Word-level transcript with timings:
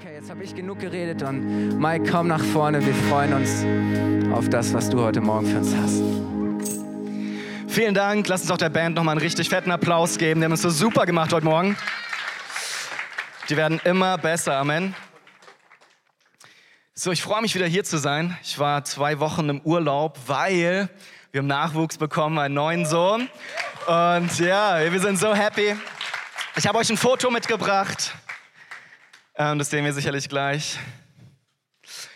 Okay, 0.00 0.14
jetzt 0.14 0.30
habe 0.30 0.44
ich 0.44 0.54
genug 0.54 0.78
geredet 0.78 1.24
und 1.24 1.76
Mike, 1.76 2.08
komm 2.08 2.28
nach 2.28 2.44
vorne. 2.44 2.86
Wir 2.86 2.94
freuen 2.94 3.32
uns 3.32 3.64
auf 4.32 4.48
das, 4.48 4.72
was 4.72 4.88
du 4.88 5.02
heute 5.02 5.20
Morgen 5.20 5.44
für 5.44 5.58
uns 5.58 5.74
hast. 5.74 6.00
Vielen 7.66 7.94
Dank. 7.94 8.28
Lass 8.28 8.42
uns 8.42 8.52
auch 8.52 8.58
der 8.58 8.68
Band 8.68 8.94
nochmal 8.94 9.14
einen 9.14 9.20
richtig 9.20 9.48
fetten 9.48 9.72
Applaus 9.72 10.16
geben. 10.16 10.40
Die 10.40 10.44
haben 10.44 10.52
es 10.52 10.62
so 10.62 10.70
super 10.70 11.04
gemacht 11.04 11.32
heute 11.32 11.44
Morgen. 11.44 11.76
Die 13.48 13.56
werden 13.56 13.80
immer 13.82 14.18
besser. 14.18 14.58
Amen. 14.58 14.94
So, 16.94 17.10
ich 17.10 17.20
freue 17.20 17.42
mich 17.42 17.56
wieder 17.56 17.66
hier 17.66 17.82
zu 17.82 17.98
sein. 17.98 18.38
Ich 18.44 18.56
war 18.60 18.84
zwei 18.84 19.18
Wochen 19.18 19.48
im 19.48 19.60
Urlaub, 19.62 20.16
weil 20.28 20.88
wir 21.32 21.40
haben 21.40 21.48
Nachwuchs 21.48 21.98
bekommen, 21.98 22.38
einen 22.38 22.54
neuen 22.54 22.86
Sohn. 22.86 23.28
Und 23.88 24.38
ja, 24.38 24.78
wir 24.92 25.00
sind 25.00 25.18
so 25.18 25.34
happy. 25.34 25.74
Ich 26.56 26.68
habe 26.68 26.78
euch 26.78 26.88
ein 26.88 26.96
Foto 26.96 27.32
mitgebracht. 27.32 28.14
Ähm, 29.40 29.56
das 29.56 29.70
sehen 29.70 29.84
wir 29.84 29.92
sicherlich 29.92 30.28
gleich. 30.28 30.80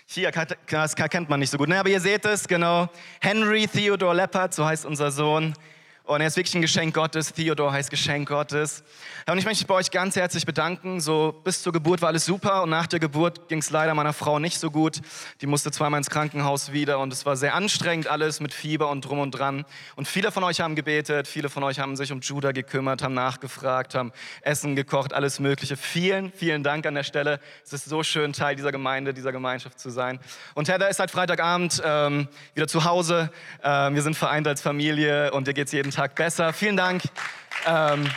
Hier, 0.06 0.33
das 0.69 0.96
kennt 0.96 1.29
man 1.29 1.38
nicht 1.38 1.51
so 1.51 1.56
gut, 1.56 1.69
ne? 1.69 1.79
aber 1.79 1.88
ihr 1.88 2.01
seht 2.01 2.24
es, 2.24 2.48
genau. 2.48 2.88
Henry 3.20 3.69
Theodore 3.69 4.16
Leppard, 4.16 4.52
so 4.52 4.66
heißt 4.66 4.84
unser 4.84 5.12
Sohn. 5.12 5.55
Und 6.05 6.20
er 6.20 6.27
ist 6.27 6.37
wirklich 6.37 6.55
ein 6.56 6.62
Geschenk 6.62 6.95
Gottes. 6.95 7.33
Theodor 7.33 7.73
heißt 7.73 7.88
Geschenk 7.88 8.29
Gottes. 8.29 8.83
Und 9.30 9.38
ich 9.38 9.45
möchte 9.45 9.62
mich 9.62 9.69
bei 9.69 9.74
euch 9.74 9.93
ganz 9.93 10.16
herzlich 10.16 10.45
bedanken. 10.45 11.01
So 11.01 11.41
bis 11.45 11.62
zur 11.62 11.73
Geburt 11.73 12.02
war 12.02 12.09
alles 12.09 12.24
super 12.24 12.65
und 12.65 12.70
nach 12.70 12.88
der 12.88 12.98
Geburt 12.98 13.48
ging 13.48 13.59
es 13.59 13.70
leider 13.70 13.95
meiner 13.95 14.12
Frau 14.12 14.41
nicht 14.41 14.59
so 14.59 14.73
gut. 14.73 15.01
Die 15.41 15.46
musste 15.46 15.70
zweimal 15.70 15.98
ins 15.98 16.10
Krankenhaus 16.10 16.73
wieder 16.73 16.98
und 16.98 17.12
es 17.12 17.24
war 17.24 17.37
sehr 17.37 17.55
anstrengend 17.55 18.09
alles 18.09 18.41
mit 18.41 18.52
Fieber 18.52 18.91
und 18.91 19.02
drum 19.02 19.20
und 19.20 19.30
dran. 19.30 19.65
Und 19.95 20.09
viele 20.09 20.33
von 20.33 20.43
euch 20.43 20.60
haben 20.60 20.74
gebetet, 20.74 21.29
viele 21.29 21.48
von 21.48 21.62
euch 21.62 21.79
haben 21.79 21.95
sich 21.95 22.10
um 22.10 22.21
Judah 22.21 22.51
gekümmert, 22.51 23.01
haben 23.01 23.15
nachgefragt, 23.15 23.95
haben 23.95 24.10
Essen 24.41 24.74
gekocht, 24.74 25.12
alles 25.12 25.38
Mögliche. 25.38 25.77
Vielen, 25.77 26.32
vielen 26.32 26.65
Dank 26.65 26.84
an 26.84 26.96
der 26.96 27.05
Stelle. 27.05 27.38
Es 27.65 27.73
ist 27.73 27.84
so 27.84 28.02
schön, 28.02 28.32
Teil 28.32 28.57
dieser 28.57 28.73
Gemeinde, 28.73 29.15
dieser 29.15 29.30
Gemeinschaft 29.30 29.79
zu 29.79 29.91
sein. 29.91 30.19
Und 30.54 30.69
Heather 30.69 30.88
ist 30.88 30.96
seit 30.96 31.13
Freitagabend 31.13 31.80
ähm, 31.85 32.26
wieder 32.54 32.66
zu 32.66 32.85
Hause. 32.85 33.30
Ähm, 33.63 33.95
wir 33.95 34.02
sind 34.02 34.16
vereint 34.16 34.48
als 34.48 34.60
Familie 34.60 35.30
und 35.30 35.46
ihr 35.46 35.54
geht 35.54 35.69
es 35.69 35.73
jeden 35.73 35.91
Tag 35.93 36.15
besser. 36.15 36.52
Vielen 36.52 36.76
Dank. 36.76 37.02
Ähm, 37.66 38.10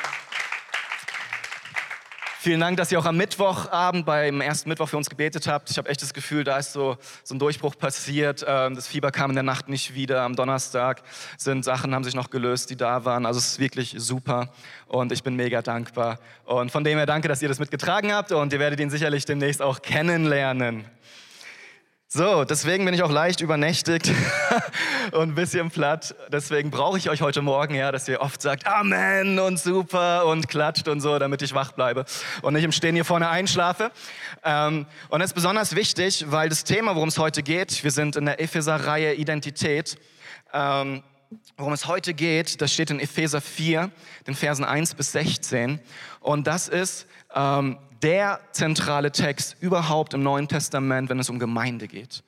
vielen 2.40 2.60
Dank, 2.62 2.78
dass 2.78 2.92
ihr 2.92 2.98
auch 2.98 3.06
am 3.06 3.18
Mittwochabend 3.18 4.06
beim 4.06 4.40
ersten 4.40 4.70
Mittwoch 4.70 4.88
für 4.88 4.96
uns 4.96 5.10
gebetet 5.10 5.48
habt. 5.48 5.70
Ich 5.70 5.78
habe 5.78 5.90
echt 5.90 6.02
das 6.02 6.14
Gefühl, 6.14 6.46
da 6.46 6.58
ist 6.58 6.72
so, 6.72 6.98
so 7.24 7.36
ein 7.36 7.40
Durchbruch 7.40 7.78
passiert. 7.78 8.46
Ähm, 8.48 8.76
das 8.76 8.88
Fieber 8.88 9.12
kam 9.12 9.32
in 9.32 9.36
der 9.36 9.44
Nacht 9.44 9.68
nicht 9.68 9.94
wieder. 9.94 10.22
Am 10.22 10.36
Donnerstag 10.36 11.02
sind 11.38 11.66
Sachen, 11.66 11.94
haben 11.94 12.06
sich 12.06 12.16
noch 12.16 12.30
gelöst, 12.30 12.70
die 12.70 12.78
da 12.78 13.04
waren. 13.04 13.26
Also 13.26 13.40
es 13.40 13.48
ist 13.48 13.60
wirklich 13.60 13.96
super 13.98 14.54
und 14.88 15.12
ich 15.12 15.22
bin 15.22 15.36
mega 15.36 15.62
dankbar. 15.62 16.20
Und 16.46 16.72
von 16.72 16.84
dem 16.86 16.98
her 16.98 17.06
danke, 17.06 17.28
dass 17.28 17.42
ihr 17.42 17.50
das 17.50 17.60
mitgetragen 17.60 18.14
habt 18.14 18.32
und 18.32 18.54
ihr 18.54 18.60
werdet 18.60 18.80
ihn 18.80 18.90
sicherlich 18.90 19.26
demnächst 19.26 19.62
auch 19.62 19.82
kennenlernen. 19.82 20.86
So, 22.18 22.46
deswegen 22.46 22.86
bin 22.86 22.94
ich 22.94 23.04
auch 23.04 23.12
leicht 23.12 23.42
übernächtigt 23.42 24.10
und 25.12 25.32
ein 25.32 25.36
bisschen 25.36 25.70
platt. 25.70 26.16
Deswegen 26.32 26.72
brauche 26.72 26.98
ich 26.98 27.10
euch 27.10 27.22
heute 27.22 27.42
Morgen, 27.42 27.76
ja, 27.76 27.92
dass 27.92 28.08
ihr 28.08 28.22
oft 28.22 28.42
sagt 28.42 28.66
Amen 28.66 29.38
und 29.38 29.60
super 29.60 30.26
und 30.26 30.48
klatscht 30.48 30.88
und 30.88 31.02
so, 31.02 31.20
damit 31.20 31.42
ich 31.42 31.54
wach 31.54 31.74
bleibe 31.74 32.06
und 32.42 32.54
nicht 32.54 32.64
im 32.64 32.72
Stehen 32.72 32.96
hier 32.96 33.04
vorne 33.04 33.28
einschlafe. 33.28 33.92
Ähm, 34.46 34.86
und 35.10 35.20
das 35.20 35.32
ist 35.32 35.34
besonders 35.34 35.76
wichtig, 35.76 36.24
weil 36.30 36.48
das 36.48 36.64
Thema, 36.64 36.96
worum 36.96 37.10
es 37.10 37.18
heute 37.18 37.44
geht, 37.44 37.84
wir 37.84 37.92
sind 37.92 38.16
in 38.16 38.24
der 38.24 38.40
Epheser-Reihe 38.40 39.16
Identität. 39.16 39.98
Ähm, 40.54 41.04
worum 41.58 41.74
es 41.74 41.86
heute 41.86 42.14
geht, 42.14 42.62
das 42.62 42.72
steht 42.72 42.92
in 42.92 43.02
Epheser 43.02 43.42
4, 43.42 43.92
den 44.26 44.36
Versen 44.36 44.64
1 44.64 44.96
bis 44.96 45.12
16. 45.12 45.82
Und 46.22 46.48
das 46.48 46.70
ist 46.70 47.08
ähm, 47.36 47.78
der 48.06 48.40
zentrale 48.52 49.12
Text 49.12 49.58
überhaupt 49.62 50.14
im 50.14 50.22
Neuen 50.22 50.48
Testament, 50.48 51.10
wenn 51.10 51.18
es 51.18 51.28
um 51.32 51.40
Gemeinde 51.40 51.88
geht. 51.88 52.24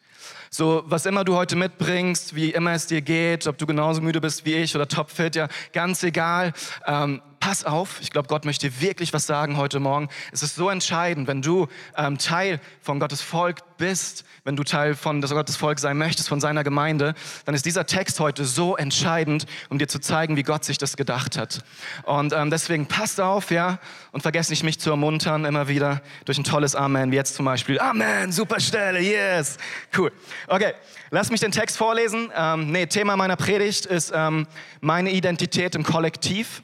So, 0.49 0.81
was 0.87 1.05
immer 1.05 1.23
du 1.23 1.35
heute 1.35 1.55
mitbringst, 1.55 2.33
wie 2.33 2.49
immer 2.49 2.71
es 2.71 2.87
dir 2.87 3.01
geht, 3.01 3.45
ob 3.45 3.59
du 3.59 3.67
genauso 3.67 4.01
müde 4.01 4.19
bist 4.19 4.43
wie 4.43 4.55
ich 4.55 4.75
oder 4.75 4.87
topfit, 4.87 5.35
ja, 5.35 5.47
ganz 5.73 6.01
egal. 6.01 6.53
Ähm, 6.87 7.21
pass 7.39 7.63
auf, 7.63 8.01
ich 8.01 8.11
glaube, 8.11 8.27
Gott 8.27 8.45
möchte 8.45 8.81
wirklich 8.81 9.13
was 9.13 9.25
sagen 9.25 9.57
heute 9.57 9.79
Morgen. 9.79 10.09
Es 10.31 10.43
ist 10.43 10.55
so 10.55 10.69
entscheidend, 10.69 11.27
wenn 11.27 11.41
du 11.41 11.67
ähm, 11.95 12.17
Teil 12.17 12.59
von 12.81 12.99
Gottes 12.99 13.21
Volk 13.21 13.59
bist, 13.77 14.25
wenn 14.43 14.55
du 14.55 14.63
Teil 14.63 14.95
von 14.95 15.21
Gottes 15.21 15.55
Volk 15.55 15.79
sein 15.79 15.97
möchtest, 15.97 16.29
von 16.29 16.39
seiner 16.39 16.63
Gemeinde, 16.63 17.13
dann 17.45 17.55
ist 17.55 17.65
dieser 17.65 17.85
Text 17.85 18.19
heute 18.19 18.45
so 18.45 18.75
entscheidend, 18.75 19.45
um 19.69 19.77
dir 19.77 19.87
zu 19.87 19.99
zeigen, 19.99 20.35
wie 20.35 20.43
Gott 20.43 20.63
sich 20.63 20.77
das 20.77 20.97
gedacht 20.97 21.37
hat. 21.37 21.63
Und 22.03 22.33
ähm, 22.33 22.49
deswegen 22.49 22.87
passt 22.87 23.21
auf, 23.21 23.51
ja, 23.51 23.79
und 24.11 24.21
vergesst 24.21 24.49
nicht, 24.49 24.63
mich 24.63 24.79
zu 24.79 24.89
ermuntern, 24.89 25.45
immer 25.45 25.67
wieder 25.67 26.01
durch 26.25 26.37
ein 26.37 26.43
tolles 26.43 26.75
Amen, 26.75 27.11
wie 27.11 27.15
jetzt 27.15 27.35
zum 27.35 27.45
Beispiel. 27.45 27.79
Amen, 27.79 28.31
super 28.31 28.59
Stelle, 28.59 28.99
yes, 28.99 29.57
cool. 29.97 30.11
Okay, 30.47 30.73
lass 31.11 31.29
mich 31.29 31.41
den 31.41 31.51
Text 31.51 31.77
vorlesen. 31.77 32.31
Ähm, 32.35 32.71
nee, 32.71 32.87
Thema 32.87 33.15
meiner 33.15 33.35
Predigt 33.35 33.85
ist 33.85 34.11
ähm, 34.15 34.47
meine 34.81 35.11
Identität 35.11 35.75
im 35.75 35.83
Kollektiv. 35.83 36.63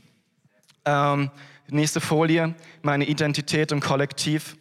Ähm, 0.86 1.32
nächste 1.70 2.02
Folie, 2.02 2.56
meine 2.82 3.06
Identität 3.06 3.72
im 3.72 3.80
Kollektiv. 3.80 4.58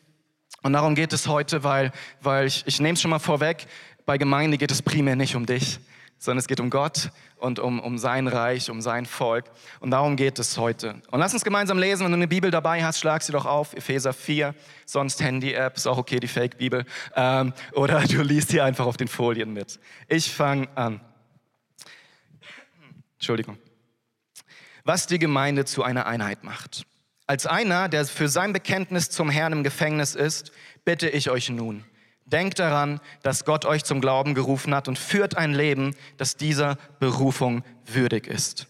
Und 0.63 0.75
darum 0.75 0.95
geht 0.95 1.13
es 1.13 1.27
heute, 1.27 1.65
weil, 1.65 1.93
weil 2.21 2.47
ich, 2.47 2.65
ich 2.67 2.81
nehme 2.81 2.95
es 2.95 3.03
schon 3.03 3.11
mal 3.11 3.19
vorweg, 3.19 3.67
bei 4.07 4.19
Gemeinde 4.19 4.59
geht 4.59 4.71
es 4.71 4.83
primär 4.83 5.17
nicht 5.17 5.35
um 5.35 5.47
dich, 5.47 5.81
sondern 6.19 6.39
es 6.39 6.47
geht 6.47 6.61
um 6.61 6.71
Gott 6.71 7.11
und 7.37 7.59
um, 7.59 7.81
um 7.81 7.99
sein 7.99 8.29
Reich, 8.29 8.71
um 8.71 8.81
sein 8.81 9.07
Volk. 9.07 9.47
Und 9.81 9.91
darum 9.91 10.17
geht 10.17 10.39
es 10.39 10.57
heute. 10.57 11.03
Und 11.11 11.19
lass 11.19 11.35
uns 11.35 11.43
gemeinsam 11.43 11.79
lesen. 11.79 12.05
Wenn 12.05 12.13
du 12.13 12.17
eine 12.17 12.29
Bibel 12.29 12.51
dabei 12.51 12.85
hast, 12.85 13.01
schlag 13.01 13.23
sie 13.23 13.33
doch 13.33 13.47
auf. 13.47 13.75
Epheser 13.75 14.13
4, 14.13 14.55
sonst 14.87 15.21
Handy-App, 15.21 15.77
ist 15.77 15.87
auch 15.87 15.99
okay, 15.99 16.21
die 16.21 16.29
Fake-Bibel. 16.29 16.85
Ähm, 17.17 17.53
oder 17.73 18.01
du 18.03 18.23
liest 18.23 18.53
hier 18.53 18.65
einfach 18.65 18.87
auf 18.87 18.97
den 18.97 19.09
Folien 19.09 19.53
mit. 19.53 19.81
Ich 20.07 20.33
fange 20.33 20.69
an. 20.77 21.01
Entschuldigung 23.15 23.59
was 24.85 25.07
die 25.07 25.19
Gemeinde 25.19 25.65
zu 25.65 25.83
einer 25.83 26.07
Einheit 26.07 26.45
macht. 26.45 26.85
Als 27.27 27.47
einer, 27.47 27.89
der 27.89 28.05
für 28.05 28.29
sein 28.29 28.53
Bekenntnis 28.53 29.11
zum 29.11 29.31
Herrn 29.31 29.53
im 29.53 29.65
Gefängnis 29.65 30.15
ist, 30.15 30.53
bitte 30.85 31.09
ich 31.09 31.31
euch 31.31 31.49
nun, 31.51 31.85
denkt 32.27 32.59
daran, 32.59 33.01
dass 33.23 33.45
Gott 33.45 33.65
euch 33.65 33.85
zum 33.85 34.01
Glauben 34.01 34.35
gerufen 34.35 34.75
hat 34.75 34.89
und 34.89 34.99
führt 34.99 35.37
ein 35.37 35.55
Leben, 35.55 35.95
das 36.17 36.37
dieser 36.37 36.77
Berufung 36.99 37.63
würdig 37.87 38.27
ist. 38.27 38.67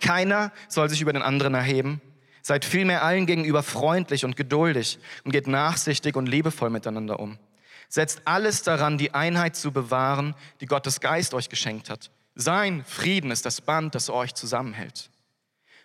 Keiner 0.00 0.52
soll 0.68 0.88
sich 0.88 1.00
über 1.00 1.12
den 1.12 1.22
anderen 1.22 1.54
erheben. 1.54 2.00
Seid 2.42 2.64
vielmehr 2.64 3.02
allen 3.02 3.26
gegenüber 3.26 3.62
freundlich 3.62 4.24
und 4.24 4.36
geduldig 4.36 4.98
und 5.24 5.32
geht 5.32 5.46
nachsichtig 5.46 6.16
und 6.16 6.26
liebevoll 6.26 6.70
miteinander 6.70 7.20
um. 7.20 7.38
Setzt 7.88 8.22
alles 8.24 8.62
daran, 8.62 8.96
die 8.96 9.12
Einheit 9.12 9.56
zu 9.56 9.72
bewahren, 9.72 10.34
die 10.60 10.66
Gottes 10.66 11.00
Geist 11.00 11.34
euch 11.34 11.48
geschenkt 11.48 11.90
hat. 11.90 12.10
Sein 12.34 12.84
Frieden 12.84 13.30
ist 13.30 13.44
das 13.44 13.60
Band, 13.60 13.94
das 13.94 14.08
euch 14.08 14.34
zusammenhält. 14.34 15.10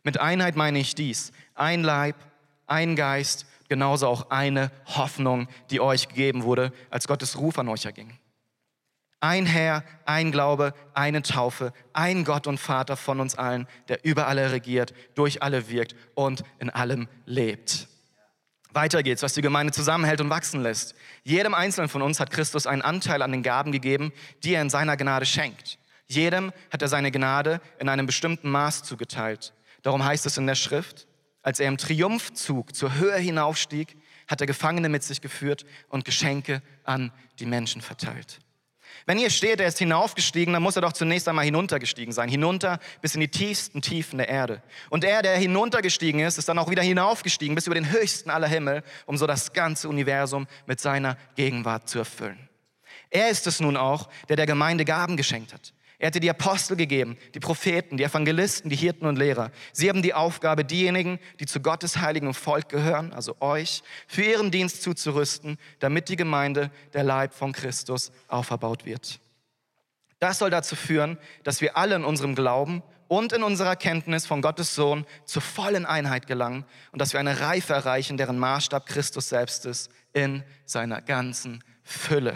Mit 0.04 0.20
Einheit 0.20 0.56
meine 0.56 0.80
ich 0.80 0.96
dies. 0.96 1.32
Ein 1.56 1.84
Leib, 1.84 2.16
ein 2.68 2.96
Geist, 2.96 3.46
genauso 3.70 4.08
auch 4.08 4.30
eine 4.30 4.72
Hoffnung, 4.86 5.48
die 5.70 5.80
euch 5.80 6.10
gegeben 6.10 6.44
wurde, 6.44 6.74
als 6.90 7.08
Gottes 7.08 7.38
Ruf 7.38 7.58
an 7.58 7.70
euch 7.70 7.86
erging. 7.86 8.20
Ein 9.22 9.46
Herr, 9.46 9.86
ein 10.06 10.34
Glaube, 10.34 10.74
eine 10.94 11.22
Taufe, 11.22 11.72
ein 11.94 12.26
Gott 12.26 12.46
und 12.46 12.60
Vater 12.60 12.98
von 12.98 13.22
uns 13.22 13.36
allen, 13.36 13.68
der 13.88 14.04
über 14.04 14.28
alle 14.28 14.52
regiert, 14.52 14.94
durch 15.16 15.42
alle 15.42 15.70
wirkt 15.70 15.96
und 16.14 16.44
in 16.60 16.70
allem 16.70 17.08
lebt. 17.26 17.88
Weiter 18.74 19.02
geht's, 19.02 19.24
was 19.24 19.34
die 19.34 19.42
Gemeinde 19.42 19.72
zusammenhält 19.72 20.20
und 20.20 20.30
wachsen 20.30 20.62
lässt. 20.62 20.96
Jedem 21.24 21.54
Einzelnen 21.54 21.88
von 21.88 22.02
uns 22.02 22.20
hat 22.20 22.32
Christus 22.32 22.68
einen 22.68 22.82
Anteil 22.82 23.22
an 23.22 23.32
den 23.32 23.44
Gaben 23.44 23.72
gegeben, 23.72 24.12
die 24.44 24.56
er 24.56 24.62
in 24.62 24.70
seiner 24.70 24.98
Gnade 24.98 25.26
schenkt. 25.26 25.78
Jedem 26.08 26.52
hat 26.72 26.82
er 26.82 26.90
seine 26.90 27.12
Gnade 27.12 27.62
in 27.80 27.88
einem 27.88 28.08
bestimmten 28.08 28.50
Maß 28.50 28.84
zugeteilt. 28.84 29.54
Darum 29.84 30.04
heißt 30.04 30.26
es 30.26 30.38
in 30.38 30.48
der 30.48 30.56
Schrift, 30.56 31.08
als 31.44 31.60
er 31.60 31.68
im 31.68 31.78
Triumphzug 31.78 32.76
zur 32.76 32.96
Höhe 32.96 33.18
hinaufstieg, 33.18 33.96
hat 34.28 34.42
er 34.42 34.48
Gefangene 34.48 34.90
mit 34.90 35.04
sich 35.04 35.22
geführt 35.22 35.66
und 35.90 36.06
Geschenke 36.06 36.62
an 36.84 37.12
die 37.40 37.46
Menschen 37.46 37.82
verteilt. 37.82 38.40
Wenn 39.06 39.18
hier 39.18 39.30
steht, 39.30 39.60
er 39.60 39.68
ist 39.68 39.80
hinaufgestiegen, 39.80 40.54
dann 40.54 40.64
muss 40.64 40.78
er 40.78 40.82
doch 40.82 40.94
zunächst 40.94 41.28
einmal 41.28 41.44
hinuntergestiegen 41.44 42.14
sein, 42.14 42.30
hinunter 42.30 42.80
bis 43.02 43.16
in 43.16 43.22
die 43.22 43.28
tiefsten 43.28 43.82
Tiefen 43.82 44.18
der 44.18 44.30
Erde. 44.30 44.62
Und 44.90 45.04
er, 45.04 45.22
der 45.22 45.36
hinuntergestiegen 45.36 46.22
ist, 46.22 46.38
ist 46.38 46.48
dann 46.48 46.60
auch 46.60 46.70
wieder 46.70 46.84
hinaufgestiegen 46.84 47.56
bis 47.56 47.68
über 47.68 47.76
den 47.76 47.92
höchsten 47.92 48.30
aller 48.30 48.48
Himmel, 48.48 48.84
um 49.06 49.18
so 49.18 49.28
das 49.28 49.52
ganze 49.52 49.90
Universum 49.90 50.48
mit 50.68 50.80
seiner 50.80 51.18
Gegenwart 51.36 51.90
zu 51.90 52.00
erfüllen. 52.00 52.50
Er 53.10 53.30
ist 53.30 53.46
es 53.46 53.60
nun 53.60 53.76
auch, 53.76 54.10
der 54.30 54.38
der 54.38 54.46
Gemeinde 54.46 54.86
Gaben 54.86 55.18
geschenkt 55.18 55.54
hat. 55.54 55.74
Er 56.04 56.08
hatte 56.08 56.20
die 56.20 56.30
Apostel 56.30 56.76
gegeben, 56.76 57.18
die 57.34 57.40
Propheten, 57.40 57.96
die 57.96 58.04
Evangelisten, 58.04 58.70
die 58.70 58.76
Hirten 58.76 59.06
und 59.06 59.18
Lehrer. 59.18 59.52
Sie 59.72 59.88
haben 59.88 60.02
die 60.02 60.14
Aufgabe, 60.14 60.66
diejenigen, 60.66 61.18
die 61.40 61.46
zu 61.46 61.62
Gottes 61.62 62.02
heiligen 62.02 62.34
Volk 62.34 62.68
gehören, 62.68 63.14
also 63.14 63.38
euch, 63.40 63.84
für 64.06 64.24
ihren 64.24 64.52
Dienst 64.52 64.84
zuzurüsten, 64.84 65.58
damit 65.80 66.10
die 66.10 66.18
Gemeinde, 66.18 66.72
der 66.94 67.06
Leib 67.06 67.34
von 67.34 67.54
Christus, 67.54 68.12
auferbaut 68.28 68.84
wird. 68.84 69.22
Das 70.20 70.40
soll 70.40 70.50
dazu 70.50 70.76
führen, 70.76 71.18
dass 71.46 71.62
wir 71.62 71.78
alle 71.78 71.96
in 71.96 72.04
unserem 72.04 72.36
Glauben 72.36 72.84
und 73.08 73.32
in 73.32 73.42
unserer 73.42 73.78
Kenntnis 73.78 74.26
von 74.26 74.42
Gottes 74.42 74.76
Sohn 74.76 75.06
zur 75.24 75.42
vollen 75.42 75.86
Einheit 75.86 76.28
gelangen 76.28 76.66
und 76.92 77.00
dass 77.00 77.14
wir 77.14 77.22
eine 77.22 77.40
Reife 77.40 77.72
erreichen, 77.72 78.18
deren 78.18 78.40
Maßstab 78.40 78.88
Christus 78.88 79.30
selbst 79.30 79.66
ist, 79.66 79.90
in 80.12 80.44
seiner 80.66 81.02
ganzen 81.02 81.64
Fülle. 81.82 82.36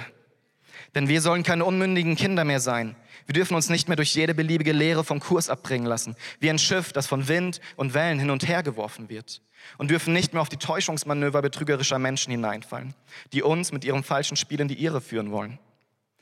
Denn 0.95 1.09
wir 1.09 1.21
sollen 1.21 1.43
keine 1.43 1.65
unmündigen 1.65 2.15
Kinder 2.15 2.45
mehr 2.45 2.59
sein. 2.59 2.95
Wir 3.27 3.33
dürfen 3.33 3.56
uns 3.56 3.69
nicht 3.69 3.89
mehr 3.89 3.97
durch 3.97 4.15
jede 4.15 4.33
beliebige 4.33 4.71
Lehre 4.71 5.03
vom 5.03 5.19
Kurs 5.19 5.50
abbringen 5.50 5.85
lassen, 5.85 6.15
wie 6.39 6.50
ein 6.50 6.57
Schiff, 6.57 6.94
das 6.94 7.07
von 7.07 7.27
Wind 7.27 7.59
und 7.75 7.94
Wellen 7.94 8.19
hin 8.19 8.29
und 8.29 8.47
her 8.47 8.63
geworfen 8.63 9.09
wird. 9.09 9.41
Und 9.77 9.91
dürfen 9.91 10.13
nicht 10.13 10.33
mehr 10.33 10.41
auf 10.41 10.50
die 10.50 10.57
Täuschungsmanöver 10.57 11.41
betrügerischer 11.41 12.00
Menschen 12.00 12.31
hineinfallen, 12.31 12.94
die 13.33 13.44
uns 13.44 13.74
mit 13.74 13.83
ihrem 13.83 14.03
falschen 14.03 14.38
Spiel 14.38 14.62
in 14.62 14.69
die 14.69 14.81
Irre 14.81 15.01
führen 15.01 15.31
wollen. 15.31 15.59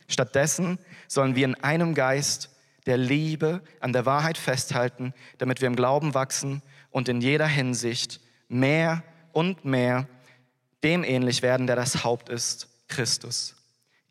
Stattdessen 0.08 0.80
sollen 1.08 1.36
wir 1.36 1.46
in 1.46 1.56
einem 1.56 1.94
Geist 1.94 2.50
der 2.88 2.98
Liebe 2.98 3.62
an 3.80 3.94
der 3.94 4.06
Wahrheit 4.06 4.38
festhalten, 4.38 5.14
damit 5.38 5.62
wir 5.62 5.68
im 5.68 5.76
Glauben 5.76 6.14
wachsen 6.14 6.64
und 6.90 7.08
in 7.08 7.22
jeder 7.22 7.48
Hinsicht 7.48 8.20
mehr 8.48 9.04
und 9.32 9.66
mehr 9.66 10.08
dem 10.84 11.04
ähnlich 11.04 11.42
werden, 11.42 11.68
der 11.68 11.76
das 11.76 12.04
Haupt 12.04 12.30
ist, 12.30 12.68
Christus. 12.88 13.56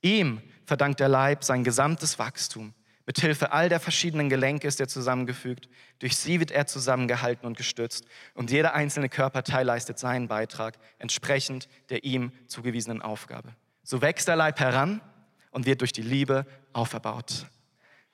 Ihm 0.02 0.40
verdankt 0.64 1.00
der 1.00 1.08
Leib 1.08 1.44
sein 1.44 1.64
gesamtes 1.64 2.19
Wachstum. 2.19 2.75
Mit 3.06 3.20
Hilfe 3.20 3.52
all 3.52 3.68
der 3.68 3.80
verschiedenen 3.80 4.30
Gelenke 4.30 4.66
ist 4.66 4.80
er 4.80 4.88
zusammengefügt. 4.88 5.68
Durch 5.98 6.16
sie 6.16 6.40
wird 6.40 6.50
er 6.50 6.66
zusammengehalten 6.66 7.46
und 7.46 7.56
gestützt. 7.56 8.06
Und 8.32 8.50
jeder 8.50 8.74
einzelne 8.74 9.10
Körperteil 9.10 9.66
leistet 9.66 9.98
seinen 9.98 10.26
Beitrag 10.26 10.78
entsprechend 10.98 11.68
der 11.90 12.04
ihm 12.04 12.32
zugewiesenen 12.46 13.02
Aufgabe. 13.02 13.54
So 13.82 14.00
wächst 14.00 14.28
der 14.28 14.36
Leib 14.36 14.58
heran 14.58 15.02
und 15.50 15.66
wird 15.66 15.82
durch 15.82 15.92
die 15.92 16.02
Liebe 16.02 16.46
auferbaut. 16.72 17.46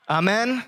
Amen. 0.07 0.63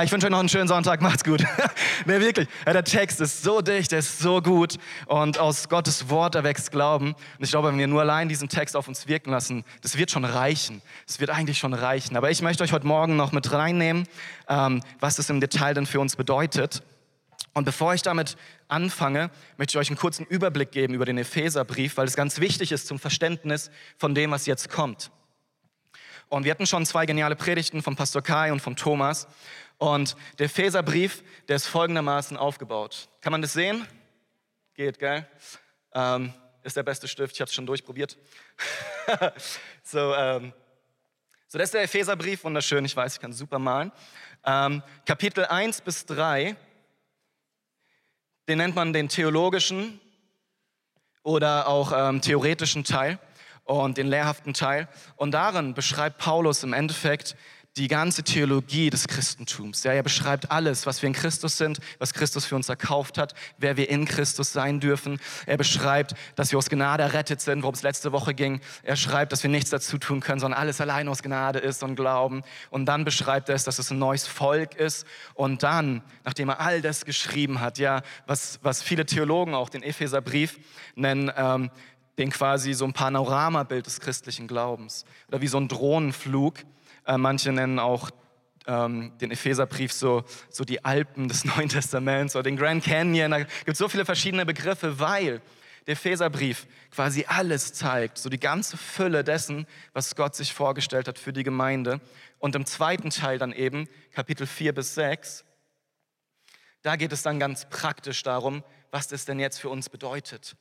Ich 0.00 0.10
wünsche 0.10 0.26
euch 0.26 0.30
noch 0.30 0.38
einen 0.38 0.48
schönen 0.48 0.68
Sonntag. 0.68 1.02
Macht's 1.02 1.22
gut. 1.22 1.44
nee, 2.06 2.18
wirklich. 2.18 2.48
Der 2.64 2.82
Text 2.82 3.20
ist 3.20 3.42
so 3.42 3.60
dicht, 3.60 3.92
der 3.92 3.98
ist 3.98 4.20
so 4.20 4.40
gut. 4.40 4.78
Und 5.04 5.36
aus 5.36 5.68
Gottes 5.68 6.08
Wort 6.08 6.34
erwächst 6.34 6.70
Glauben. 6.70 7.08
Und 7.12 7.44
ich 7.44 7.50
glaube, 7.50 7.68
wenn 7.68 7.78
wir 7.78 7.86
nur 7.86 8.00
allein 8.00 8.26
diesen 8.30 8.48
Text 8.48 8.74
auf 8.74 8.88
uns 8.88 9.06
wirken 9.06 9.30
lassen, 9.30 9.64
das 9.82 9.98
wird 9.98 10.10
schon 10.10 10.24
reichen. 10.24 10.80
Das 11.06 11.20
wird 11.20 11.28
eigentlich 11.28 11.58
schon 11.58 11.74
reichen. 11.74 12.16
Aber 12.16 12.30
ich 12.30 12.40
möchte 12.40 12.64
euch 12.64 12.72
heute 12.72 12.86
Morgen 12.86 13.16
noch 13.16 13.32
mit 13.32 13.52
reinnehmen, 13.52 14.08
ähm, 14.48 14.82
was 14.98 15.16
das 15.16 15.28
im 15.28 15.40
Detail 15.40 15.74
denn 15.74 15.84
für 15.84 16.00
uns 16.00 16.16
bedeutet. 16.16 16.82
Und 17.52 17.64
bevor 17.64 17.92
ich 17.92 18.00
damit 18.00 18.38
anfange, 18.68 19.30
möchte 19.58 19.76
ich 19.76 19.78
euch 19.78 19.90
einen 19.90 19.98
kurzen 19.98 20.24
Überblick 20.24 20.72
geben 20.72 20.94
über 20.94 21.04
den 21.04 21.18
Epheserbrief, 21.18 21.98
weil 21.98 22.06
es 22.06 22.16
ganz 22.16 22.40
wichtig 22.40 22.72
ist 22.72 22.86
zum 22.86 22.98
Verständnis 22.98 23.70
von 23.98 24.14
dem, 24.14 24.30
was 24.30 24.46
jetzt 24.46 24.70
kommt. 24.70 25.10
Und 26.32 26.44
wir 26.44 26.50
hatten 26.50 26.66
schon 26.66 26.86
zwei 26.86 27.04
geniale 27.04 27.36
Predigten 27.36 27.82
vom 27.82 27.94
Pastor 27.94 28.22
Kai 28.22 28.52
und 28.52 28.60
vom 28.60 28.74
Thomas. 28.74 29.28
Und 29.82 30.14
der 30.38 30.46
Epheserbrief, 30.46 31.24
der 31.48 31.56
ist 31.56 31.66
folgendermaßen 31.66 32.36
aufgebaut. 32.36 33.08
Kann 33.20 33.32
man 33.32 33.42
das 33.42 33.52
sehen? 33.52 33.84
Geht, 34.74 35.00
gell? 35.00 35.26
Ähm, 35.92 36.32
ist 36.62 36.76
der 36.76 36.84
beste 36.84 37.08
Stift, 37.08 37.34
ich 37.34 37.40
habe 37.40 37.48
es 37.48 37.54
schon 37.56 37.66
durchprobiert. 37.66 38.16
so, 39.82 40.14
ähm, 40.14 40.52
so, 41.48 41.58
das 41.58 41.64
ist 41.64 41.74
der 41.74 41.82
Epheserbrief, 41.82 42.44
wunderschön, 42.44 42.84
ich 42.84 42.94
weiß, 42.94 43.14
ich 43.14 43.20
kann 43.20 43.32
super 43.32 43.58
malen. 43.58 43.90
Ähm, 44.44 44.84
Kapitel 45.04 45.46
1 45.46 45.80
bis 45.80 46.06
3, 46.06 46.54
den 48.46 48.58
nennt 48.58 48.76
man 48.76 48.92
den 48.92 49.08
theologischen 49.08 50.00
oder 51.24 51.66
auch 51.66 51.90
ähm, 51.92 52.20
theoretischen 52.20 52.84
Teil 52.84 53.18
und 53.64 53.98
den 53.98 54.06
lehrhaften 54.06 54.54
Teil. 54.54 54.86
Und 55.16 55.32
darin 55.32 55.74
beschreibt 55.74 56.18
Paulus 56.18 56.62
im 56.62 56.72
Endeffekt 56.72 57.34
die 57.78 57.88
ganze 57.88 58.22
Theologie 58.22 58.90
des 58.90 59.08
Christentums. 59.08 59.82
Ja, 59.82 59.92
er 59.92 60.02
beschreibt 60.02 60.50
alles, 60.50 60.84
was 60.84 61.00
wir 61.00 61.06
in 61.06 61.14
Christus 61.14 61.56
sind, 61.56 61.78
was 61.98 62.12
Christus 62.12 62.44
für 62.44 62.54
uns 62.54 62.68
erkauft 62.68 63.16
hat, 63.16 63.34
wer 63.56 63.78
wir 63.78 63.88
in 63.88 64.04
Christus 64.04 64.52
sein 64.52 64.78
dürfen. 64.78 65.18
Er 65.46 65.56
beschreibt, 65.56 66.14
dass 66.34 66.50
wir 66.52 66.58
aus 66.58 66.68
Gnade 66.68 67.02
errettet 67.02 67.40
sind, 67.40 67.62
worum 67.62 67.74
es 67.74 67.82
letzte 67.82 68.12
Woche 68.12 68.34
ging. 68.34 68.60
Er 68.82 68.96
schreibt, 68.96 69.32
dass 69.32 69.42
wir 69.42 69.48
nichts 69.48 69.70
dazu 69.70 69.96
tun 69.96 70.20
können, 70.20 70.38
sondern 70.38 70.60
alles 70.60 70.82
allein 70.82 71.08
aus 71.08 71.22
Gnade 71.22 71.60
ist 71.60 71.82
und 71.82 71.96
Glauben. 71.96 72.42
Und 72.68 72.84
dann 72.86 73.04
beschreibt 73.04 73.48
er 73.48 73.54
es, 73.54 73.64
dass 73.64 73.78
es 73.78 73.90
ein 73.90 73.98
neues 73.98 74.26
Volk 74.26 74.74
ist. 74.74 75.06
Und 75.32 75.62
dann, 75.62 76.02
nachdem 76.24 76.50
er 76.50 76.60
all 76.60 76.82
das 76.82 77.06
geschrieben 77.06 77.60
hat, 77.60 77.78
ja, 77.78 78.02
was, 78.26 78.60
was 78.62 78.82
viele 78.82 79.06
Theologen 79.06 79.54
auch 79.54 79.70
den 79.70 79.82
Epheserbrief 79.82 80.58
nennen, 80.94 81.32
ähm, 81.36 81.70
den 82.18 82.30
quasi 82.30 82.74
so 82.74 82.84
ein 82.84 82.92
Panoramabild 82.92 83.86
des 83.86 83.98
christlichen 83.98 84.46
Glaubens 84.46 85.06
oder 85.28 85.40
wie 85.40 85.48
so 85.48 85.58
ein 85.58 85.68
Drohnenflug, 85.68 86.58
äh, 87.06 87.16
manche 87.16 87.52
nennen 87.52 87.78
auch 87.78 88.10
ähm, 88.66 89.12
den 89.20 89.30
Epheserbrief 89.30 89.92
so, 89.92 90.24
so 90.50 90.64
die 90.64 90.84
Alpen 90.84 91.28
des 91.28 91.44
Neuen 91.56 91.68
Testaments 91.68 92.36
oder 92.36 92.44
den 92.44 92.56
Grand 92.56 92.84
Canyon. 92.84 93.30
Da 93.30 93.38
gibt 93.38 93.68
es 93.68 93.78
so 93.78 93.88
viele 93.88 94.04
verschiedene 94.04 94.46
Begriffe, 94.46 94.98
weil 94.98 95.40
der 95.86 95.94
Epheserbrief 95.94 96.66
quasi 96.90 97.24
alles 97.26 97.72
zeigt, 97.72 98.18
so 98.18 98.28
die 98.28 98.38
ganze 98.38 98.76
Fülle 98.76 99.24
dessen, 99.24 99.66
was 99.92 100.14
Gott 100.14 100.36
sich 100.36 100.52
vorgestellt 100.52 101.08
hat 101.08 101.18
für 101.18 101.32
die 101.32 101.42
Gemeinde. 101.42 102.00
Und 102.38 102.54
im 102.54 102.66
zweiten 102.66 103.10
Teil 103.10 103.38
dann 103.38 103.52
eben, 103.52 103.88
Kapitel 104.12 104.46
4 104.46 104.74
bis 104.74 104.94
6, 104.94 105.44
da 106.82 106.96
geht 106.96 107.12
es 107.12 107.22
dann 107.22 107.40
ganz 107.40 107.68
praktisch 107.68 108.22
darum, 108.22 108.62
was 108.90 109.08
das 109.08 109.24
denn 109.24 109.40
jetzt 109.40 109.60
für 109.60 109.68
uns 109.68 109.88
bedeutet. 109.88 110.56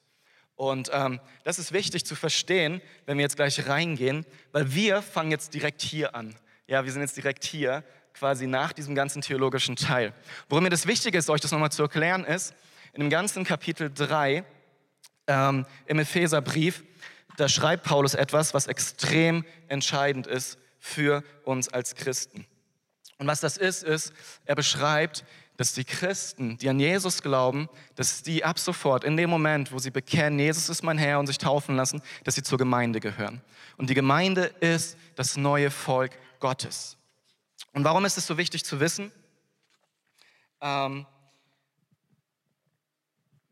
Und 0.61 0.91
ähm, 0.93 1.19
das 1.43 1.57
ist 1.57 1.71
wichtig 1.71 2.05
zu 2.05 2.13
verstehen, 2.13 2.83
wenn 3.07 3.17
wir 3.17 3.23
jetzt 3.23 3.35
gleich 3.35 3.67
reingehen, 3.67 4.27
weil 4.51 4.75
wir 4.75 5.01
fangen 5.01 5.31
jetzt 5.31 5.55
direkt 5.55 5.81
hier 5.81 6.13
an. 6.13 6.35
Ja, 6.67 6.85
wir 6.85 6.91
sind 6.91 7.01
jetzt 7.01 7.17
direkt 7.17 7.43
hier, 7.43 7.83
quasi 8.13 8.45
nach 8.45 8.71
diesem 8.71 8.93
ganzen 8.93 9.23
theologischen 9.23 9.75
Teil. 9.75 10.13
Worum 10.49 10.65
mir 10.65 10.69
das 10.69 10.85
Wichtige 10.85 11.17
ist, 11.17 11.31
euch 11.31 11.41
das 11.41 11.49
nochmal 11.49 11.71
zu 11.71 11.81
erklären, 11.81 12.23
ist, 12.25 12.53
in 12.93 12.99
dem 12.99 13.09
ganzen 13.09 13.43
Kapitel 13.43 13.91
3 13.91 14.43
ähm, 15.25 15.65
im 15.87 15.97
Epheserbrief, 15.97 16.83
da 17.37 17.49
schreibt 17.49 17.83
Paulus 17.83 18.13
etwas, 18.13 18.53
was 18.53 18.67
extrem 18.67 19.43
entscheidend 19.67 20.27
ist 20.27 20.59
für 20.77 21.23
uns 21.43 21.69
als 21.69 21.95
Christen. 21.95 22.45
Und 23.17 23.25
was 23.25 23.39
das 23.39 23.57
ist, 23.57 23.81
ist, 23.81 24.13
er 24.45 24.53
beschreibt 24.53 25.25
dass 25.57 25.73
die 25.73 25.83
Christen, 25.83 26.57
die 26.57 26.69
an 26.69 26.79
Jesus 26.79 27.21
glauben, 27.21 27.69
dass 27.95 28.23
die 28.23 28.43
ab 28.43 28.57
sofort, 28.57 29.03
in 29.03 29.17
dem 29.17 29.29
Moment, 29.29 29.71
wo 29.71 29.79
sie 29.79 29.91
bekennen, 29.91 30.39
Jesus 30.39 30.69
ist 30.69 30.83
mein 30.83 30.97
Herr 30.97 31.19
und 31.19 31.27
sich 31.27 31.37
taufen 31.37 31.75
lassen, 31.75 32.01
dass 32.23 32.35
sie 32.35 32.43
zur 32.43 32.57
Gemeinde 32.57 32.99
gehören. 32.99 33.41
Und 33.77 33.89
die 33.89 33.93
Gemeinde 33.93 34.45
ist 34.59 34.97
das 35.15 35.37
neue 35.37 35.69
Volk 35.69 36.11
Gottes. 36.39 36.97
Und 37.73 37.83
warum 37.83 38.05
ist 38.05 38.17
es 38.17 38.27
so 38.27 38.37
wichtig 38.37 38.65
zu 38.65 38.79
wissen? 38.79 39.11
Ähm, 40.61 41.05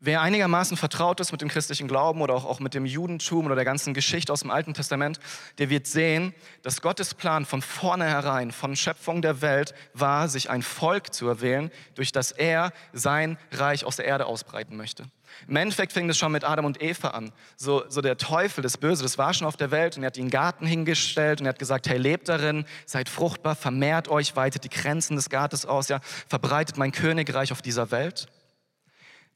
Wer 0.02 0.22
einigermaßen 0.22 0.78
vertraut 0.78 1.20
ist 1.20 1.30
mit 1.30 1.42
dem 1.42 1.50
christlichen 1.50 1.86
Glauben 1.86 2.22
oder 2.22 2.32
auch, 2.32 2.46
auch 2.46 2.58
mit 2.58 2.72
dem 2.72 2.86
Judentum 2.86 3.44
oder 3.44 3.54
der 3.54 3.66
ganzen 3.66 3.92
Geschichte 3.92 4.32
aus 4.32 4.40
dem 4.40 4.50
Alten 4.50 4.72
Testament, 4.72 5.20
der 5.58 5.68
wird 5.68 5.86
sehen, 5.86 6.34
dass 6.62 6.80
Gottes 6.80 7.12
Plan 7.12 7.44
von 7.44 7.60
vornherein, 7.60 8.50
von 8.50 8.76
Schöpfung 8.76 9.20
der 9.20 9.42
Welt 9.42 9.74
war, 9.92 10.30
sich 10.30 10.48
ein 10.48 10.62
Volk 10.62 11.12
zu 11.12 11.28
erwählen, 11.28 11.70
durch 11.96 12.12
das 12.12 12.32
er 12.32 12.72
sein 12.94 13.36
Reich 13.52 13.84
aus 13.84 13.96
der 13.96 14.06
Erde 14.06 14.24
ausbreiten 14.24 14.74
möchte. 14.74 15.04
Im 15.46 15.56
Endeffekt 15.56 15.92
fing 15.92 16.08
das 16.08 16.16
schon 16.16 16.32
mit 16.32 16.44
Adam 16.44 16.64
und 16.64 16.82
Eva 16.82 17.08
an. 17.08 17.30
So, 17.56 17.84
so 17.90 18.00
der 18.00 18.16
Teufel, 18.16 18.62
das 18.62 18.78
Böse, 18.78 19.02
das 19.02 19.18
war 19.18 19.34
schon 19.34 19.46
auf 19.46 19.58
der 19.58 19.70
Welt 19.70 19.98
und 19.98 20.02
er 20.02 20.06
hat 20.06 20.16
ihnen 20.16 20.30
Garten 20.30 20.64
hingestellt 20.64 21.40
und 21.40 21.46
er 21.46 21.50
hat 21.50 21.58
gesagt, 21.58 21.90
hey, 21.90 21.98
lebt 21.98 22.30
darin, 22.30 22.64
seid 22.86 23.10
fruchtbar, 23.10 23.54
vermehrt 23.54 24.08
euch, 24.08 24.34
weitet 24.34 24.64
die 24.64 24.70
Grenzen 24.70 25.16
des 25.16 25.28
Gartens 25.28 25.66
aus, 25.66 25.88
ja, 25.88 26.00
verbreitet 26.26 26.78
mein 26.78 26.90
Königreich 26.90 27.52
auf 27.52 27.60
dieser 27.60 27.90
Welt. 27.90 28.28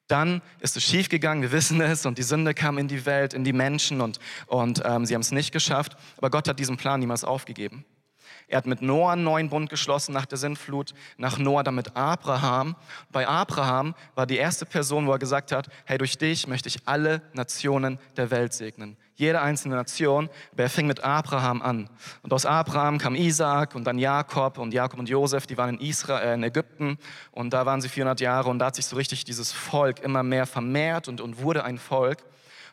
Dann 0.07 0.43
ist 0.61 0.77
es 0.77 0.85
schiefgegangen, 0.85 1.43
wir 1.43 1.53
wissen 1.53 1.81
es, 1.81 2.05
und 2.05 2.19
die 2.19 2.23
Sünde 2.23 2.53
kam 2.53 2.77
in 2.77 2.89
die 2.89 3.07
Welt, 3.07 3.33
in 3.33 3.43
die 3.43 3.55
Menschen 3.55 4.01
und, 4.01 4.19
und 4.47 4.83
ähm, 4.85 5.07
sie 5.07 5.15
haben 5.15 5.23
es 5.23 5.33
nicht 5.33 5.53
geschafft. 5.53 5.97
Aber 6.19 6.31
Gott 6.31 6.47
hat 6.47 6.59
diesen 6.59 6.77
Plan 6.77 7.01
niemals 7.01 7.25
aufgegeben. 7.25 7.85
Er 8.55 8.59
hat 8.59 8.67
mit 8.67 8.83
Noah 8.83 9.15
einen 9.15 9.25
neuen 9.25 9.49
Bund 9.49 9.69
geschlossen 9.69 10.13
nach 10.13 10.27
der 10.27 10.39
Sintflut, 10.39 10.95
nach 11.17 11.39
Noah 11.39 11.65
dann 11.65 11.75
mit 11.75 11.97
Abraham. 11.97 12.77
Bei 13.11 13.27
Abraham 13.27 13.97
war 14.15 14.27
die 14.27 14.37
erste 14.37 14.65
Person, 14.65 15.09
wo 15.09 15.11
er 15.11 15.19
gesagt 15.19 15.51
hat, 15.51 15.67
hey, 15.87 15.99
durch 15.99 16.19
dich 16.19 16.47
möchte 16.47 16.69
ich 16.69 16.87
alle 16.87 17.21
Nationen 17.33 17.99
der 18.17 18.31
Welt 18.31 18.53
segnen 18.53 18.97
jede 19.17 19.41
einzelne 19.41 19.77
Nation, 19.77 20.29
aber 20.53 20.65
er 20.65 20.69
fing 20.69 20.89
mit 20.89 21.05
Abraham 21.05 21.63
an. 21.63 21.89
Und 22.23 22.33
aus 22.33 22.47
Abraham 22.47 22.99
kam 22.99 23.15
Isaac 23.15 23.77
und 23.77 23.85
dann 23.85 23.97
Jakob 23.97 24.59
und 24.59 24.75
Jakob 24.75 24.99
und 24.99 25.09
Josef, 25.09 25.47
die 25.47 25.57
waren 25.57 25.79
in 25.79 25.89
Israel, 25.89 26.27
äh, 26.27 26.35
in 26.35 26.43
Ägypten 26.43 26.99
und 27.31 27.51
da 27.53 27.65
waren 27.65 27.81
sie 27.81 27.89
400 27.89 28.21
Jahre 28.21 28.51
und 28.51 28.59
da 28.59 28.67
hat 28.67 28.75
sich 28.75 28.87
so 28.87 28.97
richtig 28.97 29.25
dieses 29.25 29.53
Volk 29.53 30.01
immer 30.01 30.25
mehr 30.25 30.47
vermehrt 30.47 31.07
und, 31.07 31.21
und 31.21 31.41
wurde 31.41 31.63
ein 31.63 31.79
Volk. 31.79 32.25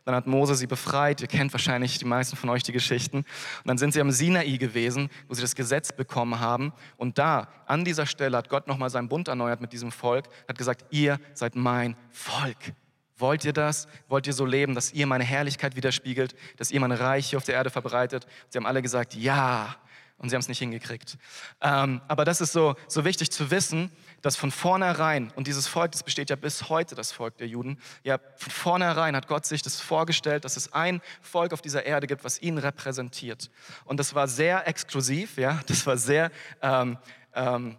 Dann 0.05 0.15
hat 0.15 0.27
Mose 0.27 0.55
sie 0.55 0.67
befreit. 0.67 1.21
Ihr 1.21 1.27
kennt 1.27 1.53
wahrscheinlich 1.53 1.99
die 1.99 2.05
meisten 2.05 2.35
von 2.35 2.49
euch 2.49 2.63
die 2.63 2.71
Geschichten. 2.71 3.17
Und 3.17 3.25
dann 3.65 3.77
sind 3.77 3.93
sie 3.93 4.01
am 4.01 4.11
Sinai 4.11 4.57
gewesen, 4.57 5.09
wo 5.27 5.33
sie 5.33 5.41
das 5.41 5.55
Gesetz 5.55 5.91
bekommen 5.91 6.39
haben. 6.39 6.73
Und 6.97 7.17
da, 7.17 7.49
an 7.67 7.85
dieser 7.85 8.05
Stelle, 8.05 8.37
hat 8.37 8.49
Gott 8.49 8.67
nochmal 8.67 8.89
seinen 8.89 9.09
Bund 9.09 9.27
erneuert 9.27 9.61
mit 9.61 9.73
diesem 9.73 9.91
Volk. 9.91 10.25
Hat 10.47 10.57
gesagt, 10.57 10.85
ihr 10.89 11.19
seid 11.33 11.55
mein 11.55 11.95
Volk. 12.09 12.73
Wollt 13.17 13.45
ihr 13.45 13.53
das? 13.53 13.87
Wollt 14.09 14.25
ihr 14.25 14.33
so 14.33 14.45
leben, 14.45 14.73
dass 14.73 14.91
ihr 14.93 15.05
meine 15.05 15.23
Herrlichkeit 15.23 15.75
widerspiegelt, 15.75 16.35
dass 16.57 16.71
ihr 16.71 16.79
mein 16.79 16.91
Reich 16.91 17.29
hier 17.29 17.37
auf 17.37 17.45
der 17.45 17.55
Erde 17.55 17.69
verbreitet? 17.69 18.25
Sie 18.49 18.57
haben 18.57 18.65
alle 18.65 18.81
gesagt, 18.81 19.13
ja. 19.13 19.75
Und 20.17 20.29
sie 20.29 20.35
haben 20.35 20.41
es 20.41 20.47
nicht 20.47 20.59
hingekriegt. 20.59 21.17
Ähm, 21.61 22.01
aber 22.07 22.25
das 22.25 22.41
ist 22.41 22.51
so, 22.51 22.75
so 22.87 23.05
wichtig 23.05 23.31
zu 23.31 23.49
wissen, 23.49 23.91
dass 24.21 24.35
von 24.35 24.51
vornherein, 24.51 25.31
und 25.35 25.47
dieses 25.47 25.67
Volk, 25.67 25.91
das 25.91 26.03
besteht 26.03 26.29
ja 26.29 26.35
bis 26.35 26.69
heute, 26.69 26.95
das 26.95 27.11
Volk 27.11 27.37
der 27.37 27.47
Juden, 27.47 27.79
ja, 28.03 28.19
von 28.35 28.51
vornherein 28.51 29.15
hat 29.15 29.27
Gott 29.27 29.45
sich 29.45 29.61
das 29.61 29.81
vorgestellt, 29.81 30.45
dass 30.45 30.57
es 30.57 30.73
ein 30.73 31.01
Volk 31.21 31.53
auf 31.53 31.61
dieser 31.61 31.85
Erde 31.85 32.07
gibt, 32.07 32.23
was 32.23 32.41
ihn 32.41 32.57
repräsentiert. 32.57 33.49
Und 33.85 33.99
das 33.99 34.15
war 34.15 34.27
sehr 34.27 34.67
exklusiv, 34.67 35.37
ja, 35.37 35.59
das 35.67 35.85
war 35.85 35.97
sehr 35.97 36.31
ähm, 36.61 36.97
ähm, 37.33 37.77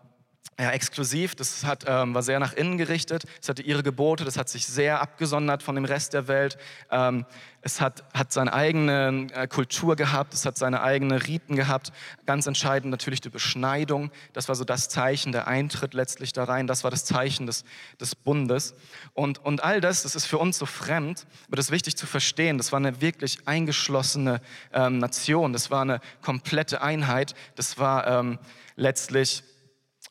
ja, 0.61 0.71
exklusiv, 0.71 1.35
das 1.35 1.65
hat, 1.65 1.85
ähm, 1.89 2.15
war 2.15 2.23
sehr 2.23 2.39
nach 2.39 2.53
innen 2.53 2.77
gerichtet, 2.77 3.25
es 3.41 3.49
hatte 3.49 3.63
ihre 3.63 3.83
Gebote, 3.83 4.25
das 4.25 4.37
hat 4.37 4.51
sich 4.51 4.67
sehr 4.67 5.01
abgesondert 5.01 5.63
von 5.63 5.75
dem 5.75 5.87
Rest 5.87 6.13
der 6.13 6.29
Welt. 6.29 6.59
Ähm, 6.91 7.25
es 7.63 7.81
hat, 7.81 8.05
hat 8.13 8.33
seine 8.33 8.53
eigene 8.53 9.29
äh, 9.33 9.47
Kultur 9.47 9.97
gehabt, 9.97 10.35
es 10.35 10.45
hat 10.45 10.59
seine 10.59 10.83
eigenen 10.83 11.19
Riten 11.19 11.57
gehabt. 11.57 11.93
Ganz 12.27 12.47
entscheidend 12.47 12.91
natürlich 12.91 13.21
die 13.21 13.31
Beschneidung, 13.31 14.11
das 14.35 14.49
war 14.49 14.55
so 14.55 14.65
das 14.65 14.89
Zeichen, 14.89 15.33
der 15.33 15.49
Eintritt 15.49 15.95
letztlich 15.95 16.33
da 16.33 16.45
rein, 16.45 16.67
das 16.67 16.85
war 16.85 16.91
das 16.91 17.07
Zeichen 17.07 17.47
des, 17.47 17.65
des 17.99 18.15
Bundes. 18.15 18.75
Und, 19.15 19.39
und 19.39 19.65
all 19.65 19.81
das, 19.81 20.03
das 20.03 20.15
ist 20.15 20.27
für 20.27 20.39
uns 20.39 20.59
so 20.59 20.67
fremd, 20.67 21.27
aber 21.47 21.57
das 21.57 21.67
ist 21.67 21.73
wichtig 21.73 21.97
zu 21.97 22.07
verstehen, 22.07 22.59
das 22.59 22.73
war 22.73 22.79
eine 22.79 23.01
wirklich 23.01 23.39
eingeschlossene 23.47 24.43
ähm, 24.73 24.99
Nation, 24.99 25.55
das 25.55 25.71
war 25.71 25.83
eine 25.83 26.01
komplette 26.21 26.83
Einheit, 26.83 27.35
das 27.55 27.79
war 27.79 28.07
ähm, 28.07 28.39
letztlich 28.77 29.45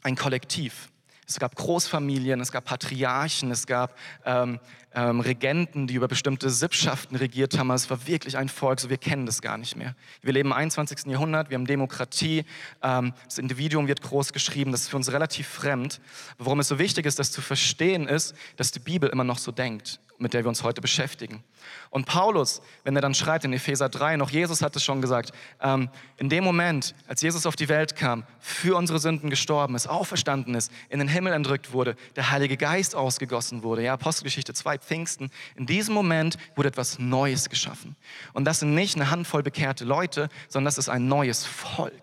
ein 0.04 0.16
Kollektiv. 0.16 0.90
Es 1.28 1.40
gab 1.40 1.56
Großfamilien, 1.56 2.42
es 2.42 2.52
gab 2.52 2.66
Patriarchen, 2.66 3.52
es 3.52 3.66
gab 3.66 3.98
ähm, 4.26 4.60
ähm, 4.94 5.22
Regenten, 5.22 5.88
die 5.88 5.94
über 5.94 6.10
bestimmte 6.10 6.50
Sippschaften 6.50 7.16
regiert 7.16 7.58
haben. 7.58 7.72
Also 7.72 7.86
es 7.86 7.90
war 7.90 8.06
wirklich 8.06 8.38
ein 8.38 8.50
Volk, 8.50 8.82
so 8.82 8.90
wir 8.90 8.98
kennen 8.98 9.26
das 9.26 9.42
gar 9.42 9.58
nicht 9.58 9.78
mehr. 9.78 9.96
Wir 10.22 10.34
leben 10.34 10.50
im 10.50 10.54
21. 10.54 11.06
Jahrhundert, 11.06 11.50
wir 11.50 11.56
haben 11.56 11.66
Demokratie, 11.66 12.44
ähm, 12.84 13.14
das 13.26 13.38
Individuum 13.38 13.88
wird 13.88 14.02
groß 14.02 14.34
geschrieben, 14.34 14.74
das 14.74 14.82
ist 14.82 14.90
für 14.90 14.98
uns 14.98 15.12
relativ 15.12 15.48
fremd. 15.48 16.02
Warum 16.38 16.60
es 16.60 16.68
so 16.68 16.80
wichtig 16.80 17.06
ist, 17.06 17.18
das 17.18 17.32
zu 17.32 17.42
verstehen, 17.42 18.08
ist, 18.08 18.36
dass 18.58 18.72
die 18.72 18.80
Bibel 18.80 19.10
immer 19.10 19.24
noch 19.24 19.38
so 19.38 19.54
denkt 19.54 20.02
mit 20.22 20.34
der 20.34 20.44
wir 20.44 20.50
uns 20.50 20.64
heute 20.64 20.82
beschäftigen. 20.82 21.44
Und 21.90 22.06
Paulus, 22.06 22.62
wenn 22.84 22.96
er 22.96 23.02
dann 23.02 23.14
schreibt 23.14 23.44
in 23.44 23.54
Epheser 23.54 23.90
3, 23.90 24.18
noch 24.18 24.30
Jesus 24.30 24.62
hat 24.62 24.76
es 24.76 24.84
schon 24.84 25.02
gesagt, 25.02 25.32
ähm, 25.62 25.90
in 26.18 26.30
dem 26.30 26.44
Moment, 26.44 26.96
als 27.08 27.22
Jesus 27.22 27.46
auf 27.46 27.56
die 27.56 27.70
Welt 27.70 27.96
kam, 27.96 28.24
für 28.40 28.78
unsere 28.78 29.00
Sünden 29.00 29.30
gestorben 29.30 29.76
ist, 29.76 29.88
auferstanden 29.88 30.56
ist, 30.56 30.72
in 30.90 31.00
den 31.00 31.08
Himmel 31.08 31.34
entrückt 31.34 31.74
wurde, 31.74 31.96
der 32.16 32.32
Heilige 32.32 32.58
Geist 32.58 32.96
ausgegossen 32.96 33.64
wurde, 33.64 33.84
ja, 33.84 33.94
Apostelgeschichte 33.94 34.54
2, 34.54 34.78
Pfingsten, 34.78 35.32
in 35.56 35.66
diesem 35.66 35.94
Moment 35.94 36.38
wurde 36.56 36.70
etwas 36.70 37.00
Neues 37.00 37.50
geschaffen. 37.50 37.96
Und 38.34 38.46
das 38.46 38.60
sind 38.60 38.74
nicht 38.76 38.96
eine 38.96 39.10
Handvoll 39.10 39.44
bekehrte 39.44 39.86
Leute, 39.86 40.30
sondern 40.48 40.66
das 40.66 40.78
ist 40.78 40.90
ein 40.90 41.08
neues 41.08 41.46
Volk 41.46 41.94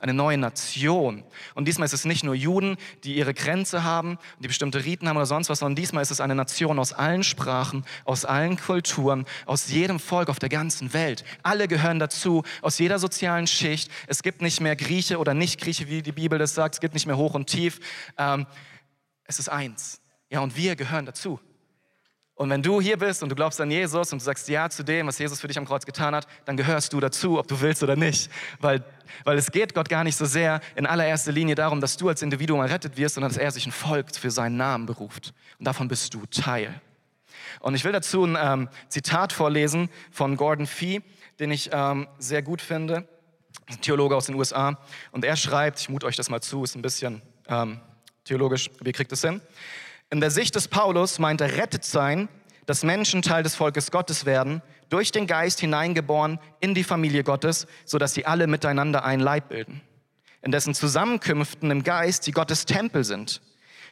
eine 0.00 0.14
neue 0.14 0.38
Nation. 0.38 1.24
Und 1.54 1.66
diesmal 1.66 1.86
ist 1.86 1.92
es 1.92 2.04
nicht 2.04 2.24
nur 2.24 2.34
Juden, 2.34 2.76
die 3.04 3.16
ihre 3.16 3.34
Grenze 3.34 3.84
haben, 3.84 4.18
die 4.38 4.48
bestimmte 4.48 4.84
Riten 4.84 5.08
haben 5.08 5.16
oder 5.16 5.26
sonst 5.26 5.48
was, 5.48 5.60
sondern 5.60 5.76
diesmal 5.76 6.02
ist 6.02 6.10
es 6.10 6.20
eine 6.20 6.34
Nation 6.34 6.78
aus 6.78 6.92
allen 6.92 7.24
Sprachen, 7.24 7.84
aus 8.04 8.24
allen 8.24 8.56
Kulturen, 8.56 9.24
aus 9.46 9.68
jedem 9.68 9.98
Volk 9.98 10.28
auf 10.28 10.38
der 10.38 10.48
ganzen 10.48 10.92
Welt. 10.92 11.24
Alle 11.42 11.68
gehören 11.68 11.98
dazu, 11.98 12.42
aus 12.62 12.78
jeder 12.78 12.98
sozialen 12.98 13.46
Schicht. 13.46 13.90
Es 14.06 14.22
gibt 14.22 14.42
nicht 14.42 14.60
mehr 14.60 14.76
Grieche 14.76 15.18
oder 15.18 15.34
Nicht-Grieche, 15.34 15.88
wie 15.88 16.02
die 16.02 16.12
Bibel 16.12 16.38
das 16.38 16.54
sagt. 16.54 16.74
Es 16.74 16.80
gibt 16.80 16.94
nicht 16.94 17.06
mehr 17.06 17.16
hoch 17.16 17.34
und 17.34 17.46
tief. 17.46 17.80
Ähm, 18.18 18.46
es 19.24 19.38
ist 19.38 19.48
eins. 19.48 20.00
Ja, 20.28 20.40
und 20.40 20.56
wir 20.56 20.76
gehören 20.76 21.06
dazu. 21.06 21.40
Und 22.36 22.50
wenn 22.50 22.62
du 22.62 22.80
hier 22.80 22.96
bist 22.96 23.22
und 23.22 23.28
du 23.28 23.36
glaubst 23.36 23.60
an 23.60 23.70
Jesus 23.70 24.12
und 24.12 24.20
du 24.20 24.24
sagst 24.24 24.48
Ja 24.48 24.68
zu 24.68 24.82
dem, 24.82 25.06
was 25.06 25.18
Jesus 25.18 25.40
für 25.40 25.46
dich 25.46 25.56
am 25.56 25.64
Kreuz 25.64 25.86
getan 25.86 26.16
hat, 26.16 26.26
dann 26.44 26.56
gehörst 26.56 26.92
du 26.92 26.98
dazu, 26.98 27.38
ob 27.38 27.46
du 27.46 27.60
willst 27.60 27.82
oder 27.84 27.94
nicht. 27.94 28.28
Weil, 28.58 28.82
weil 29.22 29.38
es 29.38 29.52
geht 29.52 29.72
Gott 29.72 29.88
gar 29.88 30.02
nicht 30.02 30.16
so 30.16 30.24
sehr 30.24 30.60
in 30.74 30.84
allererster 30.84 31.30
Linie 31.30 31.54
darum, 31.54 31.80
dass 31.80 31.96
du 31.96 32.08
als 32.08 32.22
Individuum 32.22 32.60
errettet 32.60 32.96
wirst, 32.96 33.14
sondern 33.14 33.30
dass 33.30 33.38
er 33.38 33.52
sich 33.52 33.66
ein 33.66 33.72
Volk 33.72 34.16
für 34.16 34.32
seinen 34.32 34.56
Namen 34.56 34.86
beruft. 34.86 35.32
Und 35.60 35.66
davon 35.66 35.86
bist 35.86 36.12
du 36.12 36.26
Teil. 36.26 36.80
Und 37.60 37.76
ich 37.76 37.84
will 37.84 37.92
dazu 37.92 38.24
ein 38.24 38.36
ähm, 38.40 38.68
Zitat 38.88 39.32
vorlesen 39.32 39.88
von 40.10 40.36
Gordon 40.36 40.66
Fee, 40.66 41.02
den 41.38 41.52
ich 41.52 41.70
ähm, 41.72 42.08
sehr 42.18 42.42
gut 42.42 42.60
finde, 42.60 43.08
ein 43.66 43.80
Theologe 43.80 44.16
aus 44.16 44.26
den 44.26 44.34
USA. 44.34 44.78
Und 45.12 45.24
er 45.24 45.36
schreibt, 45.36 45.78
ich 45.78 45.88
mute 45.88 46.06
euch 46.06 46.16
das 46.16 46.30
mal 46.30 46.40
zu, 46.40 46.64
ist 46.64 46.74
ein 46.74 46.82
bisschen 46.82 47.22
ähm, 47.48 47.80
theologisch, 48.24 48.70
wie 48.80 48.92
kriegt 48.92 49.12
es 49.12 49.20
hin? 49.20 49.40
In 50.14 50.20
der 50.20 50.30
Sicht 50.30 50.54
des 50.54 50.68
Paulus 50.68 51.18
meint 51.18 51.40
errettet 51.40 51.84
sein, 51.84 52.28
dass 52.66 52.84
Menschen 52.84 53.20
Teil 53.20 53.42
des 53.42 53.56
Volkes 53.56 53.90
Gottes 53.90 54.26
werden, 54.26 54.62
durch 54.88 55.10
den 55.10 55.26
Geist 55.26 55.58
hineingeboren 55.58 56.38
in 56.60 56.72
die 56.72 56.84
Familie 56.84 57.24
Gottes, 57.24 57.66
sodass 57.84 58.14
sie 58.14 58.24
alle 58.24 58.46
miteinander 58.46 59.04
ein 59.04 59.18
Leib 59.18 59.48
bilden. 59.48 59.80
In 60.40 60.52
dessen 60.52 60.72
Zusammenkünften 60.72 61.68
im 61.68 61.82
Geist 61.82 62.28
die 62.28 62.30
Gottes 62.30 62.64
Tempel 62.64 63.02
sind. 63.02 63.42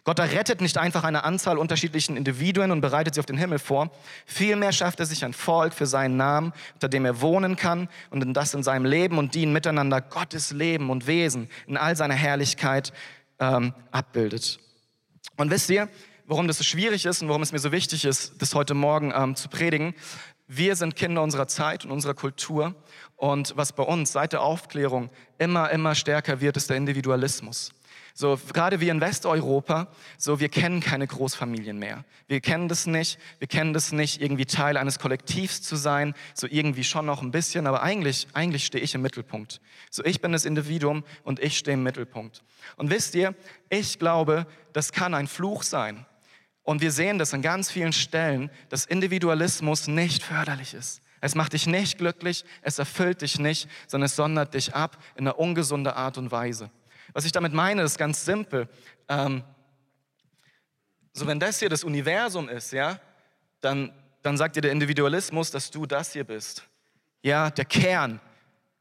Gott 0.04 0.20
errettet 0.20 0.60
nicht 0.60 0.78
einfach 0.78 1.02
eine 1.02 1.24
Anzahl 1.24 1.58
unterschiedlichen 1.58 2.16
Individuen 2.16 2.70
und 2.70 2.82
bereitet 2.82 3.14
sie 3.14 3.20
auf 3.20 3.26
den 3.26 3.36
Himmel 3.36 3.58
vor. 3.58 3.90
Vielmehr 4.24 4.70
schafft 4.70 5.00
er 5.00 5.06
sich 5.06 5.24
ein 5.24 5.32
Volk 5.32 5.74
für 5.74 5.86
seinen 5.86 6.16
Namen, 6.16 6.52
unter 6.74 6.88
dem 6.88 7.04
er 7.04 7.20
wohnen 7.20 7.56
kann 7.56 7.88
und 8.10 8.22
in 8.22 8.32
das 8.32 8.54
in 8.54 8.62
seinem 8.62 8.84
Leben 8.84 9.18
und 9.18 9.34
Dienen 9.34 9.52
miteinander 9.52 10.00
Gottes 10.00 10.52
Leben 10.52 10.88
und 10.88 11.08
Wesen 11.08 11.50
in 11.66 11.76
all 11.76 11.96
seiner 11.96 12.14
Herrlichkeit 12.14 12.92
ähm, 13.40 13.74
abbildet. 13.90 14.60
Und 15.36 15.50
wisst 15.50 15.70
ihr, 15.70 15.88
warum 16.26 16.48
das 16.48 16.58
so 16.58 16.64
schwierig 16.64 17.04
ist 17.06 17.22
und 17.22 17.28
warum 17.28 17.42
es 17.42 17.52
mir 17.52 17.58
so 17.58 17.72
wichtig 17.72 18.04
ist, 18.04 18.40
das 18.40 18.54
heute 18.54 18.74
Morgen 18.74 19.12
ähm, 19.14 19.36
zu 19.36 19.48
predigen? 19.48 19.94
Wir 20.46 20.76
sind 20.76 20.96
Kinder 20.96 21.22
unserer 21.22 21.48
Zeit 21.48 21.84
und 21.84 21.90
unserer 21.90 22.14
Kultur. 22.14 22.74
Und 23.16 23.56
was 23.56 23.72
bei 23.72 23.82
uns 23.82 24.12
seit 24.12 24.32
der 24.32 24.42
Aufklärung 24.42 25.10
immer, 25.38 25.70
immer 25.70 25.94
stärker 25.94 26.40
wird, 26.40 26.56
ist 26.56 26.68
der 26.68 26.76
Individualismus. 26.76 27.72
So, 28.14 28.38
gerade 28.52 28.80
wir 28.80 28.90
in 28.90 29.00
Westeuropa, 29.00 29.88
so, 30.18 30.38
wir 30.38 30.50
kennen 30.50 30.80
keine 30.80 31.06
Großfamilien 31.06 31.78
mehr. 31.78 32.04
Wir 32.28 32.40
kennen 32.42 32.68
das 32.68 32.86
nicht. 32.86 33.18
Wir 33.38 33.48
kennen 33.48 33.72
das 33.72 33.92
nicht, 33.92 34.20
irgendwie 34.20 34.44
Teil 34.44 34.76
eines 34.76 34.98
Kollektivs 34.98 35.62
zu 35.62 35.76
sein. 35.76 36.12
So 36.34 36.46
irgendwie 36.50 36.84
schon 36.84 37.06
noch 37.06 37.22
ein 37.22 37.30
bisschen, 37.30 37.66
aber 37.66 37.82
eigentlich, 37.82 38.26
eigentlich 38.34 38.66
stehe 38.66 38.84
ich 38.84 38.94
im 38.94 39.00
Mittelpunkt. 39.00 39.62
So, 39.90 40.04
ich 40.04 40.20
bin 40.20 40.32
das 40.32 40.44
Individuum 40.44 41.04
und 41.22 41.40
ich 41.40 41.56
stehe 41.56 41.74
im 41.74 41.82
Mittelpunkt. 41.82 42.42
Und 42.76 42.90
wisst 42.90 43.14
ihr, 43.14 43.34
ich 43.70 43.98
glaube, 43.98 44.46
das 44.74 44.92
kann 44.92 45.14
ein 45.14 45.26
Fluch 45.26 45.62
sein. 45.62 46.04
Und 46.62 46.80
wir 46.80 46.92
sehen 46.92 47.18
das 47.18 47.34
an 47.34 47.42
ganz 47.42 47.70
vielen 47.70 47.92
Stellen, 47.92 48.50
dass 48.68 48.84
Individualismus 48.84 49.88
nicht 49.88 50.22
förderlich 50.22 50.74
ist. 50.74 51.02
Es 51.20 51.34
macht 51.34 51.52
dich 51.52 51.66
nicht 51.66 51.98
glücklich, 51.98 52.44
es 52.62 52.78
erfüllt 52.78 53.22
dich 53.22 53.38
nicht, 53.38 53.68
sondern 53.86 54.06
es 54.06 54.16
sondert 54.16 54.54
dich 54.54 54.74
ab 54.74 54.98
in 55.14 55.26
einer 55.26 55.38
ungesunden 55.38 55.92
Art 55.92 56.18
und 56.18 56.30
Weise. 56.30 56.70
Was 57.12 57.24
ich 57.24 57.32
damit 57.32 57.52
meine, 57.52 57.82
ist 57.82 57.98
ganz 57.98 58.24
simpel. 58.24 58.68
Ähm, 59.08 59.44
so, 61.12 61.26
wenn 61.26 61.38
das 61.38 61.58
hier 61.58 61.68
das 61.68 61.84
Universum 61.84 62.48
ist, 62.48 62.72
ja, 62.72 62.98
dann, 63.60 63.92
dann 64.22 64.36
sagt 64.36 64.56
dir 64.56 64.62
der 64.62 64.72
Individualismus, 64.72 65.50
dass 65.50 65.70
du 65.70 65.86
das 65.86 66.12
hier 66.12 66.24
bist. 66.24 66.64
Ja, 67.22 67.50
der 67.50 67.66
Kern, 67.66 68.20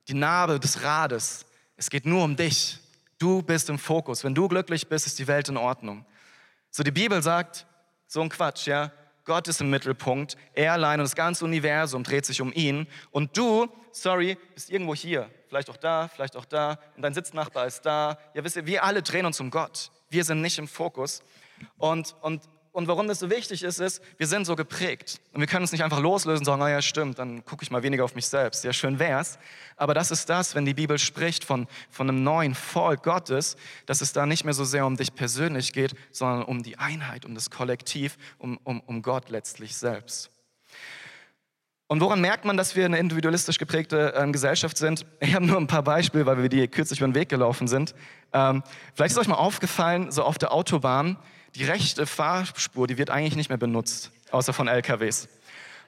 die 0.07 0.13
Narbe 0.13 0.59
des 0.59 0.81
Rades. 0.81 1.45
Es 1.75 1.89
geht 1.89 2.05
nur 2.05 2.23
um 2.23 2.35
dich. 2.35 2.79
Du 3.19 3.41
bist 3.43 3.69
im 3.69 3.77
Fokus. 3.77 4.23
Wenn 4.23 4.33
du 4.33 4.47
glücklich 4.47 4.87
bist, 4.87 5.05
ist 5.05 5.19
die 5.19 5.27
Welt 5.27 5.49
in 5.49 5.57
Ordnung. 5.57 6.05
So, 6.71 6.83
die 6.83 6.91
Bibel 6.91 7.21
sagt, 7.21 7.67
so 8.11 8.21
ein 8.21 8.27
Quatsch, 8.27 8.67
ja. 8.67 8.91
Gott 9.23 9.47
ist 9.47 9.61
im 9.61 9.69
Mittelpunkt, 9.69 10.35
er 10.53 10.73
allein 10.73 10.99
und 10.99 11.05
das 11.05 11.15
ganze 11.15 11.45
Universum 11.45 12.03
dreht 12.03 12.25
sich 12.25 12.41
um 12.41 12.51
ihn. 12.51 12.87
Und 13.11 13.37
du, 13.37 13.67
sorry, 13.93 14.37
bist 14.53 14.69
irgendwo 14.69 14.93
hier, 14.93 15.29
vielleicht 15.47 15.69
auch 15.69 15.77
da, 15.77 16.09
vielleicht 16.09 16.35
auch 16.35 16.43
da, 16.43 16.77
und 16.97 17.03
dein 17.03 17.13
Sitznachbar 17.13 17.67
ist 17.67 17.85
da. 17.85 18.17
Ja, 18.33 18.43
wisst 18.43 18.57
ihr, 18.57 18.65
wir 18.65 18.83
alle 18.83 19.01
drehen 19.01 19.25
uns 19.25 19.39
um 19.39 19.49
Gott. 19.49 19.91
Wir 20.09 20.25
sind 20.25 20.41
nicht 20.41 20.57
im 20.57 20.67
Fokus. 20.67 21.23
Und, 21.77 22.15
und 22.21 22.41
und 22.73 22.87
warum 22.87 23.07
das 23.07 23.19
so 23.19 23.29
wichtig 23.29 23.63
ist, 23.63 23.79
ist, 23.79 24.01
wir 24.17 24.27
sind 24.27 24.45
so 24.45 24.55
geprägt. 24.55 25.19
Und 25.33 25.41
wir 25.41 25.47
können 25.47 25.63
uns 25.63 25.73
nicht 25.73 25.83
einfach 25.83 25.99
loslösen 25.99 26.39
und 26.39 26.45
sagen, 26.45 26.59
naja, 26.59 26.81
stimmt, 26.81 27.19
dann 27.19 27.43
gucke 27.43 27.63
ich 27.63 27.71
mal 27.71 27.83
weniger 27.83 28.05
auf 28.05 28.15
mich 28.15 28.27
selbst. 28.27 28.63
Ja, 28.63 28.71
schön 28.71 28.97
wär's. 28.97 29.37
Aber 29.75 29.93
das 29.93 30.09
ist 30.09 30.29
das, 30.29 30.55
wenn 30.55 30.65
die 30.65 30.73
Bibel 30.73 30.97
spricht 30.97 31.43
von, 31.43 31.67
von 31.89 32.07
einem 32.07 32.23
neuen 32.23 32.55
Volk 32.55 33.03
Gottes, 33.03 33.57
dass 33.87 33.99
es 33.99 34.13
da 34.13 34.25
nicht 34.25 34.45
mehr 34.45 34.53
so 34.53 34.63
sehr 34.63 34.85
um 34.85 34.95
dich 34.95 35.13
persönlich 35.13 35.73
geht, 35.73 35.95
sondern 36.11 36.43
um 36.43 36.63
die 36.63 36.77
Einheit, 36.77 37.25
um 37.25 37.35
das 37.35 37.49
Kollektiv, 37.49 38.17
um, 38.37 38.57
um, 38.63 38.79
um 38.81 39.01
Gott 39.01 39.29
letztlich 39.29 39.75
selbst. 39.75 40.29
Und 41.87 41.99
woran 41.99 42.21
merkt 42.21 42.45
man, 42.45 42.55
dass 42.55 42.77
wir 42.77 42.85
eine 42.85 42.99
individualistisch 42.99 43.57
geprägte 43.57 44.13
äh, 44.15 44.31
Gesellschaft 44.31 44.77
sind? 44.77 45.05
Ich 45.19 45.35
habe 45.35 45.45
nur 45.45 45.57
ein 45.57 45.67
paar 45.67 45.83
Beispiele, 45.83 46.25
weil 46.25 46.41
wir 46.41 46.47
die 46.47 46.65
kürzlich 46.69 47.01
über 47.01 47.09
den 47.09 47.15
Weg 47.15 47.27
gelaufen 47.27 47.67
sind. 47.67 47.93
Ähm, 48.31 48.63
vielleicht 48.93 49.11
ist 49.11 49.17
euch 49.17 49.27
mal 49.27 49.35
aufgefallen, 49.35 50.09
so 50.09 50.23
auf 50.23 50.37
der 50.37 50.53
Autobahn, 50.53 51.17
die 51.55 51.65
rechte 51.65 52.05
Fahrspur, 52.05 52.87
die 52.87 52.97
wird 52.97 53.09
eigentlich 53.09 53.35
nicht 53.35 53.49
mehr 53.49 53.57
benutzt, 53.57 54.11
außer 54.31 54.53
von 54.53 54.67
LKWs. 54.67 55.27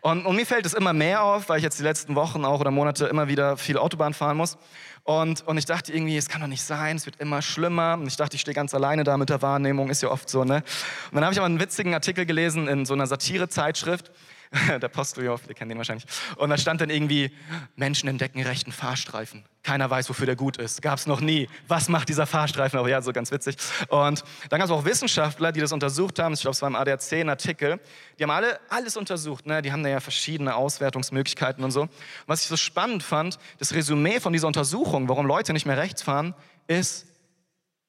Und, 0.01 0.25
und, 0.25 0.35
mir 0.35 0.45
fällt 0.45 0.65
es 0.65 0.73
immer 0.73 0.91
mehr 0.91 1.23
auf, 1.23 1.47
weil 1.47 1.59
ich 1.59 1.63
jetzt 1.63 1.79
die 1.79 1.83
letzten 1.83 2.15
Wochen 2.15 2.43
auch 2.43 2.59
oder 2.59 2.71
Monate 2.71 3.05
immer 3.05 3.29
wieder 3.29 3.55
viel 3.55 3.77
Autobahn 3.77 4.13
fahren 4.13 4.35
muss. 4.35 4.57
Und, 5.05 5.47
und 5.47 5.57
ich 5.57 5.65
dachte 5.65 5.93
irgendwie, 5.93 6.17
es 6.17 6.27
kann 6.27 6.41
doch 6.41 6.47
nicht 6.47 6.63
sein, 6.63 6.97
es 6.97 7.05
wird 7.05 7.21
immer 7.21 7.41
schlimmer. 7.41 7.93
Und 7.93 8.07
ich 8.07 8.17
dachte, 8.17 8.35
ich 8.35 8.41
stehe 8.41 8.53
ganz 8.53 8.73
alleine 8.73 9.05
da 9.05 9.15
mit 9.15 9.29
der 9.29 9.41
Wahrnehmung, 9.41 9.89
ist 9.89 10.01
ja 10.01 10.09
oft 10.09 10.29
so, 10.29 10.43
ne? 10.43 10.55
Und 10.55 11.15
dann 11.15 11.23
habe 11.23 11.33
ich 11.33 11.39
aber 11.39 11.45
einen 11.45 11.61
witzigen 11.61 11.93
Artikel 11.93 12.25
gelesen 12.25 12.67
in 12.67 12.85
so 12.85 12.93
einer 12.93 13.07
Satirezeitschrift, 13.07 14.11
der 14.81 14.87
Postillon, 14.87 15.37
viele 15.37 15.53
kennen 15.55 15.69
den 15.69 15.77
wahrscheinlich. 15.77 16.05
Und 16.37 16.49
da 16.49 16.57
stand 16.57 16.81
dann 16.81 16.89
irgendwie, 16.89 17.31
Menschen 17.75 18.07
entdecken 18.07 18.41
rechten 18.43 18.71
Fahrstreifen. 18.71 19.45
Keiner 19.63 19.89
weiß, 19.89 20.09
wofür 20.09 20.25
der 20.25 20.35
gut 20.35 20.57
ist. 20.57 20.81
Gab 20.81 20.99
es 20.99 21.07
noch 21.07 21.21
nie. 21.21 21.47
Was 21.67 21.89
macht 21.89 22.09
dieser 22.09 22.25
Fahrstreifen? 22.25 22.77
Aber 22.77 22.89
ja, 22.89 23.01
so 23.01 23.13
ganz 23.13 23.31
witzig. 23.31 23.55
Und 23.87 24.23
dann 24.49 24.59
gab 24.59 24.65
es 24.65 24.71
auch 24.71 24.85
Wissenschaftler, 24.85 25.51
die 25.51 25.59
das 25.59 25.71
untersucht 25.71 26.19
haben. 26.19 26.33
Ich 26.33 26.41
glaube, 26.41 26.53
es 26.53 26.61
war 26.61 26.69
im 26.69 26.75
ADAC 26.75 27.13
ein 27.13 27.29
Artikel. 27.29 27.79
Die 28.19 28.23
haben 28.23 28.31
alle 28.31 28.59
alles 28.69 28.97
untersucht. 28.97 29.45
Ne? 29.45 29.61
Die 29.61 29.71
haben 29.71 29.83
da 29.83 29.89
ja 29.89 29.99
verschiedene 29.99 30.55
Auswertungsmöglichkeiten 30.55 31.63
und 31.63 31.71
so. 31.71 31.83
Und 31.83 31.91
was 32.27 32.43
ich 32.43 32.49
so 32.49 32.57
spannend 32.57 33.03
fand, 33.03 33.39
das 33.59 33.73
Resümee 33.73 34.19
von 34.19 34.33
dieser 34.33 34.47
Untersuchung, 34.47 35.09
warum 35.09 35.25
Leute 35.25 35.53
nicht 35.53 35.65
mehr 35.65 35.77
rechts 35.77 36.03
fahren, 36.03 36.35
ist, 36.67 37.07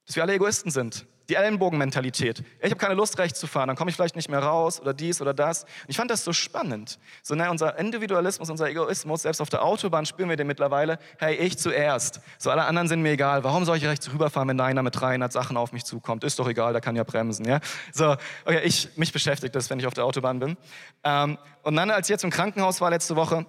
dass 0.07 0.17
wir 0.17 0.23
alle 0.23 0.35
Egoisten 0.35 0.71
sind. 0.71 1.07
Die 1.29 1.37
Ellenbogenmentalität. 1.37 2.45
Ich 2.61 2.71
habe 2.71 2.77
keine 2.77 2.95
Lust, 2.95 3.19
rechts 3.19 3.41
zu 3.41 3.47
fahren, 3.47 3.69
dann 3.69 3.77
komme 3.77 3.91
ich 3.91 3.97
vielleicht 3.97 4.17
nicht 4.17 4.29
mehr 4.29 4.41
raus 4.41 4.81
oder 4.81 4.93
dies 4.93 5.23
oder 5.23 5.33
das. 5.33 5.65
Ich 5.89 5.97
fand 5.97 6.11
das 6.11 6.23
so 6.23 6.33
spannend. 6.35 6.99
So, 7.23 7.35
ne, 7.35 7.51
unser 7.51 7.79
Individualismus, 7.79 8.51
unser 8.51 8.69
Egoismus, 8.69 9.23
selbst 9.23 9.41
auf 9.41 9.49
der 9.49 9.65
Autobahn 9.65 10.05
spüren 10.05 10.29
wir 10.29 10.37
den 10.37 10.47
mittlerweile. 10.47 10.99
Hey, 11.19 11.37
ich 11.37 11.57
zuerst. 11.57 12.21
So, 12.39 12.51
alle 12.51 12.65
anderen 12.65 12.89
sind 12.89 13.01
mir 13.01 13.13
egal. 13.13 13.43
Warum 13.43 13.65
soll 13.65 13.79
ich 13.79 13.87
rechts 13.87 14.13
rüberfahren, 14.13 14.49
wenn 14.49 14.61
einer 14.61 14.83
mit 14.83 15.01
300 15.01 15.33
Sachen 15.33 15.57
auf 15.57 15.73
mich 15.73 15.85
zukommt? 15.85 16.25
Ist 16.25 16.39
doch 16.39 16.49
egal, 16.49 16.73
der 16.73 16.83
kann 16.83 16.95
ja 16.95 17.05
bremsen. 17.05 17.47
Ja? 17.47 17.61
So, 17.93 18.17
okay, 18.45 18.61
ich, 18.65 18.97
mich 18.97 19.13
beschäftigt 19.13 19.55
das, 19.55 19.71
wenn 19.71 19.79
ich 19.79 19.87
auf 19.87 19.95
der 19.95 20.05
Autobahn 20.05 20.41
bin. 20.41 20.57
Ähm, 21.05 21.39
und 21.63 21.77
dann, 21.77 21.91
als 21.91 22.09
ich 22.09 22.11
jetzt 22.11 22.25
im 22.25 22.31
Krankenhaus 22.31 22.83
war 22.83 22.91
letzte 22.91 23.17
Woche, 23.17 23.47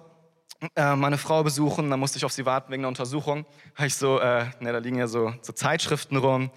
äh, 0.74 0.96
meine 0.96 1.18
Frau 1.18 1.42
besuchen, 1.42 1.90
dann 1.90 2.00
musste 2.00 2.16
ich 2.16 2.24
auf 2.24 2.32
sie 2.32 2.46
warten 2.46 2.72
wegen 2.72 2.82
einer 2.82 2.88
Untersuchung. 2.88 3.44
Habe 3.74 3.88
ich 3.88 3.94
so, 3.94 4.18
äh, 4.18 4.46
ne, 4.60 4.72
da 4.72 4.78
liegen 4.78 4.98
ja 4.98 5.06
so, 5.06 5.34
so 5.42 5.52
Zeitschriften 5.52 6.16
rum 6.16 6.50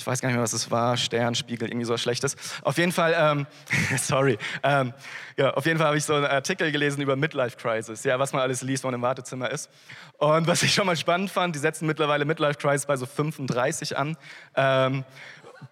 ich 0.00 0.06
weiß 0.06 0.22
gar 0.22 0.28
nicht 0.28 0.36
mehr, 0.36 0.42
was 0.42 0.54
es 0.54 0.70
war, 0.70 0.96
Stern, 0.96 1.34
Spiegel, 1.34 1.68
irgendwie 1.68 1.84
so 1.84 1.92
was 1.92 2.00
Schlechtes. 2.00 2.34
Auf 2.62 2.78
jeden 2.78 2.90
Fall, 2.90 3.14
ähm, 3.16 3.46
sorry, 3.98 4.38
ähm, 4.62 4.94
ja, 5.36 5.50
auf 5.50 5.66
jeden 5.66 5.78
Fall 5.78 5.88
habe 5.88 5.98
ich 5.98 6.04
so 6.04 6.14
einen 6.14 6.24
Artikel 6.24 6.72
gelesen 6.72 7.02
über 7.02 7.16
Midlife 7.16 7.58
Crisis, 7.58 8.02
ja, 8.04 8.18
was 8.18 8.32
man 8.32 8.40
alles 8.40 8.62
liest, 8.62 8.82
wenn 8.82 8.92
man 8.92 9.00
im 9.00 9.02
Wartezimmer 9.02 9.50
ist. 9.50 9.68
Und 10.16 10.46
was 10.46 10.62
ich 10.62 10.72
schon 10.72 10.86
mal 10.86 10.96
spannend 10.96 11.30
fand, 11.30 11.54
die 11.54 11.58
setzen 11.58 11.86
mittlerweile 11.86 12.24
Midlife 12.24 12.58
Crisis 12.58 12.86
bei 12.86 12.96
so 12.96 13.04
35 13.04 13.98
an. 13.98 14.16
Ähm, 14.56 15.04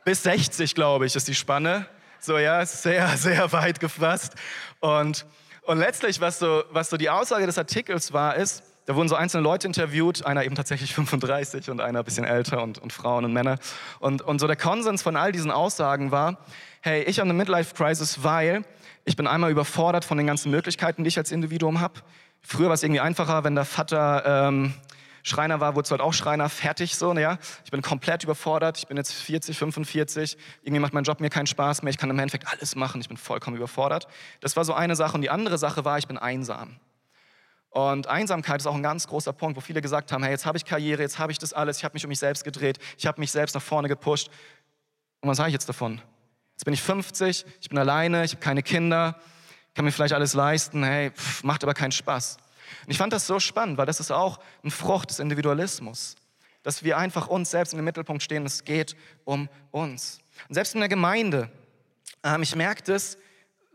bis 0.04 0.22
60, 0.24 0.74
glaube 0.74 1.06
ich, 1.06 1.16
ist 1.16 1.26
die 1.26 1.34
Spanne. 1.34 1.86
So, 2.20 2.36
ja, 2.36 2.66
sehr, 2.66 3.08
sehr 3.16 3.50
weit 3.52 3.80
gefasst. 3.80 4.34
Und, 4.80 5.24
und 5.62 5.78
letztlich, 5.78 6.20
was 6.20 6.38
so, 6.38 6.64
was 6.70 6.90
so 6.90 6.98
die 6.98 7.08
Aussage 7.08 7.46
des 7.46 7.56
Artikels 7.56 8.12
war, 8.12 8.36
ist, 8.36 8.62
da 8.88 8.96
wurden 8.96 9.08
so 9.10 9.16
einzelne 9.16 9.42
Leute 9.42 9.66
interviewt, 9.66 10.24
einer 10.24 10.44
eben 10.44 10.54
tatsächlich 10.54 10.94
35 10.94 11.68
und 11.68 11.82
einer 11.82 11.98
ein 11.98 12.04
bisschen 12.06 12.24
älter 12.24 12.62
und, 12.62 12.78
und 12.78 12.90
Frauen 12.90 13.26
und 13.26 13.34
Männer. 13.34 13.58
Und, 14.00 14.22
und 14.22 14.38
so 14.38 14.46
der 14.46 14.56
Konsens 14.56 15.02
von 15.02 15.14
all 15.14 15.30
diesen 15.30 15.50
Aussagen 15.50 16.10
war, 16.10 16.38
hey, 16.80 17.02
ich 17.02 17.18
habe 17.18 17.28
eine 17.28 17.36
Midlife-Crisis, 17.36 18.24
weil 18.24 18.64
ich 19.04 19.14
bin 19.14 19.26
einmal 19.26 19.50
überfordert 19.50 20.06
von 20.06 20.16
den 20.16 20.26
ganzen 20.26 20.50
Möglichkeiten, 20.50 21.04
die 21.04 21.08
ich 21.08 21.18
als 21.18 21.32
Individuum 21.32 21.82
habe. 21.82 22.00
Früher 22.40 22.68
war 22.68 22.72
es 22.72 22.82
irgendwie 22.82 23.00
einfacher, 23.00 23.44
wenn 23.44 23.54
der 23.54 23.66
Vater 23.66 24.48
ähm, 24.48 24.72
Schreiner 25.22 25.60
war, 25.60 25.74
wurde 25.74 25.90
halt 25.90 26.00
auch 26.00 26.14
Schreiner, 26.14 26.48
fertig 26.48 26.96
so, 26.96 27.12
ja. 27.12 27.36
Ich 27.66 27.70
bin 27.70 27.82
komplett 27.82 28.24
überfordert, 28.24 28.78
ich 28.78 28.86
bin 28.86 28.96
jetzt 28.96 29.12
40, 29.12 29.58
45, 29.58 30.38
irgendwie 30.62 30.80
macht 30.80 30.94
mein 30.94 31.04
Job 31.04 31.20
mir 31.20 31.28
keinen 31.28 31.46
Spaß 31.46 31.82
mehr, 31.82 31.90
ich 31.90 31.98
kann 31.98 32.08
im 32.08 32.18
Endeffekt 32.18 32.48
alles 32.50 32.74
machen, 32.74 33.02
ich 33.02 33.08
bin 33.08 33.18
vollkommen 33.18 33.58
überfordert. 33.58 34.08
Das 34.40 34.56
war 34.56 34.64
so 34.64 34.72
eine 34.72 34.96
Sache 34.96 35.14
und 35.14 35.20
die 35.20 35.28
andere 35.28 35.58
Sache 35.58 35.84
war, 35.84 35.98
ich 35.98 36.08
bin 36.08 36.16
einsam. 36.16 36.76
Und 37.70 38.06
Einsamkeit 38.06 38.60
ist 38.60 38.66
auch 38.66 38.74
ein 38.74 38.82
ganz 38.82 39.06
großer 39.06 39.32
Punkt, 39.32 39.56
wo 39.56 39.60
viele 39.60 39.82
gesagt 39.82 40.10
haben, 40.10 40.22
hey, 40.22 40.32
jetzt 40.32 40.46
habe 40.46 40.56
ich 40.56 40.64
Karriere, 40.64 41.02
jetzt 41.02 41.18
habe 41.18 41.32
ich 41.32 41.38
das 41.38 41.52
alles, 41.52 41.78
ich 41.78 41.84
habe 41.84 41.94
mich 41.94 42.04
um 42.04 42.08
mich 42.08 42.18
selbst 42.18 42.44
gedreht, 42.44 42.78
ich 42.96 43.06
habe 43.06 43.20
mich 43.20 43.30
selbst 43.30 43.54
nach 43.54 43.62
vorne 43.62 43.88
gepusht. 43.88 44.30
Und 45.20 45.28
was 45.28 45.36
sage 45.36 45.50
ich 45.50 45.52
jetzt 45.52 45.68
davon? 45.68 46.00
Jetzt 46.52 46.64
bin 46.64 46.74
ich 46.74 46.82
50, 46.82 47.44
ich 47.60 47.68
bin 47.68 47.78
alleine, 47.78 48.24
ich 48.24 48.32
habe 48.32 48.40
keine 48.40 48.62
Kinder, 48.62 49.16
kann 49.74 49.84
mir 49.84 49.92
vielleicht 49.92 50.14
alles 50.14 50.34
leisten, 50.34 50.82
hey, 50.82 51.10
pff, 51.10 51.44
macht 51.44 51.62
aber 51.62 51.74
keinen 51.74 51.92
Spaß. 51.92 52.38
Und 52.84 52.90
ich 52.90 52.98
fand 52.98 53.12
das 53.12 53.26
so 53.26 53.38
spannend, 53.38 53.78
weil 53.78 53.86
das 53.86 54.00
ist 54.00 54.10
auch 54.10 54.40
ein 54.64 54.70
Frucht 54.70 55.10
des 55.10 55.18
Individualismus, 55.18 56.16
dass 56.62 56.82
wir 56.82 56.98
einfach 56.98 57.28
uns 57.28 57.50
selbst 57.50 57.72
in 57.72 57.78
den 57.78 57.84
Mittelpunkt 57.84 58.22
stehen, 58.22 58.44
es 58.46 58.64
geht 58.64 58.96
um 59.24 59.48
uns. 59.70 60.20
Und 60.48 60.54
selbst 60.54 60.74
in 60.74 60.80
der 60.80 60.88
Gemeinde, 60.88 61.50
ähm, 62.24 62.42
ich 62.42 62.56
merke 62.56 62.82
das, 62.82 63.18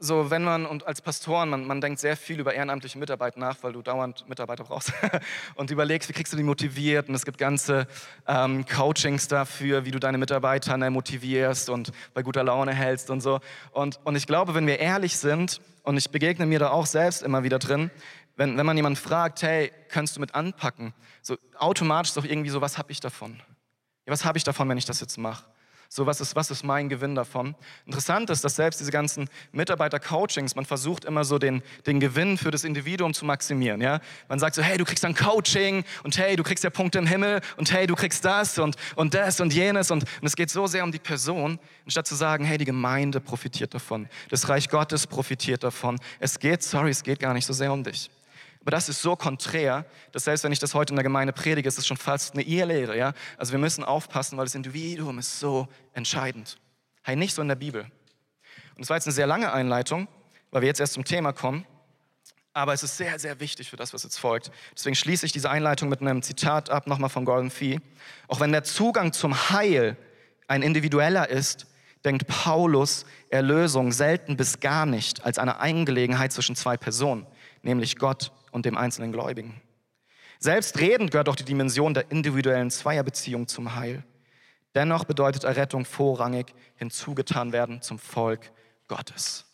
so, 0.04 0.30
wenn 0.30 0.44
man 0.44 0.66
und 0.66 0.86
als 0.86 1.02
Pastoren, 1.02 1.50
man, 1.50 1.66
man 1.66 1.80
denkt 1.80 2.00
sehr 2.00 2.18
viel 2.18 2.40
über 2.40 2.54
ehrenamtliche 2.54 2.98
Mitarbeit 2.98 3.38
nach, 3.38 3.58
weil 3.62 3.72
du 3.72 3.82
dauernd 3.82 4.28
Mitarbeiter 4.28 4.66
brauchst 4.66 4.92
und 5.56 5.72
überlegst, 5.72 6.10
wie 6.10 6.14
kriegst 6.14 6.34
du 6.34 6.38
die 6.38 6.44
motiviert 6.44 7.08
und 7.08 7.16
es 7.16 7.24
gibt 7.24 7.38
ganze 7.38 7.88
ähm, 8.28 8.66
Coachings 8.66 9.30
dafür, 9.30 9.86
wie 9.86 9.92
du 9.92 10.00
deine 10.00 10.18
Mitarbeiter 10.18 10.76
ne, 10.76 10.90
motivierst 10.90 11.70
und 11.70 11.94
bei 12.14 12.22
guter 12.22 12.44
Laune 12.44 12.74
hältst 12.74 13.10
und 13.10 13.22
so. 13.22 13.40
Und, 13.72 14.00
und 14.04 14.18
ich 14.18 14.28
glaube, 14.28 14.54
wenn 14.56 14.68
wir 14.68 14.80
ehrlich 14.80 15.18
sind, 15.18 15.62
und 15.84 15.98
ich 15.98 16.10
begegne 16.10 16.46
mir 16.46 16.60
da 16.60 16.70
auch 16.70 16.86
selbst 16.86 17.22
immer 17.24 17.44
wieder 17.44 17.60
drin, 17.60 17.92
wenn, 18.36 18.58
wenn 18.58 18.66
man 18.66 18.76
jemanden 18.76 18.98
fragt, 18.98 19.44
hey, 19.44 19.72
kannst 19.90 20.16
du 20.16 20.20
mit 20.20 20.34
anpacken? 20.34 20.94
So 21.22 21.38
automatisch 21.58 22.10
ist 22.10 22.18
doch 22.18 22.26
irgendwie 22.26 22.50
so, 22.50 22.62
was 22.62 22.78
habe 22.78 22.92
ich 22.92 23.00
davon? 23.00 23.42
Ja, 24.06 24.12
was 24.12 24.26
habe 24.26 24.38
ich 24.38 24.44
davon, 24.44 24.68
wenn 24.70 24.78
ich 24.78 24.86
das 24.86 25.00
jetzt 25.02 25.18
mache? 25.18 25.46
So, 25.96 26.08
was 26.08 26.20
ist, 26.22 26.36
was 26.36 26.50
ist 26.50 26.64
mein 26.64 26.90
Gewinn 26.90 27.14
davon? 27.14 27.54
Interessant 27.86 28.32
ist, 28.32 28.44
dass 28.44 28.56
selbst 28.56 28.80
diese 28.80 28.90
ganzen 28.90 29.30
Mitarbeiter-Coachings, 29.52 30.56
man 30.56 30.66
versucht 30.66 31.06
immer 31.06 31.24
so 31.24 31.38
den, 31.38 31.62
den 31.86 32.00
Gewinn 32.00 32.40
für 32.40 32.50
das 32.50 32.64
Individuum 32.64 33.14
zu 33.14 33.26
maximieren. 33.26 33.80
Ja? 33.80 34.00
Man 34.28 34.40
sagt 34.40 34.56
so, 34.56 34.64
hey, 34.64 34.80
du 34.80 34.86
kriegst 34.86 35.06
ein 35.06 35.14
Coaching 35.14 35.84
und 36.02 36.18
hey, 36.18 36.36
du 36.36 36.42
kriegst 36.42 36.64
ja 36.64 36.72
Punkte 36.72 36.98
im 36.98 37.06
Himmel 37.06 37.42
und 37.58 37.72
hey, 37.72 37.86
du 37.86 37.94
kriegst 37.94 38.26
das 38.26 38.58
und, 38.58 38.76
und 38.96 39.14
das 39.14 39.40
und 39.40 39.54
jenes 39.54 39.92
und, 39.92 40.02
und 40.02 40.26
es 40.26 40.36
geht 40.36 40.50
so 40.50 40.66
sehr 40.66 40.84
um 40.84 40.92
die 40.92 40.98
Person, 40.98 41.60
anstatt 41.86 42.08
zu 42.08 42.16
sagen, 42.16 42.44
hey, 42.44 42.58
die 42.58 42.66
Gemeinde 42.66 43.20
profitiert 43.20 43.76
davon, 43.76 44.10
das 44.32 44.50
Reich 44.50 44.70
Gottes 44.70 45.06
profitiert 45.06 45.64
davon. 45.64 46.00
Es 46.20 46.40
geht, 46.40 46.64
sorry, 46.64 46.90
es 46.90 47.04
geht 47.04 47.20
gar 47.20 47.36
nicht 47.36 47.46
so 47.46 47.54
sehr 47.54 47.72
um 47.72 47.84
dich. 47.84 48.10
Aber 48.64 48.72
das 48.72 48.88
ist 48.88 49.02
so 49.02 49.18
konträr, 49.18 49.86
dass 50.14 50.24
selbst 50.24 50.46
wenn 50.46 50.54
ich 50.54 50.60
das 50.60 50.74
heute 50.74 50.94
in 50.94 50.96
der 50.96 51.04
Gemeinde 51.04 51.34
predige, 51.34 51.68
ist 51.68 51.78
es 51.78 51.86
schon 51.86 51.98
fast 51.98 52.34
eine 52.34 52.44
Irrlehre. 52.44 52.98
Ja? 52.98 53.14
Also 53.38 53.52
wir 53.52 53.60
müssen 53.60 53.84
aufpassen, 53.84 54.38
weil 54.38 54.46
das 54.46 54.56
Individuum 54.56 55.20
ist 55.20 55.38
so 55.38 55.68
entscheidend. 55.92 56.58
Hey, 57.02 57.18
nicht 57.18 57.34
so 57.34 57.42
in 57.42 57.50
der 57.50 57.56
Bibel. 57.56 57.82
Und 57.82 58.80
das 58.80 58.90
war 58.90 58.96
jetzt 58.96 59.06
eine 59.06 59.14
sehr 59.14 59.28
lange 59.28 59.52
Einleitung, 59.52 60.08
weil 60.50 60.62
wir 60.62 60.68
jetzt 60.68 60.80
erst 60.80 60.94
zum 60.94 61.04
Thema 61.04 61.34
kommen. 61.34 61.66
Aber 62.54 62.72
es 62.72 62.84
ist 62.84 62.96
sehr, 62.96 63.20
sehr 63.20 63.42
wichtig 63.42 63.70
für 63.70 63.76
das, 63.76 63.94
was 63.94 64.04
jetzt 64.04 64.18
folgt. 64.18 64.50
Deswegen 64.74 64.96
schließe 64.96 65.26
ich 65.26 65.34
diese 65.34 65.50
Einleitung 65.50 65.90
mit 65.90 66.00
einem 66.00 66.22
Zitat 66.22 66.70
ab, 66.70 66.88
nochmal 66.88 67.10
von 67.10 67.26
Gordon 67.26 67.50
Fee. 67.50 67.82
Auch 68.30 68.40
wenn 68.40 68.54
der 68.54 68.64
Zugang 68.64 69.12
zum 69.12 69.50
Heil 69.50 69.98
ein 70.48 70.62
individueller 70.62 71.28
ist, 71.28 71.68
denkt 72.06 72.28
Paulus 72.28 73.06
Erlösung 73.30 73.92
selten 73.92 74.38
bis 74.38 74.62
gar 74.62 74.86
nicht 74.86 75.26
als 75.26 75.38
eine 75.38 75.60
Angelegenheit 75.60 76.32
zwischen 76.32 76.56
zwei 76.56 76.78
Personen, 76.78 77.26
nämlich 77.62 77.98
Gott 77.98 78.32
und 78.54 78.66
dem 78.66 78.78
einzelnen 78.78 79.12
Gläubigen. 79.12 79.62
Selbstredend 80.40 81.12
gehört 81.12 81.30
auch 81.30 81.36
die 81.36 81.46
Dimension 81.46 81.94
der 81.94 82.12
individuellen 82.12 82.72
Zweierbeziehung 82.72 83.48
zum 83.48 83.76
Heil. 83.76 84.04
Dennoch 84.76 85.04
bedeutet 85.04 85.44
Errettung 85.44 85.86
vorrangig 85.86 86.54
hinzugetan 86.76 87.52
werden 87.52 87.82
zum 87.82 88.00
Volk 88.00 88.52
Gottes. 88.88 89.46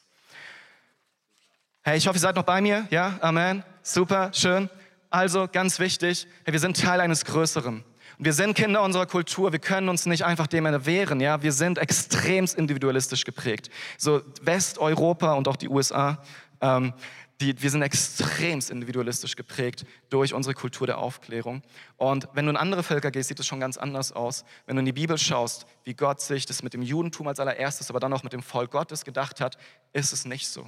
Hey, 1.82 1.98
ich 1.98 2.08
hoffe, 2.08 2.18
ihr 2.18 2.22
seid 2.22 2.36
noch 2.36 2.44
bei 2.44 2.62
mir. 2.62 2.88
Ja, 2.90 3.18
Amen. 3.22 3.64
Super, 3.82 4.32
schön. 4.34 4.70
Also 5.10 5.48
ganz 5.52 5.80
wichtig, 5.80 6.28
hey, 6.44 6.54
wir 6.54 6.60
sind 6.60 6.80
Teil 6.80 7.02
eines 7.02 7.26
Größeren. 7.26 7.84
Wir 8.22 8.34
sind 8.34 8.54
Kinder 8.54 8.84
unserer 8.84 9.06
Kultur. 9.06 9.52
Wir 9.54 9.60
können 9.60 9.88
uns 9.88 10.06
nicht 10.06 10.26
einfach 10.26 10.48
dem 10.48 10.66
erwehren. 10.66 11.22
Ja, 11.22 11.42
wir 11.42 11.54
sind 11.54 11.78
extremst 11.78 12.58
individualistisch 12.58 13.24
geprägt. 13.24 13.70
So 13.98 14.22
Westeuropa 14.42 15.34
und 15.34 15.48
auch 15.48 15.56
die 15.56 15.70
USA. 15.70 16.22
Ähm, 16.60 16.94
die, 17.42 17.62
wir 17.62 17.70
sind 17.70 17.82
extremst 17.82 18.70
individualistisch 18.70 19.36
geprägt 19.36 19.86
durch 20.10 20.34
unsere 20.34 20.54
Kultur 20.54 20.88
der 20.88 20.98
Aufklärung. 20.98 21.62
Und 21.98 22.28
wenn 22.34 22.46
du 22.46 22.52
in 22.52 22.58
andere 22.58 22.84
Völker 22.84 23.12
gehst, 23.12 23.30
sieht 23.30 23.40
es 23.40 23.48
schon 23.48 23.60
ganz 23.60 23.78
anders 23.78 24.12
aus. 24.12 24.44
Wenn 24.66 24.76
du 24.76 24.82
in 24.82 24.86
die 24.86 24.94
Bibel 24.94 25.18
schaust, 25.18 25.66
wie 25.86 25.94
Gott 25.94 26.20
sich 26.20 26.46
das 26.46 26.64
mit 26.64 26.74
dem 26.74 26.82
Judentum 26.82 27.28
als 27.28 27.40
allererstes, 27.40 27.90
aber 27.90 28.00
dann 28.00 28.12
auch 28.14 28.24
mit 28.24 28.34
dem 28.34 28.44
Volk 28.44 28.72
Gottes 28.72 29.06
gedacht 29.06 29.40
hat, 29.40 29.58
ist 29.94 30.12
es 30.12 30.26
nicht 30.26 30.48
so. 30.50 30.68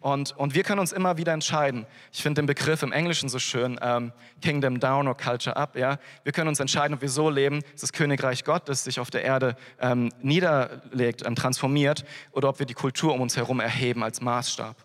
Und, 0.00 0.36
und 0.36 0.54
wir 0.54 0.64
können 0.64 0.80
uns 0.80 0.90
immer 0.90 1.16
wieder 1.16 1.32
entscheiden. 1.32 1.86
Ich 2.12 2.22
finde 2.22 2.42
den 2.42 2.46
Begriff 2.46 2.82
im 2.82 2.90
Englischen 2.90 3.28
so 3.28 3.38
schön, 3.38 3.78
ähm, 3.80 4.12
Kingdom 4.42 4.80
Down 4.80 5.06
or 5.06 5.16
Culture 5.16 5.56
Up. 5.56 5.76
Ja? 5.76 5.98
Wir 6.24 6.32
können 6.32 6.48
uns 6.48 6.58
entscheiden, 6.58 6.94
ob 6.94 7.02
wir 7.02 7.08
so 7.08 7.30
leben, 7.30 7.60
dass 7.72 7.82
das 7.82 7.92
Königreich 7.92 8.42
Gottes 8.42 8.82
sich 8.82 8.98
auf 8.98 9.10
der 9.10 9.22
Erde 9.22 9.56
ähm, 9.80 10.10
niederlegt, 10.20 11.24
ähm, 11.24 11.36
transformiert, 11.36 12.04
oder 12.32 12.48
ob 12.48 12.58
wir 12.58 12.66
die 12.66 12.74
Kultur 12.74 13.14
um 13.14 13.20
uns 13.20 13.36
herum 13.36 13.60
erheben 13.60 14.02
als 14.02 14.20
Maßstab. 14.20 14.76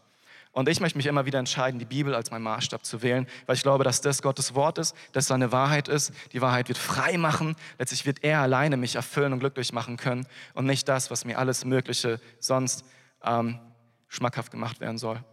Und 0.58 0.68
ich 0.68 0.80
möchte 0.80 0.98
mich 0.98 1.06
immer 1.06 1.28
wieder 1.28 1.38
entscheiden, 1.38 1.78
die 1.78 1.86
Bibel 1.86 2.16
als 2.16 2.32
mein 2.32 2.42
Maßstab 2.42 2.84
zu 2.84 3.04
wählen, 3.04 3.28
weil 3.46 3.56
ich 3.56 3.62
glaube, 3.62 3.84
dass 3.84 4.02
das 4.02 4.24
Gottes 4.24 4.56
Wort 4.56 4.80
ist, 4.80 4.96
dass 5.12 5.28
seine 5.28 5.52
Wahrheit 5.52 5.88
ist. 5.88 6.12
Die 6.34 6.42
Wahrheit 6.42 6.68
wird 6.68 6.80
frei 6.80 7.16
machen. 7.20 7.56
Letztlich 7.78 8.08
wird 8.08 8.24
er 8.24 8.40
alleine 8.40 8.76
mich 8.76 8.96
erfüllen 8.96 9.34
und 9.34 9.40
glücklich 9.40 9.72
machen 9.72 9.98
können 9.98 10.26
und 10.56 10.66
nicht 10.66 10.90
das, 10.90 11.12
was 11.12 11.26
mir 11.26 11.38
alles 11.38 11.64
Mögliche 11.64 12.20
sonst 12.40 12.86
ähm, 13.24 13.60
schmackhaft 14.08 14.50
gemacht 14.50 14.80
werden 14.80 14.98
soll. 14.98 15.24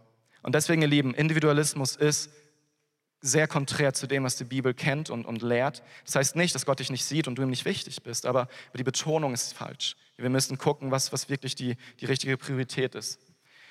Und 0.43 0.53
deswegen, 0.53 0.83
ihr 0.83 0.87
Lieben, 0.87 1.15
Individualismus 1.15 1.95
ist 1.95 2.29
sehr 3.19 3.47
konträr 3.47 3.95
zu 3.95 4.05
dem, 4.05 4.25
was 4.25 4.35
die 4.35 4.43
Bibel 4.43 4.75
kennt 4.75 5.09
und, 5.09 5.25
und 5.25 5.41
lehrt. 5.41 5.81
Das 6.05 6.17
heißt 6.17 6.35
nicht, 6.35 6.53
dass 6.53 6.67
Gott 6.67 6.77
dich 6.77 6.91
nicht 6.91 7.03
sieht 7.03 7.27
und 7.27 7.39
du 7.39 7.41
ihm 7.41 7.49
nicht 7.49 7.65
wichtig 7.65 8.03
bist, 8.03 8.27
aber 8.27 8.47
die 8.77 8.83
Betonung 8.83 9.33
ist 9.33 9.55
falsch. 9.55 9.95
Wir 10.17 10.29
müssen 10.29 10.59
gucken, 10.59 10.91
was, 10.91 11.11
was 11.11 11.29
wirklich 11.29 11.55
die, 11.55 11.77
die 11.99 12.05
richtige 12.05 12.37
Priorität 12.37 12.93
ist. 12.93 13.19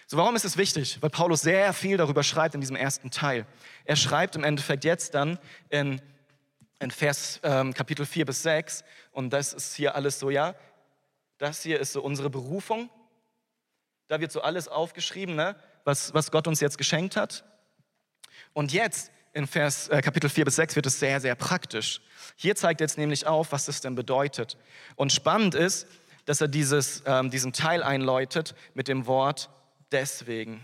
So, 0.07 0.19
warum 0.19 0.37
ist 0.37 0.45
es 0.45 0.57
wichtig? 0.57 0.99
Weil 1.01 1.11
Paulus 1.11 1.41
sehr 1.41 1.73
viel 1.73 1.97
darüber 1.97 2.23
schreibt 2.23 2.55
in 2.55 2.61
diesem 2.61 2.77
ersten 2.77 3.11
Teil. 3.11 3.47
Er 3.85 3.97
schreibt 3.97 4.37
im 4.37 4.45
Endeffekt 4.45 4.85
jetzt 4.85 5.15
dann 5.15 5.39
in, 5.71 6.01
in 6.79 6.91
Vers 6.91 7.41
ähm, 7.43 7.73
Kapitel 7.73 8.05
4 8.05 8.27
bis 8.27 8.43
6 8.43 8.85
und 9.13 9.31
das 9.31 9.55
ist 9.55 9.75
hier 9.75 9.95
alles 9.95 10.19
so, 10.19 10.29
ja, 10.29 10.55
das 11.39 11.63
hier 11.63 11.81
ist 11.81 11.93
so 11.93 12.03
unsere 12.03 12.29
Berufung. 12.29 12.91
Da 14.09 14.21
wird 14.21 14.31
so 14.31 14.43
alles 14.43 14.69
aufgeschrieben, 14.69 15.35
ne? 15.35 15.57
was, 15.85 16.13
was 16.13 16.31
Gott 16.31 16.47
uns 16.47 16.61
jetzt 16.61 16.77
geschenkt 16.77 17.17
hat. 17.17 17.45
Und 18.53 18.73
jetzt 18.73 19.11
in 19.33 19.47
Vers, 19.47 19.89
äh, 19.89 20.03
Kapitel 20.03 20.29
4 20.29 20.45
bis 20.45 20.57
6 20.57 20.77
wird 20.77 20.87
es 20.87 21.01
sehr, 21.01 21.21
sehr 21.21 21.35
praktisch. 21.35 22.03
Hier 22.37 22.55
zeigt 22.57 22.81
er 22.81 22.85
jetzt 22.85 22.99
nämlich 22.99 23.27
auf, 23.27 23.53
was 23.53 23.65
das 23.65 23.81
denn 23.81 23.95
bedeutet. 23.95 24.59
Und 24.97 25.13
spannend 25.13 25.55
ist, 25.55 25.87
dass 26.27 26.41
er 26.41 26.49
dieses, 26.49 27.03
ähm, 27.07 27.31
diesen 27.31 27.53
Teil 27.53 27.83
einläutet 27.83 28.55
mit 28.75 28.87
dem 28.87 29.07
Wort 29.07 29.51
deswegen. 29.93 30.61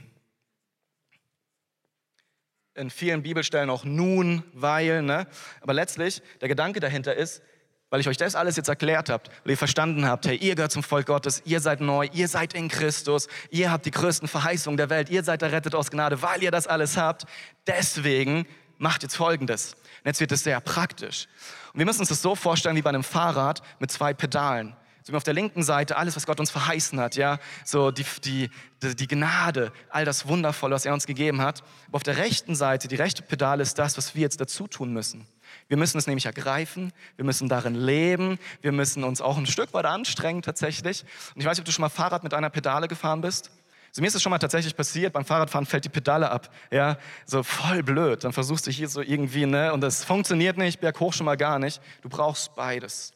In 2.74 2.90
vielen 2.90 3.22
Bibelstellen 3.22 3.68
auch 3.68 3.85
nun, 3.85 4.44
weil, 4.52 5.02
ne? 5.02 5.26
aber 5.61 5.74
letztlich 5.74 6.22
der 6.40 6.48
Gedanke 6.48 6.80
dahinter 6.80 7.14
ist, 7.14 7.42
weil 7.90 8.00
ich 8.00 8.09
euch 8.09 8.16
das 8.16 8.37
alles 8.37 8.56
jetzt 8.56 8.68
erklärt 8.68 9.11
habt, 9.11 9.28
weil 9.42 9.50
ihr 9.50 9.59
verstanden 9.59 10.06
habt, 10.06 10.26
hey, 10.26 10.37
ihr 10.37 10.54
gehört 10.54 10.70
zum 10.70 10.85
Volk 10.85 11.06
Gottes, 11.06 11.42
ihr 11.44 11.61
seid 11.61 11.80
neu, 11.80 12.09
ihr 12.12 12.28
seid 12.28 12.54
in 12.54 12.68
Christus, 12.68 13.26
ihr 13.50 13.72
habt 13.72 13.85
die 13.85 13.90
größten 13.90 14.28
Verheißungen 14.28 14.76
der 14.76 14.90
Welt, 14.90 15.11
ihr 15.11 15.24
seid 15.24 15.42
errettet 15.42 15.74
aus 15.74 15.90
Gnade, 15.90 16.22
weil 16.22 16.42
ihr 16.42 16.52
das 16.52 16.68
alles 16.68 16.96
habt. 16.96 17.24
Deswegen 17.66 18.46
macht 18.78 19.02
jetzt 19.02 19.16
Folgendes. 19.16 19.74
Und 19.74 20.06
jetzt 20.06 20.20
wird 20.20 20.33
es 20.33 20.44
sehr 20.44 20.61
praktisch. 20.61 21.26
Und 21.72 21.80
wir 21.80 21.87
müssen 21.87 22.00
uns 22.00 22.09
das 22.09 22.22
so 22.22 22.35
vorstellen 22.35 22.76
wie 22.76 22.83
bei 22.83 22.90
einem 22.90 23.04
Fahrrad 23.04 23.61
mit 23.80 23.90
zwei 23.90 24.14
Pedalen. 24.14 24.76
So 25.02 25.14
auf 25.14 25.24
der 25.24 25.34
linken 25.34 25.62
Seite 25.62 25.96
alles, 25.96 26.16
was 26.16 26.26
Gott 26.26 26.40
uns 26.40 26.50
verheißen 26.50 27.00
hat, 27.00 27.16
ja, 27.16 27.38
so 27.64 27.90
die, 27.90 28.04
die, 28.24 28.50
die 28.82 29.06
Gnade, 29.06 29.72
all 29.88 30.04
das 30.04 30.28
Wundervolle, 30.28 30.74
was 30.74 30.84
er 30.84 30.92
uns 30.92 31.06
gegeben 31.06 31.40
hat. 31.40 31.62
Aber 31.88 31.96
auf 31.96 32.02
der 32.02 32.18
rechten 32.18 32.54
Seite, 32.54 32.88
die 32.88 32.96
rechte 32.96 33.22
Pedale 33.22 33.62
ist 33.62 33.78
das, 33.78 33.96
was 33.96 34.14
wir 34.14 34.22
jetzt 34.22 34.40
dazu 34.40 34.66
tun 34.66 34.92
müssen. 34.92 35.26
Wir 35.68 35.76
müssen 35.76 35.98
es 35.98 36.06
nämlich 36.06 36.26
ergreifen, 36.26 36.92
wir 37.16 37.24
müssen 37.24 37.48
darin 37.48 37.74
leben, 37.74 38.38
wir 38.60 38.72
müssen 38.72 39.04
uns 39.04 39.20
auch 39.20 39.38
ein 39.38 39.46
Stück 39.46 39.72
weit 39.72 39.86
anstrengen 39.86 40.42
tatsächlich. 40.42 41.04
Und 41.34 41.40
ich 41.40 41.46
weiß 41.46 41.56
nicht, 41.56 41.60
ob 41.60 41.64
du 41.66 41.72
schon 41.72 41.82
mal 41.82 41.88
Fahrrad 41.88 42.22
mit 42.22 42.34
einer 42.34 42.50
Pedale 42.50 42.88
gefahren 42.88 43.20
bist. 43.20 43.50
Also 43.90 44.02
mir 44.02 44.06
ist 44.06 44.14
es 44.14 44.22
schon 44.22 44.30
mal 44.30 44.38
tatsächlich 44.38 44.76
passiert, 44.76 45.12
beim 45.12 45.24
Fahrradfahren 45.24 45.66
fällt 45.66 45.84
die 45.84 45.88
Pedale 45.88 46.30
ab. 46.30 46.48
Ja, 46.70 46.96
so 47.26 47.42
voll 47.42 47.82
blöd. 47.82 48.22
Dann 48.22 48.32
versuchst 48.32 48.66
du 48.66 48.70
hier 48.70 48.88
so 48.88 49.00
irgendwie, 49.00 49.46
ne, 49.46 49.72
und 49.72 49.80
das 49.80 50.04
funktioniert 50.04 50.58
nicht, 50.58 50.80
berghoch 50.80 51.12
schon 51.12 51.26
mal 51.26 51.36
gar 51.36 51.58
nicht. 51.58 51.82
Du 52.02 52.08
brauchst 52.08 52.54
beides. 52.54 53.12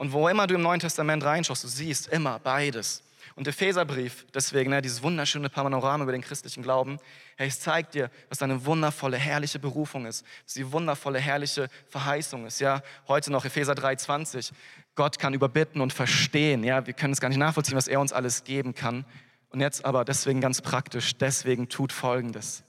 Und 0.00 0.14
wo 0.14 0.28
immer 0.28 0.46
du 0.46 0.54
im 0.54 0.62
Neuen 0.62 0.80
Testament 0.80 1.22
reinschaust, 1.24 1.62
du 1.62 1.68
siehst 1.68 2.08
immer 2.08 2.38
beides. 2.38 3.02
Und 3.34 3.46
der 3.46 3.52
Epheserbrief, 3.52 4.24
deswegen, 4.32 4.70
ne, 4.70 4.80
dieses 4.80 5.02
wunderschöne 5.02 5.50
Panorama 5.50 6.04
über 6.04 6.12
den 6.12 6.22
christlichen 6.22 6.62
Glauben, 6.62 6.98
hey, 7.36 7.48
es 7.48 7.60
zeigt 7.60 7.92
dir, 7.92 8.10
was 8.30 8.38
deine 8.38 8.64
wundervolle, 8.64 9.18
herrliche 9.18 9.58
Berufung 9.58 10.06
ist, 10.06 10.24
was 10.46 10.54
die 10.54 10.72
wundervolle, 10.72 11.18
herrliche 11.18 11.68
Verheißung 11.90 12.46
ist. 12.46 12.60
Ja, 12.60 12.80
heute 13.08 13.30
noch 13.30 13.44
Epheser 13.44 13.74
3,20. 13.74 14.52
Gott 14.94 15.18
kann 15.18 15.34
überbitten 15.34 15.82
und 15.82 15.92
verstehen. 15.92 16.64
Ja, 16.64 16.86
wir 16.86 16.94
können 16.94 17.12
es 17.12 17.20
gar 17.20 17.28
nicht 17.28 17.36
nachvollziehen, 17.36 17.76
was 17.76 17.86
er 17.86 18.00
uns 18.00 18.14
alles 18.14 18.44
geben 18.44 18.74
kann. 18.74 19.04
Und 19.50 19.60
jetzt 19.60 19.84
aber 19.84 20.06
deswegen 20.06 20.40
ganz 20.40 20.62
praktisch, 20.62 21.14
deswegen 21.18 21.68
tut 21.68 21.92
Folgendes. 21.92 22.62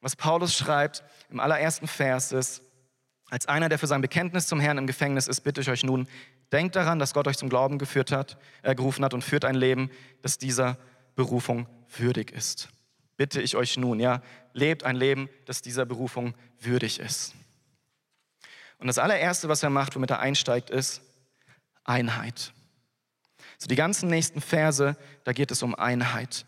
Was 0.00 0.16
Paulus 0.16 0.56
schreibt 0.56 1.04
im 1.28 1.40
allerersten 1.40 1.86
Vers 1.86 2.32
ist, 2.32 2.62
als 3.28 3.46
einer, 3.46 3.68
der 3.68 3.78
für 3.78 3.86
sein 3.86 4.00
Bekenntnis 4.00 4.46
zum 4.46 4.60
Herrn 4.60 4.78
im 4.78 4.86
Gefängnis 4.86 5.28
ist, 5.28 5.42
bitte 5.42 5.60
ich 5.60 5.68
euch 5.68 5.84
nun, 5.84 6.08
denkt 6.52 6.76
daran, 6.76 6.98
dass 6.98 7.14
Gott 7.14 7.28
euch 7.28 7.38
zum 7.38 7.48
Glauben 7.48 7.78
geführt 7.78 8.12
hat, 8.12 8.38
äh, 8.62 8.74
gerufen 8.74 9.04
hat 9.04 9.14
und 9.14 9.22
führt 9.22 9.44
ein 9.44 9.54
Leben, 9.54 9.90
das 10.22 10.38
dieser 10.38 10.78
Berufung 11.14 11.66
würdig 11.96 12.32
ist. 12.32 12.68
Bitte 13.16 13.42
ich 13.42 13.56
euch 13.56 13.76
nun, 13.76 14.00
ja, 14.00 14.22
lebt 14.52 14.84
ein 14.84 14.96
Leben, 14.96 15.28
das 15.46 15.62
dieser 15.62 15.84
Berufung 15.84 16.34
würdig 16.58 17.00
ist. 17.00 17.34
Und 18.78 18.86
das 18.86 18.98
allererste, 18.98 19.48
was 19.48 19.62
er 19.62 19.70
macht, 19.70 19.94
womit 19.94 20.10
er 20.10 20.20
einsteigt, 20.20 20.70
ist 20.70 21.02
Einheit. 21.84 22.52
So 23.58 23.66
die 23.68 23.76
ganzen 23.76 24.08
nächsten 24.08 24.40
Verse, 24.40 24.96
da 25.24 25.32
geht 25.32 25.50
es 25.50 25.62
um 25.62 25.74
Einheit. 25.74 26.46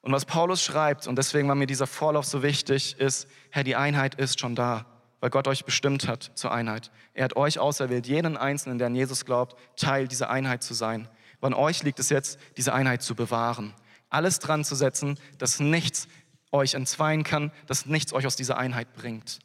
Und 0.00 0.12
was 0.12 0.24
Paulus 0.24 0.64
schreibt, 0.64 1.06
und 1.06 1.16
deswegen 1.16 1.46
war 1.46 1.54
mir 1.54 1.66
dieser 1.66 1.86
Vorlauf 1.86 2.24
so 2.26 2.42
wichtig, 2.42 2.98
ist, 2.98 3.28
Herr, 3.50 3.62
die 3.62 3.76
Einheit 3.76 4.16
ist 4.16 4.40
schon 4.40 4.56
da, 4.56 4.86
weil 5.20 5.30
Gott 5.30 5.46
euch 5.46 5.64
bestimmt 5.64 6.08
hat 6.08 6.32
zur 6.34 6.52
Einheit. 6.52 6.90
Er 7.14 7.24
hat 7.24 7.36
euch 7.36 7.58
auserwählt, 7.58 8.06
jeden 8.06 8.36
Einzelnen, 8.36 8.78
der 8.78 8.88
an 8.88 8.94
Jesus 8.94 9.24
glaubt, 9.24 9.56
Teil 9.76 10.08
dieser 10.08 10.30
Einheit 10.30 10.62
zu 10.62 10.74
sein. 10.74 11.08
an 11.40 11.54
euch 11.54 11.82
liegt 11.82 11.98
es 11.98 12.10
jetzt, 12.10 12.38
diese 12.56 12.72
Einheit 12.72 13.02
zu 13.02 13.14
bewahren. 13.14 13.74
Alles 14.08 14.38
dran 14.38 14.64
zu 14.64 14.74
setzen, 14.74 15.18
dass 15.38 15.60
nichts 15.60 16.08
euch 16.52 16.74
entzweien 16.74 17.22
kann, 17.22 17.52
dass 17.66 17.86
nichts 17.86 18.12
euch 18.12 18.26
aus 18.26 18.36
dieser 18.36 18.58
Einheit 18.58 18.92
bringt. 18.94 19.38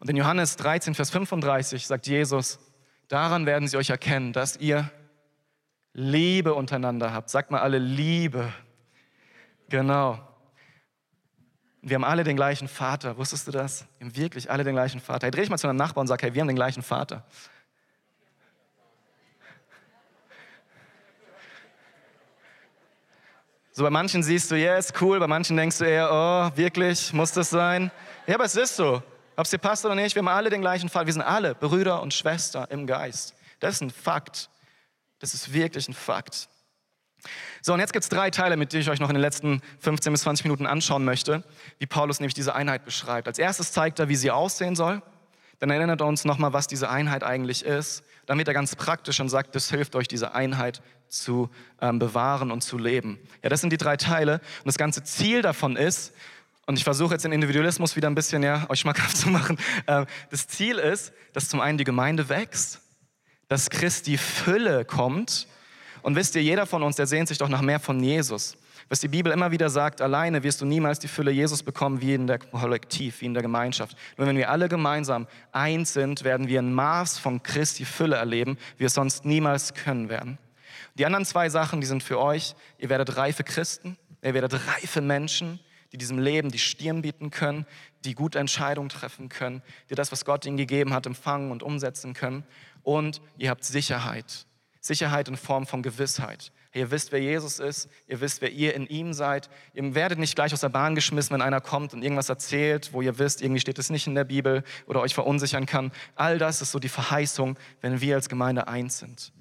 Und 0.00 0.10
in 0.10 0.16
Johannes 0.16 0.56
13, 0.56 0.94
Vers 0.94 1.10
35 1.10 1.86
sagt 1.86 2.06
Jesus, 2.06 2.58
daran 3.08 3.46
werden 3.46 3.68
sie 3.68 3.76
euch 3.76 3.90
erkennen, 3.90 4.32
dass 4.32 4.56
ihr 4.56 4.90
Liebe 5.94 6.54
untereinander 6.54 7.12
habt. 7.12 7.30
Sagt 7.30 7.50
mal 7.50 7.60
alle 7.60 7.78
Liebe. 7.78 8.52
Genau. 9.68 10.18
Wir 11.84 11.96
haben 11.96 12.04
alle 12.04 12.22
den 12.22 12.36
gleichen 12.36 12.68
Vater. 12.68 13.18
Wusstest 13.18 13.48
du 13.48 13.50
das? 13.50 13.84
Wir 13.98 14.06
haben 14.06 14.16
wirklich 14.16 14.48
alle 14.48 14.62
den 14.62 14.74
gleichen 14.74 15.00
Vater. 15.00 15.26
Hey, 15.26 15.32
dreh 15.32 15.42
ich 15.42 15.50
mal 15.50 15.58
zu 15.58 15.66
einem 15.66 15.76
Nachbarn 15.76 16.02
und 16.02 16.06
sag, 16.06 16.22
hey, 16.22 16.32
wir 16.32 16.40
haben 16.40 16.46
den 16.46 16.56
gleichen 16.56 16.82
Vater. 16.82 17.24
So 23.72 23.82
bei 23.82 23.90
manchen 23.90 24.22
siehst 24.22 24.50
du, 24.50 24.54
yes, 24.54 24.92
cool, 25.00 25.18
bei 25.18 25.26
manchen 25.26 25.56
denkst 25.56 25.78
du 25.78 25.84
eher, 25.84 26.08
oh, 26.12 26.56
wirklich, 26.56 27.12
muss 27.12 27.32
das 27.32 27.50
sein? 27.50 27.90
Ja, 28.26 28.36
aber 28.36 28.44
es 28.44 28.54
ist 28.54 28.76
so. 28.76 29.02
Ob 29.34 29.44
es 29.44 29.50
dir 29.50 29.58
passt 29.58 29.84
oder 29.84 29.94
nicht, 29.96 30.14
wir 30.14 30.20
haben 30.20 30.28
alle 30.28 30.50
den 30.50 30.60
gleichen 30.60 30.88
Vater. 30.88 31.06
Wir 31.06 31.14
sind 31.14 31.22
alle 31.22 31.54
Brüder 31.54 32.00
und 32.00 32.14
Schwestern 32.14 32.66
im 32.70 32.86
Geist. 32.86 33.34
Das 33.58 33.76
ist 33.76 33.80
ein 33.80 33.90
Fakt. 33.90 34.50
Das 35.18 35.34
ist 35.34 35.52
wirklich 35.52 35.88
ein 35.88 35.94
Fakt. 35.94 36.48
So, 37.60 37.72
und 37.72 37.80
jetzt 37.80 37.92
gibt 37.92 38.02
es 38.02 38.08
drei 38.08 38.30
Teile, 38.30 38.56
mit 38.56 38.72
denen 38.72 38.82
ich 38.82 38.90
euch 38.90 39.00
noch 39.00 39.08
in 39.08 39.14
den 39.14 39.22
letzten 39.22 39.62
15 39.78 40.12
bis 40.12 40.22
20 40.22 40.44
Minuten 40.44 40.66
anschauen 40.66 41.04
möchte, 41.04 41.44
wie 41.78 41.86
Paulus 41.86 42.20
nämlich 42.20 42.34
diese 42.34 42.54
Einheit 42.54 42.84
beschreibt. 42.84 43.28
Als 43.28 43.38
erstes 43.38 43.72
zeigt 43.72 43.98
er, 43.98 44.08
wie 44.08 44.16
sie 44.16 44.30
aussehen 44.30 44.74
soll. 44.74 45.02
Dann 45.60 45.70
erinnert 45.70 46.00
er 46.00 46.08
uns 46.08 46.24
nochmal, 46.24 46.52
was 46.52 46.66
diese 46.66 46.90
Einheit 46.90 47.22
eigentlich 47.22 47.64
ist. 47.64 48.02
Dann 48.26 48.36
wird 48.36 48.48
er 48.48 48.54
ganz 48.54 48.74
praktisch 48.74 49.20
und 49.20 49.28
sagt, 49.28 49.54
das 49.54 49.70
hilft 49.70 49.94
euch, 49.94 50.08
diese 50.08 50.34
Einheit 50.34 50.82
zu 51.08 51.50
ähm, 51.80 52.00
bewahren 52.00 52.50
und 52.50 52.62
zu 52.62 52.78
leben. 52.78 53.20
Ja, 53.44 53.48
das 53.48 53.60
sind 53.60 53.72
die 53.72 53.76
drei 53.76 53.96
Teile. 53.96 54.40
Und 54.58 54.66
das 54.66 54.76
ganze 54.76 55.04
Ziel 55.04 55.42
davon 55.42 55.76
ist, 55.76 56.12
und 56.66 56.78
ich 56.78 56.84
versuche 56.84 57.14
jetzt 57.14 57.24
den 57.24 57.32
Individualismus 57.32 57.96
wieder 57.96 58.08
ein 58.08 58.14
bisschen 58.14 58.42
ja, 58.42 58.66
euch 58.70 58.80
schmackhaft 58.80 59.16
zu 59.16 59.28
machen. 59.28 59.58
Äh, 59.86 60.06
das 60.30 60.48
Ziel 60.48 60.78
ist, 60.78 61.12
dass 61.32 61.48
zum 61.48 61.60
einen 61.60 61.78
die 61.78 61.84
Gemeinde 61.84 62.28
wächst, 62.28 62.80
dass 63.48 63.70
Christi 63.70 64.16
Fülle 64.16 64.84
kommt. 64.84 65.46
Und 66.02 66.16
wisst 66.16 66.34
ihr, 66.34 66.42
jeder 66.42 66.66
von 66.66 66.82
uns, 66.82 66.96
der 66.96 67.06
sehnt 67.06 67.28
sich 67.28 67.38
doch 67.38 67.48
nach 67.48 67.62
mehr 67.62 67.80
von 67.80 68.02
Jesus. 68.02 68.56
Was 68.88 69.00
die 69.00 69.08
Bibel 69.08 69.32
immer 69.32 69.52
wieder 69.52 69.70
sagt, 69.70 70.00
alleine 70.00 70.42
wirst 70.42 70.60
du 70.60 70.66
niemals 70.66 70.98
die 70.98 71.08
Fülle 71.08 71.30
Jesus 71.30 71.62
bekommen 71.62 72.00
wie 72.00 72.14
in 72.14 72.26
der 72.26 72.38
Kollektiv, 72.38 73.20
wie 73.20 73.26
in 73.26 73.34
der 73.34 73.42
Gemeinschaft. 73.42 73.96
Nur 74.16 74.26
wenn 74.26 74.36
wir 74.36 74.50
alle 74.50 74.68
gemeinsam 74.68 75.28
eins 75.52 75.92
sind, 75.92 76.24
werden 76.24 76.48
wir 76.48 76.60
ein 76.60 76.74
Maß 76.74 77.18
von 77.18 77.42
Christi 77.42 77.84
Fülle 77.84 78.16
erleben, 78.16 78.58
wie 78.76 78.80
wir 78.80 78.86
es 78.88 78.94
sonst 78.94 79.24
niemals 79.24 79.74
können 79.74 80.08
werden. 80.08 80.38
Die 80.94 81.06
anderen 81.06 81.24
zwei 81.24 81.48
Sachen, 81.48 81.80
die 81.80 81.86
sind 81.86 82.02
für 82.02 82.18
euch. 82.18 82.54
Ihr 82.78 82.88
werdet 82.88 83.16
reife 83.16 83.44
Christen, 83.44 83.96
ihr 84.22 84.34
werdet 84.34 84.54
reife 84.66 85.00
Menschen, 85.00 85.60
die 85.92 85.98
diesem 85.98 86.18
Leben 86.18 86.50
die 86.50 86.58
Stirn 86.58 87.02
bieten 87.02 87.30
können, 87.30 87.66
die 88.04 88.14
gute 88.14 88.38
Entscheidungen 88.38 88.88
treffen 88.88 89.28
können, 89.28 89.62
die 89.88 89.94
das, 89.94 90.10
was 90.10 90.24
Gott 90.24 90.44
ihnen 90.44 90.56
gegeben 90.56 90.92
hat, 90.92 91.06
empfangen 91.06 91.50
und 91.50 91.62
umsetzen 91.62 92.14
können 92.14 92.44
und 92.82 93.20
ihr 93.38 93.50
habt 93.50 93.64
Sicherheit. 93.64 94.46
Sicherheit 94.82 95.28
in 95.28 95.36
Form 95.36 95.64
von 95.64 95.80
Gewissheit. 95.80 96.52
Ihr 96.74 96.90
wisst, 96.90 97.12
wer 97.12 97.20
Jesus 97.20 97.60
ist, 97.60 97.88
ihr 98.08 98.20
wisst, 98.20 98.40
wer 98.40 98.50
ihr 98.50 98.74
in 98.74 98.86
ihm 98.88 99.12
seid. 99.12 99.48
Ihr 99.74 99.94
werdet 99.94 100.18
nicht 100.18 100.34
gleich 100.34 100.52
aus 100.52 100.60
der 100.60 100.70
Bahn 100.70 100.96
geschmissen, 100.96 101.32
wenn 101.34 101.40
einer 101.40 101.60
kommt 101.60 101.94
und 101.94 102.02
irgendwas 102.02 102.28
erzählt, 102.28 102.92
wo 102.92 103.00
ihr 103.00 103.18
wisst, 103.18 103.42
irgendwie 103.42 103.60
steht 103.60 103.78
es 103.78 103.90
nicht 103.90 104.08
in 104.08 104.16
der 104.16 104.24
Bibel 104.24 104.64
oder 104.86 105.00
euch 105.00 105.14
verunsichern 105.14 105.66
kann. 105.66 105.92
All 106.16 106.38
das 106.38 106.62
ist 106.62 106.72
so 106.72 106.80
die 106.80 106.88
Verheißung, 106.88 107.56
wenn 107.80 108.00
wir 108.00 108.16
als 108.16 108.28
Gemeinde 108.28 108.66
eins 108.66 108.98
sind. 108.98 109.32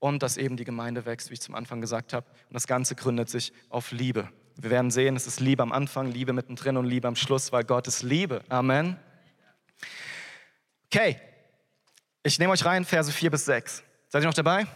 Und 0.00 0.24
dass 0.24 0.36
eben 0.36 0.56
die 0.56 0.64
Gemeinde 0.64 1.06
wächst, 1.06 1.30
wie 1.30 1.34
ich 1.34 1.40
zum 1.40 1.54
Anfang 1.54 1.80
gesagt 1.80 2.12
habe. 2.12 2.26
Und 2.48 2.54
das 2.54 2.66
Ganze 2.66 2.96
gründet 2.96 3.30
sich 3.30 3.52
auf 3.68 3.92
Liebe. 3.92 4.28
Wir 4.56 4.70
werden 4.70 4.90
sehen, 4.90 5.14
es 5.14 5.28
ist 5.28 5.38
Liebe 5.38 5.62
am 5.62 5.70
Anfang, 5.70 6.10
Liebe 6.10 6.32
mittendrin 6.32 6.76
und 6.76 6.86
Liebe 6.86 7.06
am 7.06 7.14
Schluss, 7.14 7.52
weil 7.52 7.62
Gott 7.62 7.86
ist 7.86 8.02
Liebe. 8.02 8.42
Amen. 8.48 8.96
Okay, 10.86 11.20
ich 12.24 12.38
nehme 12.38 12.52
euch 12.52 12.64
rein, 12.64 12.84
Verse 12.84 13.12
4 13.12 13.30
bis 13.30 13.44
6. 13.44 13.84
Seid 14.10 14.22
ihr 14.22 14.26
noch 14.26 14.34
dabei? 14.34 14.66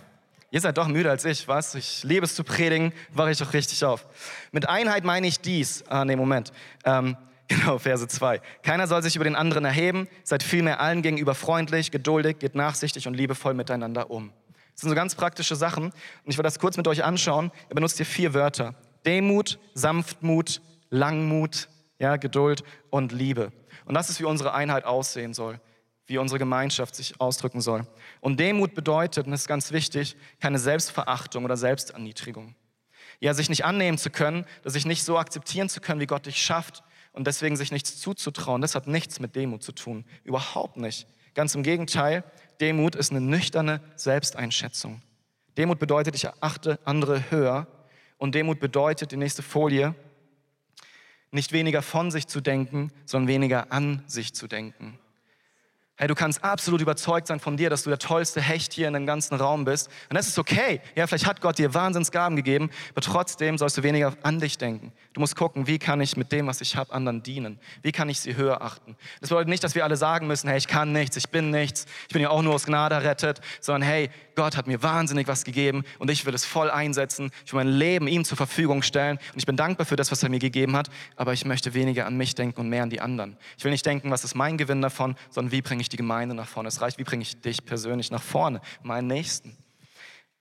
Ihr 0.51 0.61
seid 0.61 0.77
doch 0.77 0.89
müde 0.89 1.09
als 1.09 1.25
ich, 1.25 1.49
was? 1.49 1.75
Ich 1.75 2.05
liebe 2.05 2.27
es 2.27 2.35
zu 2.35 2.45
predigen, 2.45 2.93
wache 3.11 3.31
ich 3.31 3.39
doch 3.39 3.55
richtig 3.55 3.83
auf. 3.83 4.07
Mit 4.51 4.69
Einheit 4.69 5.05
meine 5.05 5.27
ich 5.27 5.41
dies. 5.41 5.85
Ah, 5.89 6.05
nee, 6.05 6.17
Moment. 6.17 6.53
Ähm, 6.85 7.17
genau, 7.49 7.79
Verse 7.79 8.07
2. 8.07 8.43
Keiner 8.63 8.87
soll 8.87 9.03
sich 9.03 9.17
über 9.17 9.25
den 9.25 9.35
anderen 9.35 9.65
erheben, 9.65 10.07
seid 10.23 10.43
vielmehr 10.43 10.81
allen 10.81 11.01
gegenüber 11.01 11.35
freundlich, 11.35 11.91
geduldig, 11.91 12.41
geht 12.41 12.55
nachsichtig 12.55 13.09
und 13.09 13.15
liebevoll 13.15 13.55
miteinander 13.55 14.11
um. 14.11 14.35
Das 14.75 14.83
sind 14.83 14.91
so 14.91 14.95
ganz 14.95 15.15
praktische 15.15 15.57
Sachen 15.57 15.85
und 15.85 15.93
ich 16.27 16.37
will 16.37 16.45
das 16.45 16.59
kurz 16.59 16.77
mit 16.77 16.87
euch 16.87 17.03
anschauen. 17.03 17.51
Er 17.71 17.75
benutzt 17.75 17.97
hier 17.97 18.07
vier 18.07 18.35
Wörter. 18.35 18.75
Demut, 19.07 19.59
Sanftmut, 19.73 20.61
Langmut, 20.91 21.69
ja, 21.99 22.17
Geduld 22.17 22.65
und 22.91 23.13
Liebe. 23.13 23.51
Und 23.87 23.95
das 23.95 24.11
ist, 24.11 24.21
wie 24.21 24.25
unsere 24.25 24.53
Einheit 24.53 24.85
aussehen 24.85 25.33
soll, 25.33 25.59
wie 26.07 26.19
unsere 26.19 26.39
Gemeinschaft 26.39 26.95
sich 26.95 27.21
ausdrücken 27.21 27.61
soll. 27.61 27.87
Und 28.21 28.41
Demut 28.41 28.75
bedeutet, 28.75 29.27
und 29.27 29.33
das 29.33 29.43
ist 29.43 29.49
ganz 29.49 29.73
wichtig, 29.73 30.17
keine 30.41 30.59
Selbstverachtung 30.59 31.45
oder 31.45 31.57
Selbsterniedrigung. 31.57 32.55
Ja, 33.21 33.35
sich 33.35 33.49
nicht 33.49 33.65
annehmen 33.65 33.99
zu 33.99 34.11
können, 34.11 34.47
dass 34.63 34.73
sich 34.73 34.85
nicht 34.85 35.05
so 35.05 35.17
akzeptieren 35.19 35.69
zu 35.69 35.81
können, 35.81 36.01
wie 36.01 36.07
Gott 36.07 36.27
dich 36.27 36.43
schafft 36.43 36.83
und 37.13 37.27
deswegen 37.27 37.57
sich 37.57 37.71
nichts 37.71 37.99
zuzutrauen, 37.99 38.61
das 38.63 38.75
hat 38.75 38.87
nichts 38.87 39.21
mit 39.21 39.37
Demut 39.37 39.63
zu 39.63 39.73
tun. 39.73 40.05
Überhaupt 40.25 40.77
nicht. 40.77 41.07
Ganz 41.35 41.55
im 41.55 41.63
Gegenteil, 41.63 42.25
Demut 42.61 42.95
ist 42.95 43.11
eine 43.11 43.21
nüchterne 43.21 43.81
Selbsteinschätzung. 43.97 45.03
Demut 45.57 45.79
bedeutet, 45.79 46.15
ich 46.15 46.25
erachte 46.25 46.79
andere 46.85 47.31
höher. 47.31 47.67
Und 48.19 48.35
Demut 48.35 48.61
bedeutet, 48.61 49.13
die 49.13 49.17
nächste 49.17 49.43
Folie, 49.43 49.95
nicht 51.31 51.53
weniger 51.53 51.83
von 51.83 52.11
sich 52.11 52.27
zu 52.27 52.41
denken, 52.41 52.93
sondern 53.07 53.29
weniger 53.29 53.73
an 53.73 54.03
sich 54.07 54.35
zu 54.35 54.47
denken. 54.47 54.99
Hey, 55.97 56.09
du 56.09 56.15
kannst 56.15 56.43
absolut 56.43 56.81
überzeugt 56.81 57.27
sein 57.27 57.39
von 57.39 57.59
dir, 57.59 57.69
dass 57.69 57.83
du 57.83 57.91
der 57.91 57.99
tollste 57.99 58.41
Hecht 58.41 58.73
hier 58.73 58.89
in 58.89 58.95
dem 58.95 59.05
ganzen 59.05 59.35
Raum 59.35 59.67
bist. 59.67 59.91
Und 60.09 60.17
das 60.17 60.27
ist 60.27 60.39
okay. 60.39 60.81
Ja, 60.97 61.07
vielleicht 61.07 61.27
hat 61.27 61.43
Gott 61.43 61.59
dir 61.59 61.75
Wahnsinnsgaben 61.75 62.35
gegeben, 62.35 62.71
aber 62.93 63.03
trotzdem 63.03 63.59
sollst 63.59 63.77
du 63.77 63.83
weniger 63.83 64.15
an 64.23 64.41
dich 64.41 64.57
denken. 64.57 64.93
Du 65.13 65.21
musst 65.21 65.37
gucken, 65.37 65.67
wie 65.67 65.79
kann 65.79 66.01
ich 66.01 66.17
mit 66.17 66.33
dem, 66.33 66.47
was 66.47 66.63
ich 66.63 66.77
habe, 66.77 66.95
anderen 66.95 67.23
dienen? 67.23 67.61
Wie 67.83 67.93
kann 67.93 68.09
ich 68.09 68.21
sie 68.21 68.37
höher 68.37 68.63
achten? 68.63 68.97
Das 69.21 69.29
bedeutet 69.29 69.51
nicht, 69.51 69.63
dass 69.63 69.75
wir 69.75 69.85
alle 69.85 69.97
sagen 69.97 70.27
müssen, 70.27 70.49
hey, 70.49 70.57
ich 70.57 70.67
kann 70.67 70.93
nichts, 70.93 71.19
ich 71.19 71.29
bin 71.29 71.51
nichts, 71.51 71.85
ich 72.09 72.15
bin 72.15 72.23
ja 72.23 72.31
auch 72.31 72.41
nur 72.41 72.55
aus 72.55 72.65
Gnade 72.65 72.95
errettet, 72.95 73.43
sondern 73.61 73.83
hey, 73.83 74.09
Gott 74.35 74.57
hat 74.57 74.67
mir 74.67 74.83
wahnsinnig 74.83 75.29
was 75.29 75.45
gegeben 75.45 75.85
und 75.99 76.11
ich 76.11 76.25
will 76.25 76.35
es 76.35 76.47
voll 76.47 76.71
einsetzen. 76.71 77.31
Ich 77.45 77.53
will 77.53 77.63
mein 77.63 77.69
Leben 77.75 78.09
ihm 78.09 78.25
zur 78.25 78.39
Verfügung 78.39 78.83
stellen 78.83 79.19
und 79.35 79.39
ich 79.39 79.47
bin 79.47 79.59
dankbar 79.59 79.85
für 79.85 79.97
das, 79.97 80.11
was 80.11 80.23
er 80.23 80.31
mir 80.31 80.39
gegeben 80.39 80.75
hat, 80.75 80.89
aber 81.17 81.35
ich 81.35 81.45
möchte 81.45 81.75
weniger 81.75 82.07
an 82.07 82.17
mich 82.17 82.35
denken 82.35 82.63
und 82.63 82.71
mehr 82.71 82.83
an 82.83 82.89
die 82.89 83.03
anderen. 83.03 83.37
Ich 83.59 83.65
will 83.65 83.73
nicht 83.73 83.85
denken, 83.85 84.11
was 84.11 84.25
ist 84.25 84.35
mein 84.35 84.57
Gewinn 84.57 84.81
davon, 84.81 85.17
sondern 85.29 85.53
wie 85.53 85.61
bringe 85.61 85.82
ich 85.83 85.89
die 85.89 85.97
Gemeinde 85.97 86.35
nach 86.35 86.49
vorne. 86.49 86.69
Es 86.69 86.81
reicht, 86.81 86.99
wie 86.99 87.05
bringe 87.05 87.23
ich 87.23 87.41
dich 87.41 87.65
persönlich 87.65 88.11
nach 88.11 88.23
vorne, 88.23 88.61
meinen 88.83 89.07
Nächsten. 89.07 89.57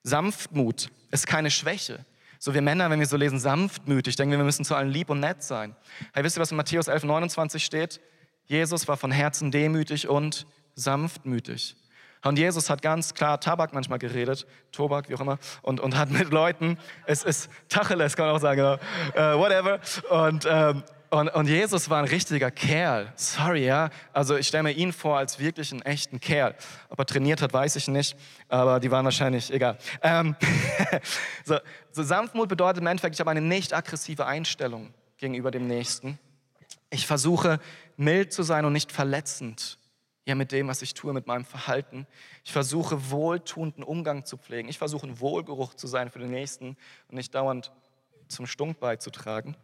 Sanftmut 0.03 0.89
ist 1.11 1.27
keine 1.27 1.51
Schwäche. 1.51 2.05
So 2.39 2.55
wir 2.55 2.61
Männer, 2.61 2.89
wenn 2.89 2.99
wir 2.99 3.05
so 3.05 3.17
lesen, 3.17 3.39
sanftmütig, 3.39 4.15
denken 4.15 4.31
wir, 4.31 4.39
wir 4.39 4.45
müssen 4.45 4.65
zu 4.65 4.73
allen 4.73 4.89
lieb 4.89 5.11
und 5.11 5.19
nett 5.19 5.43
sein. 5.43 5.75
Hey, 6.13 6.23
wisst 6.23 6.37
ihr, 6.37 6.41
was 6.41 6.49
in 6.49 6.57
Matthäus 6.57 6.87
11, 6.87 7.03
29 7.03 7.63
steht? 7.63 8.01
Jesus 8.45 8.87
war 8.87 8.97
von 8.97 9.11
Herzen 9.11 9.51
demütig 9.51 10.07
und 10.07 10.47
sanftmütig. 10.73 11.75
Und 12.23 12.37
Jesus 12.37 12.69
hat 12.69 12.81
ganz 12.81 13.13
klar 13.13 13.39
Tabak 13.39 13.73
manchmal 13.73 13.99
geredet, 13.99 14.45
Tobak, 14.71 15.09
wie 15.09 15.15
auch 15.15 15.21
immer, 15.21 15.39
und, 15.61 15.79
und 15.79 15.97
hat 15.97 16.11
mit 16.11 16.31
Leuten, 16.31 16.77
es 17.05 17.23
ist 17.23 17.49
Tacheles, 17.69 18.15
kann 18.15 18.27
man 18.27 18.35
auch 18.35 18.41
sagen, 18.41 18.57
genau, 18.57 19.35
uh, 19.35 19.39
whatever. 19.39 19.79
Und, 20.09 20.47
ähm, 20.49 20.83
und, 21.11 21.27
und, 21.29 21.47
Jesus 21.47 21.89
war 21.89 21.99
ein 21.99 22.05
richtiger 22.05 22.51
Kerl. 22.51 23.11
Sorry, 23.15 23.65
ja. 23.65 23.89
Also 24.13 24.37
ich 24.37 24.47
stelle 24.47 24.63
mir 24.63 24.71
ihn 24.71 24.93
vor 24.93 25.17
als 25.17 25.39
wirklich 25.39 25.71
einen 25.71 25.81
echten 25.81 26.21
Kerl. 26.21 26.55
Ob 26.89 26.99
er 26.99 27.05
trainiert 27.05 27.41
hat, 27.41 27.51
weiß 27.51 27.75
ich 27.75 27.89
nicht. 27.89 28.15
Aber 28.47 28.79
die 28.79 28.89
waren 28.89 29.03
wahrscheinlich, 29.03 29.51
egal. 29.51 29.77
Ähm, 30.01 30.37
so, 31.43 31.57
so 31.91 32.03
Sanftmut 32.03 32.47
bedeutet 32.47 32.81
im 32.81 32.87
Endeffekt, 32.87 33.15
ich 33.15 33.19
habe 33.19 33.29
eine 33.29 33.41
nicht 33.41 33.73
aggressive 33.73 34.25
Einstellung 34.25 34.93
gegenüber 35.17 35.51
dem 35.51 35.67
Nächsten. 35.67 36.17
Ich 36.89 37.05
versuche 37.05 37.59
mild 37.97 38.31
zu 38.31 38.43
sein 38.43 38.63
und 38.63 38.71
nicht 38.71 38.91
verletzend 38.93 39.77
ja 40.25 40.35
mit 40.35 40.53
dem, 40.53 40.69
was 40.69 40.81
ich 40.81 40.93
tue, 40.93 41.11
mit 41.13 41.27
meinem 41.27 41.43
Verhalten. 41.43 42.07
Ich 42.45 42.53
versuche 42.53 43.11
wohltuenden 43.11 43.83
Umgang 43.83 44.23
zu 44.23 44.37
pflegen. 44.37 44.69
Ich 44.69 44.77
versuche 44.77 45.07
ein 45.07 45.19
Wohlgeruch 45.19 45.73
zu 45.73 45.87
sein 45.87 46.09
für 46.09 46.19
den 46.19 46.31
Nächsten 46.31 46.77
und 47.09 47.15
nicht 47.15 47.35
dauernd 47.35 47.71
zum 48.29 48.47
Stunk 48.47 48.79
beizutragen 48.79 49.57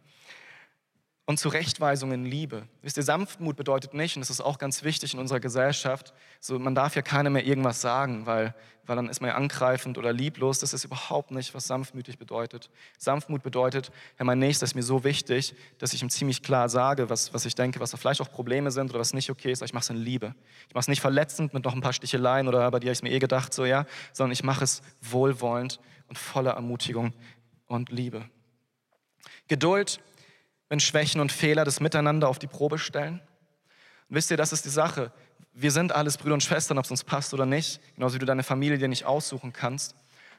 und 1.28 1.38
Zurechtweisung 1.38 2.10
in 2.12 2.24
Liebe. 2.24 2.66
Wisst 2.80 2.96
ihr, 2.96 3.02
Sanftmut 3.02 3.54
bedeutet 3.54 3.92
nicht, 3.92 4.16
und 4.16 4.20
das 4.20 4.30
ist 4.30 4.40
auch 4.40 4.56
ganz 4.56 4.82
wichtig 4.82 5.12
in 5.12 5.20
unserer 5.20 5.40
Gesellschaft, 5.40 6.14
so 6.40 6.58
man 6.58 6.74
darf 6.74 6.96
ja 6.96 7.02
keiner 7.02 7.28
mehr 7.28 7.44
irgendwas 7.44 7.82
sagen, 7.82 8.24
weil, 8.24 8.54
weil 8.86 8.96
dann 8.96 9.10
ist 9.10 9.20
man 9.20 9.28
ja 9.28 9.36
angreifend 9.36 9.98
oder 9.98 10.10
lieblos. 10.10 10.58
Das 10.58 10.72
ist 10.72 10.86
überhaupt 10.86 11.30
nicht, 11.30 11.54
was 11.54 11.66
sanftmütig 11.66 12.16
bedeutet. 12.16 12.70
Sanftmut 12.96 13.42
bedeutet, 13.42 13.92
ja, 14.18 14.24
mein 14.24 14.38
Nächster 14.38 14.64
ist 14.64 14.74
mir 14.74 14.82
so 14.82 15.04
wichtig, 15.04 15.54
dass 15.76 15.92
ich 15.92 16.02
ihm 16.02 16.08
ziemlich 16.08 16.42
klar 16.42 16.70
sage, 16.70 17.10
was, 17.10 17.34
was 17.34 17.44
ich 17.44 17.54
denke, 17.54 17.78
was 17.78 17.90
da 17.90 17.98
vielleicht 17.98 18.22
auch 18.22 18.32
Probleme 18.32 18.70
sind 18.70 18.88
oder 18.88 19.00
was 19.00 19.12
nicht 19.12 19.28
okay 19.28 19.52
ist, 19.52 19.60
aber 19.60 19.66
ich 19.66 19.74
mache 19.74 19.82
es 19.82 19.90
in 19.90 19.98
Liebe. 19.98 20.34
Ich 20.68 20.74
mache 20.74 20.80
es 20.80 20.88
nicht 20.88 21.02
verletzend 21.02 21.52
mit 21.52 21.62
noch 21.62 21.74
ein 21.74 21.82
paar 21.82 21.92
Sticheleien 21.92 22.48
oder 22.48 22.70
bei 22.70 22.80
dir 22.80 22.86
habe 22.86 22.94
ich 22.94 23.02
mir 23.02 23.12
eh 23.12 23.18
gedacht, 23.18 23.52
so 23.52 23.66
ja, 23.66 23.84
sondern 24.14 24.32
ich 24.32 24.44
mache 24.44 24.64
es 24.64 24.80
wohlwollend 25.02 25.78
und 26.08 26.16
voller 26.16 26.52
Ermutigung 26.52 27.12
und 27.66 27.90
Liebe. 27.90 28.24
Geduld 29.46 30.00
wenn 30.68 30.80
Schwächen 30.80 31.20
und 31.20 31.32
Fehler 31.32 31.64
das 31.64 31.80
Miteinander 31.80 32.28
auf 32.28 32.38
die 32.38 32.46
Probe 32.46 32.78
stellen? 32.78 33.20
Und 34.08 34.16
wisst 34.16 34.30
ihr, 34.30 34.36
das 34.36 34.52
ist 34.52 34.64
die 34.64 34.70
Sache. 34.70 35.12
Wir 35.52 35.70
sind 35.70 35.92
alles 35.92 36.16
Brüder 36.16 36.34
und 36.34 36.42
Schwestern, 36.42 36.78
ob 36.78 36.84
es 36.84 36.90
uns 36.90 37.04
passt 37.04 37.34
oder 37.34 37.46
nicht, 37.46 37.80
genauso 37.94 38.14
wie 38.14 38.18
du 38.18 38.26
deine 38.26 38.42
Familie 38.42 38.78
dir 38.78 38.88
nicht 38.88 39.04
aussuchen 39.04 39.52
kannst. 39.52 39.94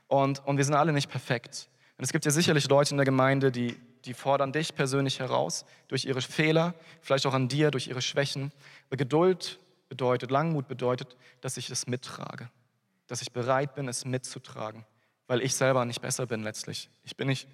Und, 0.08 0.46
und 0.46 0.58
wir 0.58 0.64
sind 0.64 0.76
alle 0.76 0.94
nicht 0.94 1.10
perfekt. 1.10 1.70
Und 1.98 2.04
es 2.04 2.12
gibt 2.12 2.26
ja 2.26 2.32
sicherlich 2.32 2.68
Leute 2.70 2.92
in 2.92 2.98
der 2.98 3.06
Gemeinde, 3.06 3.52
die, 3.52 3.76
die 4.06 4.14
fordern 4.14 4.54
dich 4.54 4.74
persönlich 4.74 5.20
heraus 5.20 5.66
durch 5.88 6.06
ihre 6.06 6.22
Fehler, 6.22 6.74
vielleicht 7.02 7.26
auch 7.26 7.34
an 7.34 7.48
dir, 7.48 7.72
durch 7.72 7.88
ihre 7.88 8.02
Schwächen. 8.02 8.52
Aber 8.88 8.98
Geduld 8.98 9.60
bedeutet, 9.90 10.32
Langmut 10.32 10.68
bedeutet, 10.68 11.18
dass 11.42 11.58
ich 11.58 11.70
es 11.70 11.88
mittrage, 11.88 12.50
dass 13.08 13.22
ich 13.22 13.34
bereit 13.34 13.76
bin, 13.76 13.88
es 13.88 14.06
mitzutragen, 14.06 14.86
weil 15.28 15.42
ich 15.42 15.56
selber 15.56 15.84
nicht 15.84 16.02
besser 16.02 16.26
bin 16.26 16.44
letztlich. 16.44 16.90
Ich 17.04 17.18
bin 17.18 17.28
nicht 17.28 17.48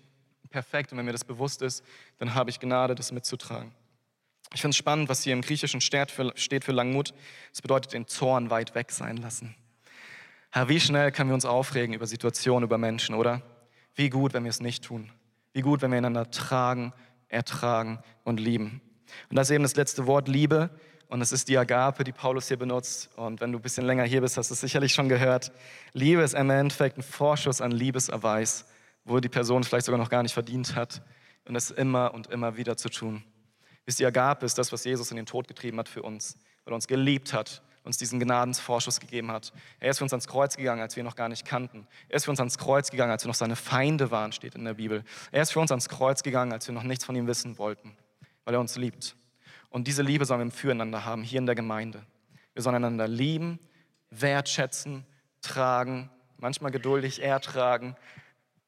perfekt 0.50 0.92
und 0.92 0.98
wenn 0.98 1.06
mir 1.06 1.12
das 1.12 1.24
bewusst 1.24 1.62
ist, 1.62 1.84
dann 2.20 2.36
habe 2.36 2.50
ich 2.50 2.60
Gnade, 2.60 2.96
das 2.96 3.12
mitzutragen. 3.12 3.74
Ich 4.54 4.62
finde 4.62 4.72
es 4.72 4.78
spannend, 4.78 5.10
was 5.10 5.24
hier 5.24 5.34
im 5.34 5.42
Griechischen 5.42 5.82
steht 5.82 6.12
für, 6.12 6.32
steht 6.36 6.64
für 6.64 6.72
Langmut. 6.72 7.14
Es 7.52 7.62
bedeutet 7.62 7.94
den 7.94 8.08
Zorn 8.08 8.50
weit 8.50 8.76
weg 8.76 8.92
sein 8.92 9.18
lassen. 9.18 9.56
Herr, 10.52 10.70
wie 10.70 10.80
schnell 10.80 11.12
können 11.12 11.30
wir 11.30 11.34
uns 11.34 11.46
aufregen 11.46 11.94
über 11.94 12.08
Situationen, 12.08 12.64
über 12.64 12.78
Menschen, 12.78 13.16
oder? 13.16 13.42
Wie 13.96 14.10
gut, 14.10 14.34
wenn 14.34 14.44
wir 14.44 14.50
es 14.50 14.62
nicht 14.62 14.84
tun. 14.84 15.12
Wie 15.52 15.62
gut, 15.62 15.82
wenn 15.82 15.92
wir 15.92 15.98
einander 15.98 16.32
tragen, 16.32 16.94
ertragen 17.28 18.00
und 18.24 18.40
lieben. 18.40 18.82
Und 19.30 19.36
das 19.36 19.50
ist 19.50 19.56
eben 19.56 19.64
das 19.64 19.76
letzte 19.76 20.08
Wort 20.08 20.28
Liebe. 20.28 20.70
Und 21.08 21.22
es 21.22 21.32
ist 21.32 21.50
die 21.50 21.58
Agape, 21.58 22.04
die 22.04 22.12
Paulus 22.12 22.48
hier 22.48 22.58
benutzt. 22.58 23.10
Und 23.16 23.42
wenn 23.42 23.52
du 23.52 23.60
ein 23.60 23.62
bisschen 23.62 23.86
länger 23.86 24.04
hier 24.04 24.22
bist, 24.22 24.38
hast 24.38 24.50
du 24.50 24.54
es 24.54 24.62
sicherlich 24.62 24.94
schon 24.94 25.10
gehört. 25.10 25.52
Liebe 25.94 26.22
ist 26.22 26.34
im 26.34 26.50
Endeffekt 26.50 26.98
ein 26.98 27.04
Vorschuss 27.04 27.62
an 27.62 27.72
Liebeserweis 27.72 28.66
wo 29.06 29.20
die 29.20 29.30
Person 29.30 29.64
vielleicht 29.64 29.86
sogar 29.86 30.00
noch 30.00 30.10
gar 30.10 30.24
nicht 30.24 30.34
verdient 30.34 30.76
hat. 30.76 31.02
Und 31.48 31.54
das 31.54 31.70
immer 31.72 32.14
und 32.14 32.28
immer 32.28 32.58
wieder 32.58 32.76
zu 32.76 32.90
tun. 32.90 33.24
Wisst 33.86 34.00
ihr, 34.00 34.08
Agape 34.08 34.46
ist 34.46 34.58
das, 34.58 34.72
was 34.72 34.84
Jesus 34.84 35.12
in 35.12 35.18
den 35.18 35.28
Tod 35.28 35.48
getrieben 35.48 35.78
hat 35.78 35.88
für 35.88 36.02
uns, 36.02 36.38
weil 36.64 36.74
er 36.74 36.76
uns 36.76 36.88
geliebt 36.88 37.34
hat, 37.34 37.62
uns 37.84 37.98
diesen 37.98 38.20
Gnadensvorschuss 38.20 39.00
gegeben 39.00 39.32
hat. 39.32 39.54
Er 39.80 39.92
ist 39.92 40.00
für 40.00 40.04
uns 40.06 40.14
ans 40.14 40.28
Kreuz 40.28 40.58
gegangen, 40.58 40.82
als 40.82 40.96
wir 40.96 41.04
ihn 41.04 41.06
noch 41.06 41.16
gar 41.16 41.30
nicht 41.30 41.46
kannten. 41.46 41.88
Er 42.10 42.16
ist 42.16 42.26
für 42.26 42.32
uns 42.32 42.40
ans 42.40 42.58
Kreuz 42.58 42.90
gegangen, 42.90 43.12
als 43.12 43.24
wir 43.24 43.28
noch 43.28 43.36
seine 43.36 43.56
Feinde 43.56 44.10
waren, 44.10 44.32
steht 44.32 44.56
in 44.56 44.66
der 44.66 44.74
Bibel. 44.74 45.04
Er 45.32 45.44
ist 45.44 45.52
für 45.52 45.60
uns 45.60 45.70
ans 45.72 45.88
Kreuz 45.88 46.24
gegangen, 46.24 46.52
als 46.52 46.68
wir 46.68 46.74
noch 46.74 46.82
nichts 46.82 47.06
von 47.06 47.16
ihm 47.16 47.28
wissen 47.28 47.60
wollten, 47.60 47.96
weil 48.44 48.56
er 48.56 48.60
uns 48.60 48.76
liebt. 48.76 49.16
Und 49.70 49.88
diese 49.88 50.02
Liebe 50.02 50.26
sollen 50.26 50.50
wir 50.50 50.52
füreinander 50.52 51.06
haben, 51.06 51.22
hier 51.22 51.38
in 51.38 51.46
der 51.46 51.54
Gemeinde. 51.54 52.04
Wir 52.54 52.64
sollen 52.64 52.78
einander 52.78 53.08
lieben, 53.08 53.60
wertschätzen, 54.10 55.06
tragen, 55.42 56.10
manchmal 56.38 56.72
geduldig 56.72 57.22
ertragen, 57.22 57.96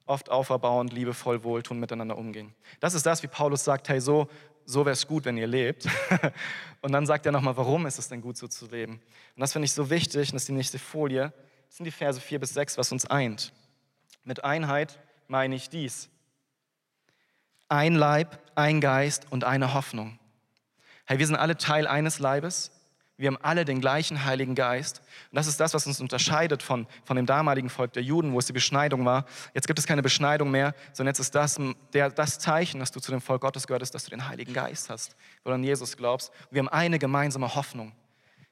oft 0.08 0.30
auferbauend, 0.30 0.94
liebevoll, 0.94 1.44
wohltun, 1.44 1.80
miteinander 1.80 2.18
umgehen. 2.18 2.54
Das 2.80 2.94
ist 2.94 3.06
das, 3.06 3.24
wie 3.24 3.28
Paulus 3.28 3.64
sagt, 3.64 3.90
hey, 3.90 4.02
so, 4.02 4.28
so 4.66 4.86
wäre 4.86 4.94
es 4.94 5.08
gut, 5.08 5.26
wenn 5.26 5.38
ihr 5.38 5.48
lebt. 5.48 5.88
und 6.82 6.92
dann 6.92 7.06
sagt 7.06 7.26
er 7.26 7.32
nochmal, 7.32 7.56
warum 7.58 7.86
ist 7.86 8.00
es 8.00 8.10
denn 8.10 8.22
gut, 8.22 8.38
so 8.38 8.48
zu 8.48 8.68
leben? 8.68 8.94
Und 8.94 9.40
das 9.40 9.54
finde 9.54 9.66
ich 9.66 9.74
so 9.74 9.90
wichtig, 9.90 10.30
und 10.30 10.36
das 10.36 10.44
ist 10.44 10.50
die 10.50 10.54
nächste 10.54 10.80
Folie, 10.80 11.34
das 11.68 11.78
sind 11.78 11.86
die 11.86 11.92
Verse 11.92 12.20
4 12.20 12.40
bis 12.40 12.54
6, 12.54 12.78
was 12.78 12.92
uns 12.92 13.06
eint. 13.06 13.54
Mit 14.24 14.44
Einheit 14.44 15.00
meine 15.28 15.56
ich 15.56 15.70
dies. 15.70 16.10
Ein 17.70 17.96
Leib, 17.96 18.40
ein 18.56 18.82
Geist 18.82 19.28
und 19.30 19.44
eine 19.44 19.74
Hoffnung. 19.74 20.20
Hey, 21.06 21.20
wir 21.20 21.28
sind 21.28 21.36
alle 21.36 21.58
Teil 21.58 21.88
eines 21.88 22.20
Leibes 22.20 22.72
wir 23.18 23.28
haben 23.28 23.38
alle 23.42 23.66
den 23.66 23.82
gleichen 23.82 24.26
Heiligen 24.26 24.54
Geist. 24.54 25.02
Und 25.32 25.36
das 25.36 25.48
ist 25.48 25.60
das, 25.60 25.74
was 25.74 25.88
uns 25.88 26.00
unterscheidet 26.00 26.62
von, 26.62 26.86
von 27.04 27.18
dem 27.18 27.26
damaligen 27.26 27.70
Volk 27.70 27.94
der 27.94 28.04
Juden, 28.04 28.32
wo 28.34 28.40
es 28.40 28.46
die 28.46 28.54
Beschneidung 28.54 29.06
war. 29.06 29.26
Jetzt 29.56 29.66
gibt 29.66 29.80
es 29.80 29.88
keine 29.88 30.04
Beschneidung 30.04 30.52
mehr, 30.52 30.76
sondern 30.94 31.12
jetzt 31.12 31.20
ist 31.20 31.34
das 31.34 31.60
der, 31.94 32.12
das 32.12 32.38
Zeichen, 32.38 32.80
dass 32.80 32.92
du 32.92 33.00
zu 33.00 33.12
dem 33.12 33.22
Volk 33.22 33.42
Gottes 33.42 33.66
gehörst, 33.66 33.96
dass 33.96 34.04
du 34.04 34.12
den 34.12 34.28
Heiligen 34.28 34.54
Geist 34.54 34.92
hast, 34.92 35.16
wo 35.44 35.50
du 35.50 35.56
an 35.56 35.64
Jesus 35.64 35.98
glaubst. 35.98 36.30
Und 36.50 36.52
wir 36.52 36.60
haben 36.60 36.70
eine 36.70 37.00
gemeinsame 37.00 37.56
Hoffnung. 37.56 37.92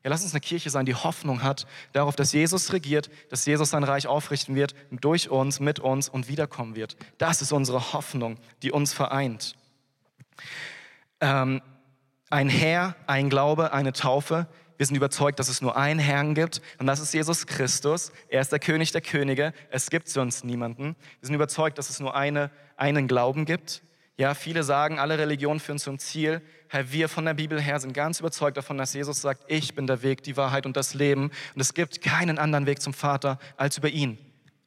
Ja, 0.03 0.09
lass 0.09 0.23
uns 0.23 0.33
eine 0.33 0.41
Kirche 0.41 0.69
sein, 0.69 0.85
die 0.85 0.95
Hoffnung 0.95 1.43
hat 1.43 1.67
darauf, 1.91 2.15
dass 2.15 2.31
Jesus 2.31 2.73
regiert, 2.73 3.09
dass 3.29 3.45
Jesus 3.45 3.71
sein 3.71 3.83
Reich 3.83 4.07
aufrichten 4.07 4.55
wird, 4.55 4.75
durch 4.91 5.29
uns, 5.29 5.59
mit 5.59 5.79
uns 5.79 6.09
und 6.09 6.27
wiederkommen 6.27 6.75
wird. 6.75 6.95
Das 7.17 7.41
ist 7.41 7.51
unsere 7.51 7.93
Hoffnung, 7.93 8.37
die 8.61 8.71
uns 8.71 8.93
vereint. 8.93 9.55
Ähm, 11.21 11.61
ein 12.35 12.49
Herr, 12.49 12.97
ein 13.07 13.29
Glaube, 13.29 13.71
eine 13.71 13.93
Taufe. 13.93 14.47
Wir 14.75 14.85
sind 14.85 14.97
überzeugt, 14.97 15.39
dass 15.39 15.47
es 15.47 15.61
nur 15.61 15.77
einen 15.77 16.01
Herrn 16.01 16.35
gibt 16.35 16.61
und 16.79 16.85
das 16.85 16.99
ist 16.99 17.13
Jesus 17.13 17.47
Christus. 17.47 18.11
Er 18.27 18.41
ist 18.41 18.51
der 18.51 18.59
König 18.59 18.91
der 18.91 18.99
Könige. 18.99 19.53
Es 19.69 19.89
gibt 19.89 20.09
sonst 20.09 20.43
niemanden. 20.43 20.97
Wir 21.21 21.27
sind 21.27 21.35
überzeugt, 21.35 21.77
dass 21.77 21.89
es 21.89 22.01
nur 22.01 22.13
eine, 22.13 22.51
einen 22.75 23.07
Glauben 23.07 23.45
gibt. 23.45 23.83
Ja, 24.17 24.33
viele 24.33 24.63
sagen, 24.63 24.99
alle 24.99 25.17
Religionen 25.17 25.61
führen 25.61 25.79
zum 25.79 25.97
Ziel. 25.97 26.41
Herr, 26.67 26.91
wir 26.91 27.07
von 27.07 27.23
der 27.23 27.35
Bibel 27.35 27.61
her 27.61 27.79
sind 27.79 27.93
ganz 27.93 28.19
überzeugt 28.19 28.57
davon, 28.57 28.77
dass 28.77 28.93
Jesus 28.93 29.21
sagt, 29.21 29.45
ich 29.47 29.73
bin 29.73 29.87
der 29.87 30.03
Weg, 30.03 30.21
die 30.23 30.35
Wahrheit 30.35 30.65
und 30.65 30.75
das 30.75 30.93
Leben. 30.93 31.31
Und 31.53 31.61
es 31.61 31.73
gibt 31.73 32.01
keinen 32.01 32.37
anderen 32.37 32.65
Weg 32.65 32.81
zum 32.81 32.93
Vater 32.93 33.39
als 33.55 33.77
über 33.77 33.87
ihn. 33.87 34.17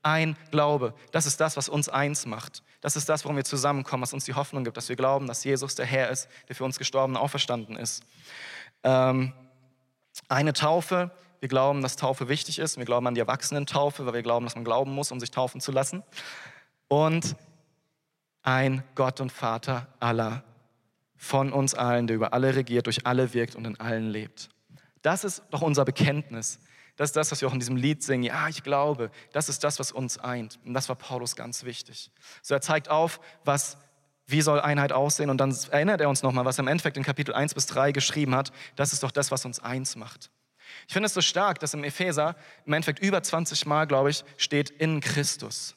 Ein 0.02 0.38
Glaube. 0.50 0.94
Das 1.12 1.26
ist 1.26 1.38
das, 1.38 1.58
was 1.58 1.68
uns 1.68 1.90
eins 1.90 2.24
macht. 2.24 2.62
Das 2.80 2.94
ist 2.94 3.08
das, 3.08 3.24
warum 3.24 3.36
wir 3.36 3.44
zusammenkommen, 3.44 4.02
was 4.02 4.12
uns 4.12 4.24
die 4.24 4.34
Hoffnung 4.34 4.64
gibt, 4.64 4.76
dass 4.76 4.88
wir 4.88 4.96
glauben, 4.96 5.26
dass 5.26 5.42
Jesus 5.42 5.74
der 5.74 5.86
Herr 5.86 6.10
ist, 6.10 6.28
der 6.48 6.54
für 6.54 6.64
uns 6.64 6.78
gestorben 6.78 7.14
und 7.14 7.20
auferstanden 7.20 7.76
ist. 7.76 8.04
Ähm, 8.84 9.32
eine 10.28 10.52
Taufe. 10.52 11.10
Wir 11.40 11.48
glauben, 11.48 11.82
dass 11.82 11.96
Taufe 11.96 12.28
wichtig 12.28 12.58
ist. 12.58 12.76
Wir 12.76 12.84
glauben 12.84 13.06
an 13.06 13.14
die 13.14 13.20
Erwachsenentaufe, 13.20 14.06
weil 14.06 14.14
wir 14.14 14.22
glauben, 14.22 14.46
dass 14.46 14.54
man 14.54 14.64
glauben 14.64 14.92
muss, 14.92 15.12
um 15.12 15.20
sich 15.20 15.30
taufen 15.30 15.60
zu 15.60 15.72
lassen. 15.72 16.02
Und 16.88 17.36
ein 18.42 18.82
Gott 18.94 19.20
und 19.20 19.30
Vater 19.30 19.88
aller, 20.00 20.42
von 21.16 21.52
uns 21.52 21.74
allen, 21.74 22.06
der 22.06 22.16
über 22.16 22.32
alle 22.32 22.54
regiert, 22.54 22.86
durch 22.86 23.06
alle 23.06 23.34
wirkt 23.34 23.56
und 23.56 23.66
in 23.66 23.78
allen 23.78 24.08
lebt. 24.08 24.48
Das 25.02 25.24
ist 25.24 25.42
doch 25.50 25.62
unser 25.62 25.84
Bekenntnis. 25.84 26.60
Das 26.98 27.10
ist 27.10 27.16
das, 27.16 27.30
was 27.30 27.40
wir 27.40 27.46
auch 27.46 27.52
in 27.52 27.60
diesem 27.60 27.76
Lied 27.76 28.02
singen. 28.02 28.24
Ja, 28.24 28.48
ich 28.48 28.64
glaube, 28.64 29.12
das 29.32 29.48
ist 29.48 29.62
das, 29.62 29.78
was 29.78 29.92
uns 29.92 30.18
eint. 30.18 30.58
Und 30.64 30.74
das 30.74 30.88
war 30.88 30.96
Paulus 30.96 31.36
ganz 31.36 31.62
wichtig. 31.62 32.10
So, 32.42 32.54
er 32.54 32.60
zeigt 32.60 32.90
auf, 32.90 33.20
was, 33.44 33.78
wie 34.26 34.42
soll 34.42 34.60
Einheit 34.60 34.90
aussehen. 34.90 35.30
Und 35.30 35.38
dann 35.38 35.56
erinnert 35.70 36.00
er 36.00 36.08
uns 36.08 36.24
nochmal, 36.24 36.44
was 36.44 36.58
er 36.58 36.62
im 36.62 36.68
Endeffekt 36.68 36.96
in 36.96 37.04
Kapitel 37.04 37.32
1 37.32 37.54
bis 37.54 37.66
3 37.66 37.92
geschrieben 37.92 38.34
hat. 38.34 38.50
Das 38.74 38.92
ist 38.92 39.04
doch 39.04 39.12
das, 39.12 39.30
was 39.30 39.44
uns 39.44 39.60
eins 39.60 39.94
macht. 39.94 40.32
Ich 40.88 40.92
finde 40.92 41.06
es 41.06 41.14
so 41.14 41.20
stark, 41.20 41.60
dass 41.60 41.72
im 41.72 41.84
Epheser 41.84 42.34
im 42.66 42.72
Endeffekt 42.72 42.98
über 42.98 43.22
20 43.22 43.64
Mal, 43.64 43.86
glaube 43.86 44.10
ich, 44.10 44.24
steht 44.36 44.70
in 44.70 45.00
Christus. 45.00 45.76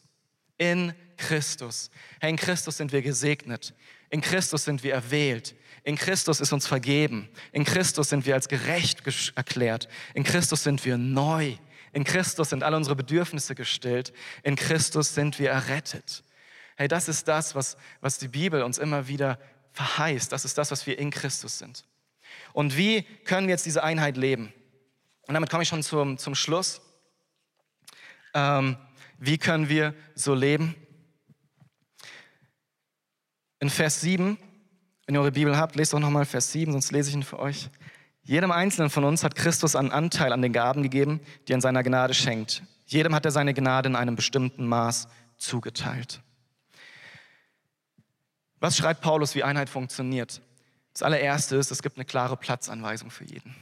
In 0.57 0.95
Christus. 1.17 1.91
Hey, 2.19 2.31
in 2.31 2.37
Christus 2.37 2.77
sind 2.77 2.91
wir 2.91 3.03
gesegnet. 3.03 3.75
In 4.09 4.21
Christus 4.21 4.65
sind 4.65 4.81
wir 4.81 4.95
erwählt. 4.95 5.55
In 5.83 5.95
Christus 5.95 6.39
ist 6.39 6.53
uns 6.53 6.67
vergeben. 6.67 7.29
In 7.51 7.65
Christus 7.65 8.09
sind 8.09 8.25
wir 8.25 8.35
als 8.35 8.47
gerecht 8.47 9.01
erklärt. 9.35 9.87
In 10.13 10.23
Christus 10.23 10.63
sind 10.63 10.85
wir 10.85 10.97
neu. 10.97 11.55
In 11.91 12.03
Christus 12.03 12.49
sind 12.49 12.63
alle 12.63 12.77
unsere 12.77 12.95
Bedürfnisse 12.95 13.55
gestillt. 13.55 14.13
In 14.43 14.55
Christus 14.55 15.15
sind 15.15 15.39
wir 15.39 15.49
errettet. 15.49 16.23
Hey, 16.75 16.87
das 16.87 17.09
ist 17.09 17.27
das, 17.27 17.55
was, 17.55 17.77
was 17.99 18.19
die 18.19 18.27
Bibel 18.27 18.61
uns 18.61 18.77
immer 18.77 19.07
wieder 19.07 19.39
verheißt. 19.73 20.31
Das 20.31 20.45
ist 20.45 20.57
das, 20.57 20.71
was 20.71 20.85
wir 20.85 20.99
in 20.99 21.11
Christus 21.11 21.57
sind. 21.57 21.85
Und 22.53 22.77
wie 22.77 23.03
können 23.25 23.47
wir 23.47 23.53
jetzt 23.53 23.65
diese 23.65 23.83
Einheit 23.83 24.17
leben? 24.17 24.53
Und 25.27 25.33
damit 25.33 25.49
komme 25.49 25.63
ich 25.63 25.69
schon 25.69 25.83
zum, 25.83 26.17
zum 26.17 26.35
Schluss. 26.35 26.81
Ähm, 28.33 28.77
wie 29.17 29.37
können 29.37 29.67
wir 29.69 29.93
so 30.15 30.33
leben? 30.33 30.75
In 33.59 33.69
Vers 33.69 34.01
7 34.01 34.37
wenn 35.11 35.15
ihr 35.15 35.21
eure 35.23 35.31
Bibel 35.33 35.57
habt, 35.57 35.75
lest 35.75 35.91
doch 35.91 35.99
nochmal 35.99 36.23
Vers 36.23 36.53
7, 36.53 36.71
sonst 36.71 36.93
lese 36.93 37.09
ich 37.09 37.15
ihn 37.15 37.23
für 37.23 37.37
euch. 37.37 37.69
Jedem 38.23 38.49
Einzelnen 38.49 38.89
von 38.89 39.03
uns 39.03 39.25
hat 39.25 39.35
Christus 39.35 39.75
einen 39.75 39.91
Anteil 39.91 40.31
an 40.31 40.41
den 40.41 40.53
Gaben 40.53 40.83
gegeben, 40.83 41.19
die 41.45 41.51
er 41.51 41.55
in 41.55 41.61
seiner 41.61 41.83
Gnade 41.83 42.13
schenkt. 42.13 42.63
Jedem 42.85 43.13
hat 43.13 43.25
er 43.25 43.31
seine 43.31 43.53
Gnade 43.53 43.89
in 43.89 43.97
einem 43.97 44.15
bestimmten 44.15 44.65
Maß 44.65 45.09
zugeteilt. 45.35 46.21
Was 48.61 48.77
schreibt 48.77 49.01
Paulus, 49.01 49.35
wie 49.35 49.43
Einheit 49.43 49.67
funktioniert? 49.67 50.41
Das 50.93 51.03
allererste 51.03 51.57
ist, 51.57 51.71
es 51.71 51.83
gibt 51.83 51.97
eine 51.97 52.05
klare 52.05 52.37
Platzanweisung 52.37 53.11
für 53.11 53.25
jeden. 53.25 53.53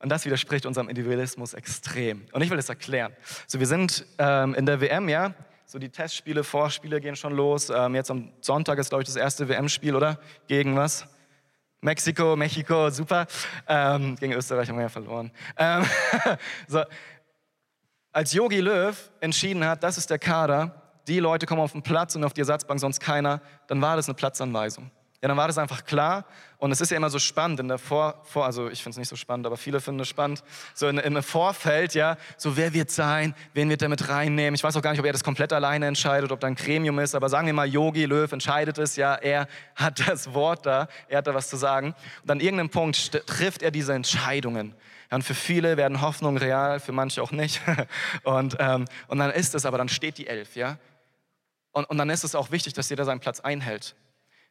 Und 0.00 0.10
das 0.10 0.26
widerspricht 0.26 0.66
unserem 0.66 0.90
Individualismus 0.90 1.54
extrem. 1.54 2.26
Und 2.32 2.42
ich 2.42 2.50
will 2.50 2.58
es 2.58 2.68
erklären. 2.68 3.16
So, 3.46 3.58
wir 3.58 3.66
sind 3.66 4.04
ähm, 4.18 4.52
in 4.52 4.66
der 4.66 4.82
WM, 4.82 5.08
ja, 5.08 5.32
so 5.66 5.80
die 5.80 5.88
Testspiele, 5.88 6.44
Vorspiele 6.44 7.00
gehen 7.00 7.16
schon 7.16 7.34
los. 7.34 7.70
Ähm, 7.70 7.96
jetzt 7.96 8.10
am 8.10 8.32
Sonntag 8.40 8.78
ist, 8.78 8.88
glaube 8.88 9.02
ich, 9.02 9.08
das 9.08 9.16
erste 9.16 9.48
WM-Spiel, 9.48 9.96
oder? 9.96 10.18
Gegen 10.46 10.76
was? 10.76 11.06
Mexiko, 11.80 12.36
Mexiko, 12.36 12.88
super. 12.90 13.26
Ähm, 13.66 14.16
gegen 14.16 14.32
Österreich 14.32 14.68
haben 14.68 14.76
wir 14.76 14.82
ja 14.82 14.88
verloren. 14.88 15.30
Ähm, 15.56 15.84
so. 16.68 16.82
Als 18.12 18.32
Yogi 18.32 18.60
Löw 18.60 19.10
entschieden 19.20 19.64
hat, 19.64 19.82
das 19.82 19.98
ist 19.98 20.08
der 20.08 20.18
Kader, 20.18 21.00
die 21.06 21.18
Leute 21.18 21.46
kommen 21.46 21.60
auf 21.60 21.72
den 21.72 21.82
Platz 21.82 22.14
und 22.16 22.24
auf 22.24 22.32
die 22.32 22.40
Ersatzbank 22.40 22.80
sonst 22.80 23.00
keiner, 23.00 23.42
dann 23.66 23.82
war 23.82 23.96
das 23.96 24.08
eine 24.08 24.14
Platzanweisung. 24.14 24.90
Ja, 25.26 25.28
dann 25.28 25.38
war 25.38 25.48
das 25.48 25.58
einfach 25.58 25.84
klar. 25.84 26.24
Und 26.56 26.70
es 26.70 26.80
ist 26.80 26.92
ja 26.92 26.96
immer 26.96 27.10
so 27.10 27.18
spannend 27.18 27.58
in 27.58 27.66
der 27.66 27.78
Vor, 27.78 28.22
Vor 28.22 28.46
also 28.46 28.68
ich 28.68 28.80
finde 28.80 28.92
es 28.92 28.98
nicht 28.98 29.08
so 29.08 29.16
spannend, 29.16 29.44
aber 29.44 29.56
viele 29.56 29.80
finden 29.80 29.98
es 29.98 30.06
spannend. 30.06 30.44
So 30.72 30.86
in, 30.86 30.98
im 30.98 31.20
Vorfeld, 31.20 31.94
ja, 31.94 32.16
so 32.36 32.56
wer 32.56 32.72
wird 32.72 32.92
sein, 32.92 33.34
wen 33.52 33.68
wird 33.68 33.82
er 33.82 33.88
mit 33.88 34.08
reinnehmen. 34.08 34.54
Ich 34.54 34.62
weiß 34.62 34.76
auch 34.76 34.82
gar 34.82 34.92
nicht, 34.92 35.00
ob 35.00 35.06
er 35.06 35.10
das 35.10 35.24
komplett 35.24 35.52
alleine 35.52 35.88
entscheidet, 35.88 36.30
ob 36.30 36.38
da 36.38 36.46
ein 36.46 36.54
Gremium 36.54 37.00
ist, 37.00 37.16
aber 37.16 37.28
sagen 37.28 37.48
wir 37.48 37.54
mal, 37.54 37.66
Yogi 37.66 38.04
Löw 38.04 38.30
entscheidet 38.30 38.78
es, 38.78 38.94
ja, 38.94 39.16
er 39.16 39.48
hat 39.74 40.06
das 40.06 40.32
Wort 40.32 40.64
da, 40.64 40.86
er 41.08 41.18
hat 41.18 41.26
da 41.26 41.34
was 41.34 41.48
zu 41.48 41.56
sagen. 41.56 41.96
Und 42.22 42.30
an 42.30 42.38
irgendeinem 42.38 42.70
Punkt 42.70 43.10
trifft 43.26 43.62
er 43.62 43.72
diese 43.72 43.94
Entscheidungen. 43.94 44.76
Ja, 45.10 45.16
und 45.16 45.22
für 45.22 45.34
viele 45.34 45.76
werden 45.76 46.02
Hoffnungen 46.02 46.38
real, 46.38 46.78
für 46.78 46.92
manche 46.92 47.20
auch 47.20 47.32
nicht. 47.32 47.60
Und, 48.22 48.58
ähm, 48.60 48.84
und 49.08 49.18
dann 49.18 49.32
ist 49.32 49.56
es 49.56 49.66
aber, 49.66 49.76
dann 49.76 49.88
steht 49.88 50.18
die 50.18 50.28
Elf, 50.28 50.54
ja. 50.54 50.78
Und, 51.72 51.90
und 51.90 51.98
dann 51.98 52.10
ist 52.10 52.22
es 52.22 52.36
auch 52.36 52.52
wichtig, 52.52 52.74
dass 52.74 52.88
jeder 52.90 53.04
seinen 53.04 53.20
Platz 53.20 53.40
einhält. 53.40 53.96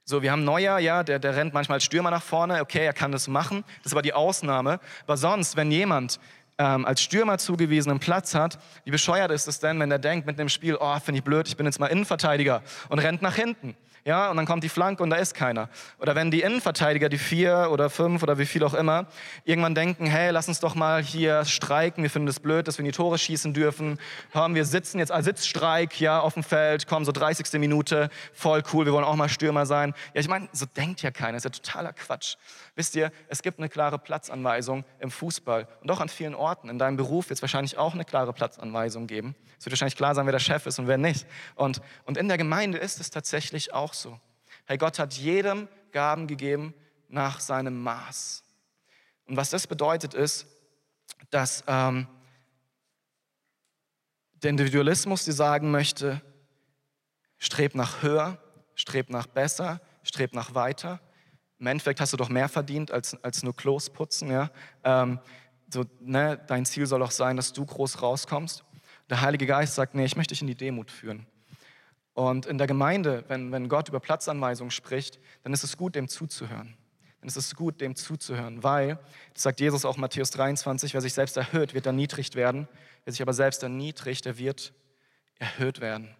So, 0.07 0.21
wir 0.21 0.31
haben 0.31 0.43
Neuer, 0.43 0.77
ja, 0.77 1.01
der, 1.01 1.17
der 1.17 1.35
rennt 1.35 1.55
manchmal 1.55 1.77
als 1.77 1.83
Stürmer 1.83 2.11
nach 2.11 2.21
vorne. 2.21 2.61
Okay, 2.61 2.85
er 2.85 2.93
kann 2.93 3.11
das 3.11 3.27
machen. 3.27 3.63
Das 3.79 3.87
ist 3.87 3.93
aber 3.93 4.03
die 4.03 4.13
Ausnahme. 4.13 4.79
Aber 5.07 5.17
sonst, 5.17 5.57
wenn 5.57 5.71
jemand 5.71 6.19
ähm, 6.59 6.85
als 6.85 7.01
Stürmer 7.01 7.39
zugewiesenen 7.39 7.99
Platz 7.99 8.35
hat, 8.35 8.59
wie 8.83 8.91
bescheuert 8.91 9.31
ist 9.31 9.47
es 9.47 9.59
denn, 9.59 9.79
wenn 9.79 9.89
er 9.89 9.97
denkt 9.97 10.27
mit 10.27 10.37
dem 10.37 10.47
Spiel, 10.47 10.77
oh, 10.79 10.99
finde 10.99 11.17
ich 11.17 11.23
blöd, 11.23 11.47
ich 11.47 11.57
bin 11.57 11.65
jetzt 11.65 11.79
mal 11.79 11.87
Innenverteidiger 11.87 12.61
und 12.89 12.99
rennt 12.99 13.23
nach 13.23 13.35
hinten 13.35 13.75
ja, 14.05 14.29
und 14.29 14.37
dann 14.37 14.45
kommt 14.45 14.63
die 14.63 14.69
Flanke 14.69 15.01
und 15.01 15.09
da 15.09 15.15
ist 15.15 15.33
keiner. 15.33 15.67
Oder 15.97 16.13
wenn 16.13 16.29
die 16.29 16.41
Innenverteidiger, 16.41 17.09
die 17.09 17.17
vier 17.17 17.69
oder 17.71 17.89
fünf 17.89 18.21
oder 18.21 18.37
wie 18.37 18.45
viel 18.45 18.63
auch 18.63 18.75
immer, 18.75 19.07
irgendwann 19.45 19.73
denken, 19.73 20.05
hey, 20.05 20.29
lass 20.29 20.47
uns 20.47 20.59
doch 20.59 20.75
mal 20.75 21.01
hier 21.01 21.43
streiken, 21.43 22.03
wir 22.03 22.11
finden 22.11 22.27
es 22.27 22.35
das 22.35 22.43
blöd, 22.43 22.67
dass 22.67 22.77
wir 22.77 22.85
in 22.85 22.91
die 22.91 22.95
Tore 22.95 23.17
schießen 23.17 23.55
dürfen. 23.55 23.99
Hören, 24.31 24.53
wir 24.53 24.65
sitzen 24.65 24.99
jetzt 24.99 25.11
als 25.11 25.25
Sitzstreik, 25.25 25.99
ja, 25.99 26.19
auf 26.19 26.35
dem 26.35 26.43
Feld, 26.43 26.85
kommen 26.85 27.03
so 27.03 27.11
30. 27.11 27.59
Minute, 27.59 28.11
voll 28.31 28.61
cool, 28.73 28.85
wir 28.85 28.93
wollen 28.93 29.05
auch 29.05 29.15
mal 29.15 29.27
Stürmer 29.27 29.65
sein. 29.65 29.95
Ja, 30.13 30.21
ich 30.21 30.27
meine, 30.27 30.49
so 30.51 30.67
denkt 30.67 31.01
ja 31.01 31.09
keiner, 31.09 31.37
ist 31.37 31.45
ja 31.45 31.49
totaler 31.49 31.91
Quatsch. 31.91 32.35
Wisst 32.75 32.95
ihr, 32.97 33.11
es 33.29 33.41
gibt 33.41 33.57
eine 33.57 33.69
klare 33.69 33.97
Platzanweisung 33.97 34.83
im 34.99 35.09
Fußball 35.09 35.65
und 35.81 35.89
auch 35.89 36.01
an 36.01 36.09
vielen 36.09 36.35
Orten. 36.35 36.67
In 36.67 36.77
deinem 36.77 36.97
Beruf 36.97 37.29
wird 37.29 37.37
es 37.37 37.41
wahrscheinlich 37.41 37.77
auch 37.77 37.93
eine 37.93 38.03
klare 38.03 38.33
Platzanweisung 38.33 39.07
geben. 39.07 39.33
Es 39.57 39.65
wird 39.65 39.71
wahrscheinlich 39.71 39.95
klar 39.95 40.13
sein, 40.13 40.25
wer 40.25 40.33
der 40.33 40.39
Chef 40.39 40.65
ist 40.65 40.77
und 40.77 40.87
wer 40.87 40.97
nicht. 40.97 41.25
Und, 41.55 41.81
und 42.03 42.17
in 42.17 42.27
der 42.27 42.37
Gemeinde 42.37 42.77
ist 42.77 42.99
es 42.99 43.09
tatsächlich 43.09 43.73
auch 43.73 43.93
so. 43.93 44.19
Hey, 44.65 44.77
Gott 44.77 44.99
hat 44.99 45.13
jedem 45.13 45.69
Gaben 45.93 46.27
gegeben 46.27 46.73
nach 47.07 47.39
seinem 47.39 47.81
Maß. 47.81 48.43
Und 49.25 49.37
was 49.37 49.51
das 49.51 49.67
bedeutet 49.67 50.13
ist, 50.13 50.45
dass 51.29 51.63
ähm, 51.67 52.07
der 54.33 54.49
Individualismus 54.49 55.23
dir 55.23 55.33
sagen 55.33 55.71
möchte, 55.71 56.21
streb 57.37 57.73
nach 57.73 58.03
höher, 58.03 58.37
streb 58.75 59.09
nach 59.09 59.27
besser, 59.27 59.79
streb 60.03 60.33
nach 60.33 60.55
weiter 60.55 60.99
im 61.59 61.67
Endeffekt 61.67 62.01
hast 62.01 62.13
du 62.13 62.17
doch 62.17 62.29
mehr 62.29 62.49
verdient 62.49 62.91
als, 62.91 63.21
als 63.23 63.43
nur 63.43 63.55
Klos 63.55 63.89
putzen. 63.89 64.29
Ja? 64.29 64.49
Ähm, 64.83 65.19
so, 65.71 65.85
ne, 65.99 66.39
dein 66.47 66.65
Ziel 66.65 66.85
soll 66.85 67.01
auch 67.01 67.11
sein, 67.11 67.37
dass 67.37 67.53
du 67.53 67.65
groß 67.65 68.01
rauskommst. 68.01 68.63
Der 69.09 69.21
Heilige 69.21 69.45
Geist 69.45 69.75
sagt, 69.75 69.95
nee, 69.95 70.05
ich 70.05 70.15
möchte 70.15 70.33
dich 70.33 70.41
in 70.41 70.47
die 70.47 70.55
Demut 70.55 70.91
führen. 70.91 71.25
Und 72.13 72.45
in 72.45 72.57
der 72.57 72.67
Gemeinde, 72.67 73.25
wenn, 73.27 73.51
wenn 73.51 73.67
Gott 73.67 73.89
über 73.89 73.99
Platzanweisungen 73.99 74.71
spricht, 74.71 75.19
dann 75.43 75.53
ist 75.53 75.63
es 75.63 75.77
gut, 75.77 75.95
dem 75.95 76.07
zuzuhören. 76.07 76.75
Dann 77.19 77.27
ist 77.27 77.35
es 77.35 77.55
gut, 77.55 77.81
dem 77.81 77.95
zuzuhören, 77.95 78.63
weil, 78.63 78.99
das 79.33 79.43
sagt 79.43 79.59
Jesus 79.59 79.83
auch 79.83 79.95
in 79.95 80.01
Matthäus 80.01 80.31
23, 80.31 80.93
wer 80.93 81.01
sich 81.01 81.13
selbst 81.13 81.35
erhöht, 81.37 81.73
wird 81.73 81.85
erniedrigt 81.85 82.35
werden. 82.35 82.67
Wer 83.03 83.13
sich 83.13 83.21
aber 83.21 83.33
selbst 83.33 83.63
erniedrigt, 83.63 84.25
der 84.25 84.37
wird 84.37 84.73
erhöht 85.39 85.81
werden. 85.81 86.15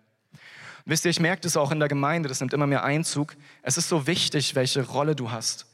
Wisst 0.86 1.06
ihr, 1.06 1.12
ich 1.12 1.20
merke 1.20 1.42
das 1.42 1.58
auch 1.58 1.72
in 1.72 1.80
der 1.80 1.88
Gemeinde, 1.88 2.30
das 2.30 2.40
nimmt 2.40 2.54
immer 2.54 2.68
mehr 2.68 2.84
Einzug. 2.84 3.36
Es 3.64 3.78
ist 3.78 3.90
so 3.90 4.06
wichtig, 4.06 4.54
welche 4.54 4.84
Rolle 4.84 5.16
du 5.16 5.32
hast. 5.32 5.66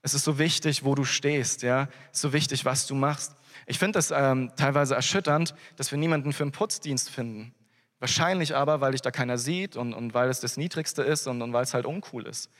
Es 0.00 0.14
ist 0.14 0.24
so 0.24 0.38
wichtig, 0.38 0.84
wo 0.84 0.94
du 0.94 1.04
stehst, 1.04 1.62
ja. 1.62 1.88
Es 2.10 2.18
ist 2.18 2.22
so 2.22 2.32
wichtig, 2.32 2.64
was 2.64 2.86
du 2.86 2.94
machst. 2.94 3.36
Ich 3.66 3.78
finde 3.78 3.98
das 3.98 4.10
ähm, 4.10 4.52
teilweise 4.56 4.94
erschütternd, 4.94 5.54
dass 5.76 5.90
wir 5.90 5.98
niemanden 5.98 6.32
für 6.32 6.44
einen 6.44 6.52
Putzdienst 6.52 7.10
finden. 7.10 7.54
Wahrscheinlich 7.98 8.54
aber, 8.54 8.80
weil 8.80 8.92
dich 8.92 9.02
da 9.02 9.10
keiner 9.10 9.36
sieht 9.36 9.76
und, 9.76 9.92
und 9.92 10.14
weil 10.14 10.30
es 10.30 10.40
das 10.40 10.56
Niedrigste 10.56 11.02
ist 11.02 11.26
und, 11.26 11.42
und 11.42 11.52
weil 11.52 11.64
es 11.64 11.74
halt 11.74 11.84
uncool 11.84 12.26
ist. 12.26 12.50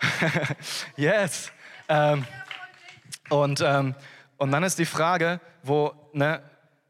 yes. 0.96 1.50
Ähm, 1.88 2.24
und, 3.28 3.60
ähm, 3.60 3.94
und 4.36 4.52
dann 4.52 4.62
ist 4.62 4.78
die 4.78 4.86
Frage, 4.86 5.40
wo, 5.62 5.92
ne, 6.12 6.42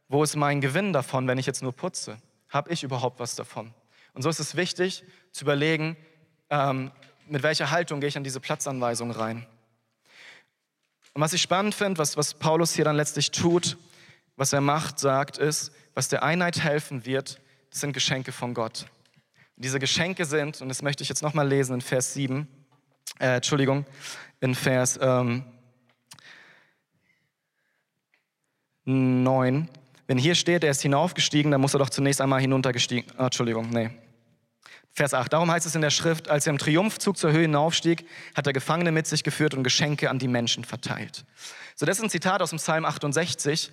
wo 0.09 0.22
ist 0.22 0.37
mein 0.37 0.61
Gewinn 0.61 0.93
davon, 0.93 1.27
wenn 1.27 1.39
ich 1.39 1.47
jetzt 1.47 1.62
nur 1.62 1.72
putze? 1.72 2.18
Habe 2.49 2.72
ich 2.72 2.83
überhaupt 2.83 3.18
was 3.18 3.35
davon? 3.35 3.75
Und 4.15 4.23
so 4.23 4.29
ist 4.29 4.41
es 4.41 4.57
wichtig 4.57 5.05
zu 5.33 5.45
überlegen, 5.45 5.97
ähm, 6.51 6.91
mit 7.27 7.43
welcher 7.43 7.71
Haltung 7.71 8.01
gehe 8.01 8.09
ich 8.09 8.17
an 8.17 8.25
diese 8.25 8.41
Platzanweisung 8.41 9.11
rein. 9.11 9.47
Und 11.15 11.23
was 11.23 11.33
ich 11.33 11.43
spannend 11.43 11.75
finde, 11.75 11.99
was, 11.99 12.17
was 12.17 12.35
Paulus 12.35 12.75
hier 12.75 12.85
dann 12.85 12.97
letztlich 12.97 13.31
tut, 13.31 13.77
was 14.37 14.53
er 14.53 14.61
macht, 14.61 14.99
sagt, 14.99 15.39
ist, 15.39 15.73
was 15.95 16.09
der 16.09 16.23
Einheit 16.23 16.61
helfen 16.61 17.05
wird, 17.05 17.41
das 17.71 17.81
sind 17.81 17.93
Geschenke 17.93 18.33
von 18.33 18.55
Gott. 18.55 18.87
Und 19.57 19.65
diese 19.65 19.81
Geschenke 19.81 20.25
sind, 20.25 20.61
und 20.61 20.69
das 20.69 20.83
möchte 20.83 21.03
ich 21.03 21.09
jetzt 21.09 21.23
nochmal 21.23 21.49
lesen 21.49 21.75
in 21.75 21.81
Vers 21.81 22.15
7, 22.15 22.47
äh, 23.19 23.37
Entschuldigung, 23.37 23.85
in 24.41 24.55
Vers 24.55 24.99
ähm, 25.03 25.45
9. 28.85 29.69
Wenn 30.09 30.17
hier 30.17 30.35
steht, 30.35 30.65
er 30.65 30.71
ist 30.71 30.81
hinaufgestiegen, 30.81 31.53
dann 31.53 31.61
muss 31.61 31.75
er 31.75 31.79
doch 31.79 31.91
zunächst 31.91 32.23
einmal 32.23 32.41
hinuntergestiegen. 32.41 33.13
Ah, 33.19 33.27
Entschuldigung, 33.27 33.69
nee. 33.69 33.91
Vers 34.91 35.13
8. 35.13 35.31
Darum 35.31 35.51
heißt 35.51 35.67
es 35.67 35.75
in 35.75 35.83
der 35.83 35.91
Schrift, 35.91 36.31
als 36.31 36.47
er 36.47 36.51
im 36.51 36.59
Triumphzug 36.59 37.19
zur 37.19 37.31
Höhe 37.31 37.43
hinaufstieg, 37.43 38.07
hat 38.35 38.47
er 38.47 38.55
Gefangene 38.55 38.91
mit 38.91 39.07
sich 39.07 39.23
geführt 39.23 39.53
und 39.53 39.63
Geschenke 39.63 40.09
an 40.09 40.19
die 40.19 40.27
Menschen 40.27 40.65
verteilt. 40.65 41.27
So, 41.77 41.85
das 41.85 41.99
ist 41.99 42.05
ein 42.05 42.11
Zitat 42.11 42.41
aus 42.41 42.51
dem 42.51 42.59
Psalm 42.59 42.87
68. 42.87 43.71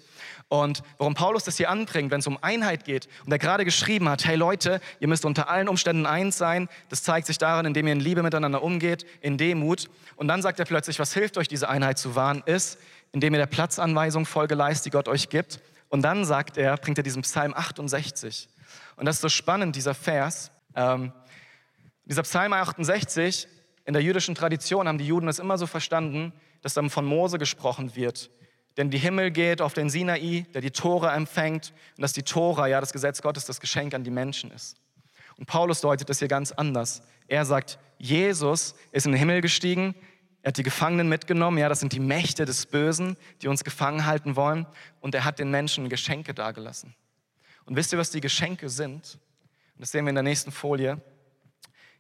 Und 0.50 0.84
warum 0.98 1.16
Paulus 1.16 1.46
das 1.46 1.56
hier 1.56 1.70
anbringt, 1.70 2.12
wenn 2.12 2.20
es 2.20 2.28
um 2.28 2.38
Einheit 2.44 2.84
geht 2.84 3.08
und 3.26 3.32
er 3.32 3.40
gerade 3.40 3.64
geschrieben 3.64 4.10
hat, 4.10 4.26
hey 4.26 4.36
Leute, 4.36 4.82
ihr 5.00 5.08
müsst 5.08 5.24
unter 5.24 5.50
allen 5.50 5.70
Umständen 5.70 6.06
eins 6.06 6.38
sein, 6.38 6.68
das 6.90 7.02
zeigt 7.02 7.28
sich 7.28 7.38
daran, 7.38 7.66
indem 7.66 7.88
ihr 7.88 7.94
in 7.94 8.02
Liebe 8.02 8.22
miteinander 8.22 8.62
umgeht, 8.62 9.06
in 9.22 9.38
Demut. 9.38 9.90
Und 10.18 10.28
dann 10.28 10.42
sagt 10.42 10.60
er 10.60 10.66
plötzlich, 10.66 11.00
was 11.00 11.14
hilft 11.14 11.38
euch, 11.38 11.48
diese 11.48 11.70
Einheit 11.70 11.98
zu 11.98 12.16
wahren, 12.16 12.44
ist, 12.46 12.78
indem 13.14 13.34
ihr 13.34 13.40
der 13.40 13.48
Platzanweisung 13.48 14.26
Folge 14.26 14.54
leistet, 14.54 14.88
die 14.88 14.90
Gott 14.92 15.08
euch 15.08 15.30
gibt. 15.30 15.62
Und 15.90 16.02
dann 16.02 16.26
sagt 16.26 16.58
er, 16.58 16.78
bringt 16.78 16.98
er 16.98 17.04
diesen 17.04 17.22
Psalm 17.22 17.54
68. 17.54 18.50
Und 18.96 19.06
das 19.06 19.18
ist 19.18 19.22
so 19.22 19.30
spannend, 19.30 19.76
dieser 19.76 19.94
Vers, 19.94 20.52
ähm, 20.76 21.12
dieser 22.06 22.24
Psalm 22.24 22.54
68, 22.54 23.48
in 23.86 23.94
der 23.94 24.02
jüdischen 24.02 24.36
Tradition 24.36 24.88
haben 24.88 24.98
die 24.98 25.08
Juden 25.08 25.28
es 25.28 25.40
immer 25.40 25.58
so 25.58 25.68
verstanden, 25.68 26.34
dass 26.62 26.74
dann 26.74 26.90
von 26.90 27.06
Mose 27.06 27.38
gesprochen 27.38 27.96
wird. 27.96 28.32
Denn 28.78 28.90
die 28.90 28.98
Himmel 28.98 29.32
geht 29.32 29.62
auf 29.62 29.74
den 29.74 29.90
Sinai, 29.90 30.46
der 30.54 30.62
die 30.62 30.72
Tora 30.72 31.16
empfängt 31.16 31.74
und 31.96 32.02
dass 32.02 32.14
die 32.14 32.24
Tora, 32.24 32.68
ja 32.68 32.82
das 32.82 32.92
Gesetz 32.92 33.22
Gottes, 33.22 33.46
das 33.46 33.62
Geschenk 33.62 33.94
an 33.94 34.04
die 34.04 34.12
Menschen 34.12 34.52
ist. 34.52 34.78
Und 35.38 35.46
Paulus 35.46 35.82
deutet 35.82 36.10
das 36.10 36.20
hier 36.20 36.28
ganz 36.28 36.52
anders. 36.52 37.04
Er 37.28 37.46
sagt, 37.46 37.80
Jesus 37.98 38.76
ist 38.92 39.06
in 39.06 39.14
den 39.14 39.20
Himmel 39.20 39.42
gestiegen, 39.42 39.96
er 40.46 40.50
hat 40.50 40.58
die 40.58 40.64
Gefangenen 40.64 41.10
mitgenommen, 41.10 41.58
ja, 41.58 41.68
das 41.70 41.80
sind 41.80 41.92
die 41.92 42.00
Mächte 42.00 42.46
des 42.46 42.68
Bösen, 42.68 43.18
die 43.42 43.48
uns 43.48 43.64
gefangen 43.64 44.06
halten 44.06 44.36
wollen, 44.36 44.68
und 45.02 45.16
er 45.16 45.26
hat 45.26 45.40
den 45.40 45.50
Menschen 45.50 45.90
Geschenke 45.90 46.36
dargelassen. 46.36 46.94
Und 47.66 47.76
wisst 47.76 47.92
ihr, 47.92 47.98
was 47.98 48.12
die 48.12 48.22
Geschenke 48.22 48.70
sind? 48.70 49.18
das 49.80 49.90
sehen 49.90 50.06
wir 50.06 50.10
in 50.10 50.16
der 50.16 50.24
nächsten 50.24 50.52
Folie. 50.52 51.02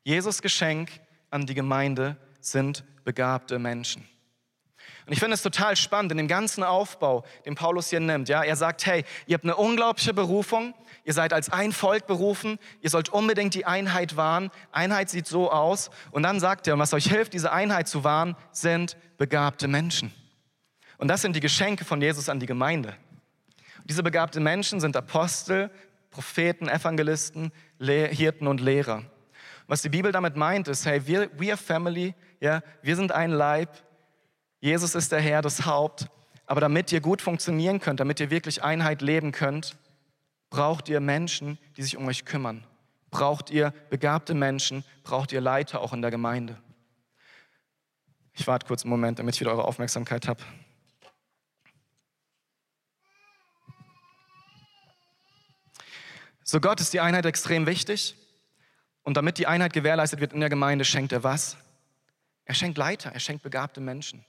Jesus 0.03 0.43
Geschenk 0.43 0.91
an 1.31 1.47
die 1.47 1.55
Gemeinde 1.55 2.17
sind 2.39 2.83
begabte 3.03 3.57
Menschen. 3.57 4.07
Und 5.05 5.13
ich 5.13 5.19
finde 5.19 5.35
es 5.35 5.43
total 5.43 5.75
spannend 5.75 6.11
in 6.11 6.17
dem 6.17 6.27
ganzen 6.27 6.63
Aufbau, 6.63 7.23
den 7.45 7.53
Paulus 7.53 7.89
hier 7.89 7.99
nimmt. 7.99 8.27
Ja, 8.27 8.43
er 8.43 8.55
sagt, 8.55 8.87
hey, 8.87 9.05
ihr 9.27 9.35
habt 9.35 9.43
eine 9.43 9.55
unglaubliche 9.55 10.13
Berufung. 10.15 10.73
Ihr 11.03 11.13
seid 11.13 11.31
als 11.31 11.49
ein 11.49 11.71
Volk 11.73 12.07
berufen. 12.07 12.57
Ihr 12.81 12.89
sollt 12.89 13.09
unbedingt 13.09 13.53
die 13.53 13.65
Einheit 13.65 14.17
wahren. 14.17 14.49
Einheit 14.71 15.11
sieht 15.11 15.27
so 15.27 15.51
aus. 15.51 15.91
Und 16.09 16.23
dann 16.23 16.39
sagt 16.39 16.67
er, 16.67 16.73
und 16.73 16.79
was 16.79 16.93
euch 16.93 17.07
hilft, 17.07 17.33
diese 17.33 17.51
Einheit 17.51 17.87
zu 17.87 18.03
wahren, 18.03 18.35
sind 18.51 18.97
begabte 19.17 19.67
Menschen. 19.67 20.11
Und 20.97 21.07
das 21.07 21.21
sind 21.21 21.35
die 21.35 21.41
Geschenke 21.41 21.85
von 21.85 22.01
Jesus 22.01 22.27
an 22.27 22.39
die 22.39 22.47
Gemeinde. 22.47 22.95
Und 23.77 23.91
diese 23.91 24.01
begabten 24.01 24.41
Menschen 24.41 24.79
sind 24.79 24.97
Apostel, 24.97 25.69
Propheten, 26.09 26.67
Evangelisten, 26.67 27.51
Hirten 27.79 28.47
und 28.47 28.59
Lehrer. 28.59 29.03
Was 29.67 29.83
die 29.83 29.89
Bibel 29.89 30.11
damit 30.11 30.35
meint, 30.35 30.67
ist, 30.67 30.85
hey, 30.85 31.05
wir, 31.05 31.29
we 31.37 31.49
are 31.49 31.57
family, 31.57 32.15
ja, 32.39 32.61
wir 32.81 32.95
sind 32.95 33.11
ein 33.11 33.31
Leib, 33.31 33.69
Jesus 34.65 34.95
ist 34.95 35.11
der 35.11 35.21
Herr, 35.21 35.43
das 35.43 35.67
Haupt, 35.67 36.07
aber 36.47 36.59
damit 36.59 36.91
ihr 36.91 36.99
gut 36.99 37.21
funktionieren 37.21 37.79
könnt, 37.79 37.99
damit 37.99 38.19
ihr 38.19 38.31
wirklich 38.31 38.63
Einheit 38.63 39.03
leben 39.03 39.31
könnt, 39.31 39.77
braucht 40.49 40.89
ihr 40.89 40.99
Menschen, 40.99 41.59
die 41.77 41.83
sich 41.83 41.97
um 41.97 42.07
euch 42.07 42.25
kümmern. 42.25 42.65
Braucht 43.11 43.51
ihr 43.51 43.75
begabte 43.91 44.33
Menschen, 44.33 44.83
braucht 45.03 45.31
ihr 45.31 45.39
Leiter 45.39 45.81
auch 45.81 45.93
in 45.93 46.01
der 46.01 46.09
Gemeinde. 46.09 46.57
Ich 48.33 48.47
warte 48.47 48.65
kurz 48.65 48.81
einen 48.81 48.89
Moment, 48.89 49.19
damit 49.19 49.35
ich 49.35 49.41
wieder 49.41 49.51
eure 49.51 49.65
Aufmerksamkeit 49.65 50.27
habe. 50.27 50.41
So 56.43 56.59
Gott 56.59 56.81
ist 56.81 56.91
die 56.91 57.01
Einheit 57.01 57.27
extrem 57.27 57.67
wichtig. 57.67 58.15
Und 59.03 59.15
damit 59.15 59.37
die 59.37 59.45
Einheit 59.45 59.73
gewährleistet 59.73 60.21
wird 60.21 60.33
in 60.33 60.39
der 60.39 60.49
Gemeinde, 60.49 60.85
schenkt 60.85 61.11
er 61.11 61.23
was? 61.23 61.55
Er 62.45 62.55
schenkt 62.55 62.79
Leiter, 62.79 63.11
er 63.11 63.19
schenkt 63.19 63.43
begabte 63.43 63.79
Menschen. 63.79 64.25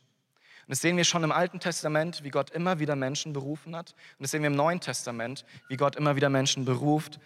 Und 0.66 0.72
das 0.72 0.80
sehen 0.80 0.96
wir 0.96 1.04
schon 1.04 1.22
im 1.22 1.30
Alten 1.30 1.60
Testament, 1.60 2.24
wie 2.24 2.30
Gott 2.30 2.50
immer 2.50 2.80
wieder 2.80 2.96
Menschen 2.96 3.32
berufen 3.32 3.76
hat. 3.76 3.92
Und 4.18 4.24
das 4.24 4.32
sehen 4.32 4.42
wir 4.42 4.48
im 4.48 4.56
Neuen 4.56 4.80
Testament, 4.80 5.44
wie 5.68 5.76
Gott 5.76 5.94
immer 5.94 6.16
wieder 6.16 6.28
Menschen 6.28 6.64
beruft, 6.64 7.20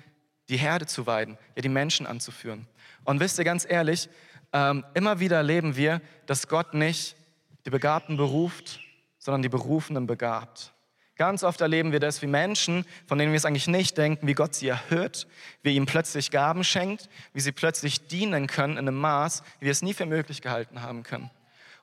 die 0.51 0.59
Herde 0.59 0.85
zu 0.87 1.07
weiden, 1.07 1.39
ja 1.57 1.63
die 1.63 1.71
Menschen 1.71 2.07
anzuführen. 2.07 2.67
Und 3.05 3.19
wisst 3.19 3.39
ihr 3.39 3.45
ganz 3.45 3.67
ehrlich, 3.67 4.11
ähm, 4.53 4.85
immer 4.93 5.21
wieder 5.21 5.39
erleben 5.39 5.75
wir, 5.75 6.03
dass 6.27 6.49
Gott 6.49 6.75
nicht 6.75 7.17
die 7.65 7.71
Begabten 7.71 8.19
beruft, 8.19 8.81
sondern 9.19 9.41
die 9.41 9.49
Berufenen 9.49 10.07
begabt. 10.07 10.75
Ganz 11.17 11.43
oft 11.43 11.63
erleben 11.63 11.93
wir 11.93 12.01
das, 12.01 12.21
wie 12.21 12.27
Menschen, 12.27 12.85
von 13.07 13.19
denen 13.19 13.33
wir 13.33 13.37
es 13.39 13.47
eigentlich 13.47 13.69
nicht 13.69 13.97
denken, 13.97 14.27
wie 14.27 14.35
Gott 14.35 14.55
sie 14.55 14.69
erhöht, 14.69 15.27
wie 15.63 15.77
ihm 15.77 15.87
plötzlich 15.87 16.31
Gaben 16.31 16.63
schenkt, 16.63 17.09
wie 17.33 17.41
sie 17.41 17.53
plötzlich 17.53 18.07
dienen 18.07 18.47
können 18.47 18.75
in 18.75 18.89
einem 18.89 18.97
Maß, 18.97 19.43
wie 19.61 19.67
wir 19.67 19.73
es 19.73 19.83
nie 19.83 19.95
für 19.95 20.07
möglich 20.07 20.43
gehalten 20.43 20.83
haben 20.83 21.03
können. 21.05 21.31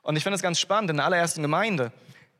Und 0.02 0.16
ich 0.16 0.22
finde 0.22 0.36
es 0.36 0.42
ganz 0.42 0.58
spannend, 0.58 0.90
in 0.90 0.96
der 0.96 1.06
allerersten 1.06 1.42
Gemeinde, 1.42 1.92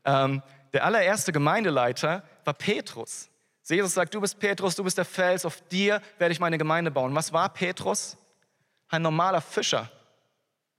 ähm, 0.05 0.43
der 0.73 0.85
allererste 0.85 1.33
Gemeindeleiter 1.33 2.23
war 2.45 2.55
Petrus. 2.55 3.31
Jesus 3.69 3.95
sagt, 3.95 4.15
du 4.15 4.21
bist 4.21 4.39
Petrus, 4.39 4.75
du 4.77 4.85
bist 4.85 4.97
der 4.97 5.05
Fels, 5.05 5.45
auf 5.45 5.61
dir 5.69 6.01
werde 6.19 6.33
ich 6.33 6.41
meine 6.41 6.57
Gemeinde 6.57 6.91
bauen. 6.91 7.15
Was 7.15 7.33
war 7.33 7.49
Petrus? 7.51 8.17
Ein 8.89 9.03
normaler 9.03 9.43
Fischer. 9.43 9.91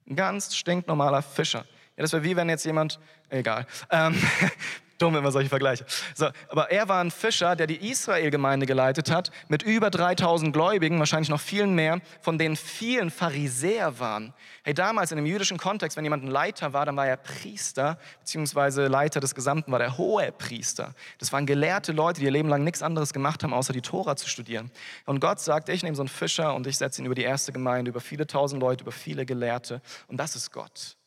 Ein 0.08 0.16
ganz 0.16 0.56
stinknormaler 0.56 1.22
Fischer. 1.22 1.64
Ja, 1.96 2.02
das 2.02 2.12
wäre 2.12 2.24
wie 2.24 2.34
wenn 2.34 2.48
jetzt 2.48 2.64
jemand, 2.64 2.98
egal. 3.28 3.66
Ähm, 3.90 4.20
Dumm 5.00 5.16
immer 5.16 5.32
solche 5.32 5.48
Vergleiche. 5.48 5.86
So, 6.14 6.28
aber 6.48 6.70
er 6.70 6.86
war 6.88 7.02
ein 7.02 7.10
Fischer, 7.10 7.56
der 7.56 7.66
die 7.66 7.90
Israel-Gemeinde 7.90 8.66
geleitet 8.66 9.10
hat, 9.10 9.30
mit 9.48 9.62
über 9.62 9.88
3000 9.88 10.52
Gläubigen, 10.52 10.98
wahrscheinlich 10.98 11.30
noch 11.30 11.40
vielen 11.40 11.74
mehr, 11.74 12.00
von 12.20 12.36
denen 12.36 12.54
vielen 12.54 13.10
Pharisäer 13.10 13.98
waren. 13.98 14.34
Hey, 14.62 14.74
damals 14.74 15.10
in 15.10 15.16
dem 15.16 15.24
jüdischen 15.24 15.56
Kontext, 15.56 15.96
wenn 15.96 16.04
jemand 16.04 16.24
ein 16.24 16.30
Leiter 16.30 16.74
war, 16.74 16.84
dann 16.84 16.96
war 16.96 17.06
er 17.06 17.16
Priester, 17.16 17.98
beziehungsweise 18.18 18.88
Leiter 18.88 19.20
des 19.20 19.34
Gesamten 19.34 19.72
war 19.72 19.78
der 19.78 19.96
hohe 19.96 20.32
Priester. 20.32 20.92
Das 21.18 21.32
waren 21.32 21.46
gelehrte 21.46 21.92
Leute, 21.92 22.20
die 22.20 22.26
ihr 22.26 22.32
Leben 22.32 22.50
lang 22.50 22.62
nichts 22.62 22.82
anderes 22.82 23.14
gemacht 23.14 23.42
haben, 23.42 23.54
außer 23.54 23.72
die 23.72 23.80
Tora 23.80 24.16
zu 24.16 24.28
studieren. 24.28 24.70
Und 25.06 25.20
Gott 25.20 25.40
sagt, 25.40 25.70
ich 25.70 25.82
nehme 25.82 25.96
so 25.96 26.02
einen 26.02 26.08
Fischer 26.10 26.54
und 26.54 26.66
ich 26.66 26.76
setze 26.76 27.00
ihn 27.00 27.06
über 27.06 27.14
die 27.14 27.22
erste 27.22 27.52
Gemeinde, 27.52 27.88
über 27.88 28.00
viele 28.00 28.26
tausend 28.26 28.60
Leute, 28.60 28.82
über 28.82 28.92
viele 28.92 29.24
Gelehrte. 29.24 29.80
Und 30.08 30.18
das 30.18 30.36
ist 30.36 30.52
Gott. 30.52 30.98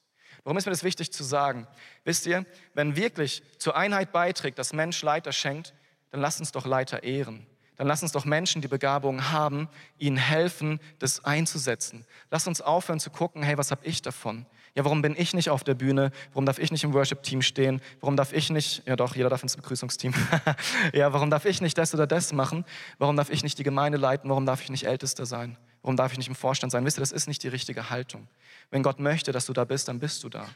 Warum 0.44 0.58
ist 0.58 0.66
mir 0.66 0.72
das 0.72 0.84
wichtig 0.84 1.12
zu 1.12 1.24
sagen? 1.24 1.68
Wisst 2.04 2.26
ihr, 2.26 2.46
wenn 2.74 2.96
wirklich 2.96 3.44
zur 3.58 3.78
Einheit 3.78 4.12
beiträgt, 4.12 4.60
dass 4.60 4.74
Mensch 4.74 5.02
Leiter 5.02 5.32
schenkt, 5.32 5.74
dann 6.12 6.22
lasst 6.22 6.39
uns 6.39 6.52
doch 6.52 6.66
Leiter 6.66 7.04
ehren. 7.04 7.46
Dann 7.76 7.88
lasst 7.88 8.04
uns 8.04 8.12
doch 8.12 8.26
Menschen, 8.26 8.62
die 8.62 8.68
Begabungen 8.68 9.32
haben, 9.32 9.68
ihnen 9.98 10.18
helfen, 10.18 10.80
das 11.00 11.26
einzusetzen. 11.26 12.06
Lasst 12.30 12.48
uns 12.48 12.62
aufhören 12.62 13.00
zu 13.00 13.10
gucken, 13.10 13.41
hey, 13.41 13.58
was 13.58 13.72
habe 13.72 13.86
ich 13.86 14.02
davon? 14.02 14.46
Ja, 14.76 14.86
warum 14.86 15.02
bin 15.02 15.16
ich 15.18 15.34
nicht 15.34 15.50
auf 15.50 15.64
der 15.64 15.76
Bühne? 15.76 16.12
Warum 16.34 16.46
darf 16.46 16.60
ich 16.60 16.72
nicht 16.72 16.84
im 16.84 16.94
Worship-Team 16.94 17.41
stehen? 17.41 17.82
Warum 18.00 18.16
darf 18.16 18.34
ich 18.34 18.50
nicht, 18.50 18.84
ja 18.88 18.96
doch, 18.96 19.16
jeder 19.16 19.30
darf 19.30 19.44
ins 19.44 19.56
Begrüßungsteam. 19.56 20.14
ja, 20.94 21.14
warum 21.14 21.30
darf 21.30 21.46
ich 21.46 21.62
nicht 21.62 21.78
das 21.78 21.94
oder 21.94 22.08
das 22.08 22.34
machen? 22.34 22.66
Warum 22.98 23.16
darf 23.16 23.30
ich 23.30 23.44
nicht 23.44 23.58
die 23.60 23.64
Gemeinde 23.64 23.98
leiten? 23.98 24.30
Warum 24.30 24.46
darf 24.46 24.62
ich 24.62 24.70
nicht 24.70 24.86
Ältester 24.86 25.26
sein? 25.26 25.58
Warum 25.84 25.98
darf 25.98 26.14
ich 26.14 26.18
nicht 26.18 26.30
im 26.30 26.36
Vorstand 26.36 26.72
sein? 26.72 26.86
Wisst 26.86 26.98
ihr, 26.98 27.02
das 27.02 27.12
ist 27.12 27.28
nicht 27.28 27.44
die 27.44 27.50
richtige 27.50 27.90
Haltung. 27.90 28.28
Wenn 28.72 28.82
Gott 28.84 29.00
möchte, 29.00 29.32
dass 29.32 29.46
du 29.46 29.54
da 29.54 29.66
bist, 29.66 29.88
dann 29.88 30.00
bist 30.00 30.24
du 30.24 30.30
da. 30.30 30.48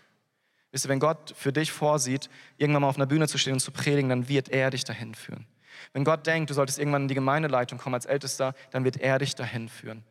Wisst 0.72 0.86
ihr, 0.86 0.90
wenn 0.90 1.00
Gott 1.00 1.34
für 1.38 1.54
dich 1.54 1.72
vorsieht, 1.72 2.30
irgendwann 2.58 2.82
mal 2.82 2.90
auf 2.90 2.96
einer 2.96 3.06
Bühne 3.06 3.28
zu 3.28 3.38
stehen 3.38 3.54
und 3.54 3.60
zu 3.60 3.72
predigen, 3.72 4.10
dann 4.10 4.30
wird 4.30 4.50
er 4.50 4.70
dich 4.70 4.86
dahin 4.86 5.14
führen. 5.16 5.46
Wenn 5.94 6.06
Gott 6.06 6.26
denkt, 6.26 6.50
du 6.50 6.54
solltest 6.54 6.80
irgendwann 6.80 7.04
in 7.04 7.08
die 7.08 7.14
Gemeindeleitung 7.14 7.78
kommen 7.78 7.94
als 7.94 8.06
Ältester, 8.06 8.56
dann 8.72 8.84
wird 8.84 8.98
er 8.98 9.20
dich 9.20 9.36
dahin 9.36 9.70
führen. 9.70 10.04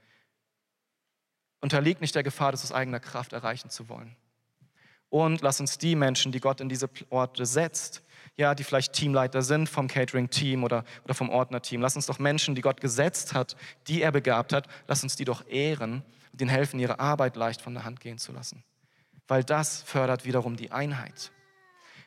Unterlieg 1.61 2.01
nicht 2.01 2.15
der 2.15 2.23
Gefahr, 2.23 2.53
das 2.53 2.63
aus 2.63 2.73
eigener 2.73 3.01
Kraft 3.01 3.33
erreichen 3.33 3.71
zu 3.71 3.89
wollen. 3.89 4.15
Und 5.09 5.41
lass 5.41 5.61
uns 5.61 5.79
die 5.79 5.97
Menschen, 5.97 6.31
die 6.31 6.41
Gott 6.41 6.61
in 6.61 6.69
diese 6.69 6.91
Orte 7.11 7.47
setzt, 7.47 8.03
ja, 8.37 8.55
die 8.55 8.65
vielleicht 8.65 8.93
Teamleiter 8.93 9.43
sind 9.43 9.69
vom 9.69 9.89
Catering-Team 9.89 10.63
oder, 10.65 10.85
oder 11.05 11.15
vom 11.15 11.31
Ordner-Team. 11.31 11.81
Lass 11.81 11.97
uns 11.97 12.07
doch 12.07 12.19
Menschen, 12.19 12.55
die 12.55 12.61
Gott 12.61 12.81
gesetzt 12.81 13.35
hat, 13.35 13.57
die 13.89 14.03
er 14.03 14.13
begabt 14.13 14.53
hat, 14.53 14.67
lass 14.87 15.03
uns 15.03 15.17
die 15.17 15.25
doch 15.25 15.47
ehren 15.49 16.03
und 16.33 16.41
ihnen 16.41 16.51
helfen, 16.51 16.79
ihre 16.79 17.01
Arbeit 17.01 17.37
leicht 17.37 17.63
von 17.63 17.75
der 17.75 17.85
Hand 17.85 18.01
gehen 18.01 18.19
zu 18.19 18.33
lassen. 18.33 18.63
Weil 19.27 19.43
das 19.43 19.83
fördert 19.83 20.25
wiederum 20.25 20.57
die 20.57 20.71
Einheit. 20.71 21.33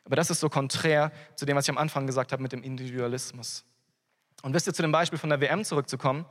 Aber 0.06 0.16
das 0.16 0.30
ist 0.30 0.40
so 0.40 0.50
konträr 0.50 1.12
zu 1.36 1.46
dem, 1.46 1.58
was 1.58 1.66
ich 1.66 1.70
am 1.70 1.78
Anfang 1.78 2.08
gesagt 2.08 2.32
habe 2.32 2.42
mit 2.42 2.52
dem 2.52 2.64
Individualismus. 2.64 3.66
Und 4.42 4.54
wisst 4.54 4.68
ihr, 4.68 4.74
zu 4.74 4.82
dem 4.82 4.92
Beispiel 4.92 5.20
von 5.20 5.30
der 5.30 5.42
WM 5.42 5.64
zurückzukommen, 5.66 6.26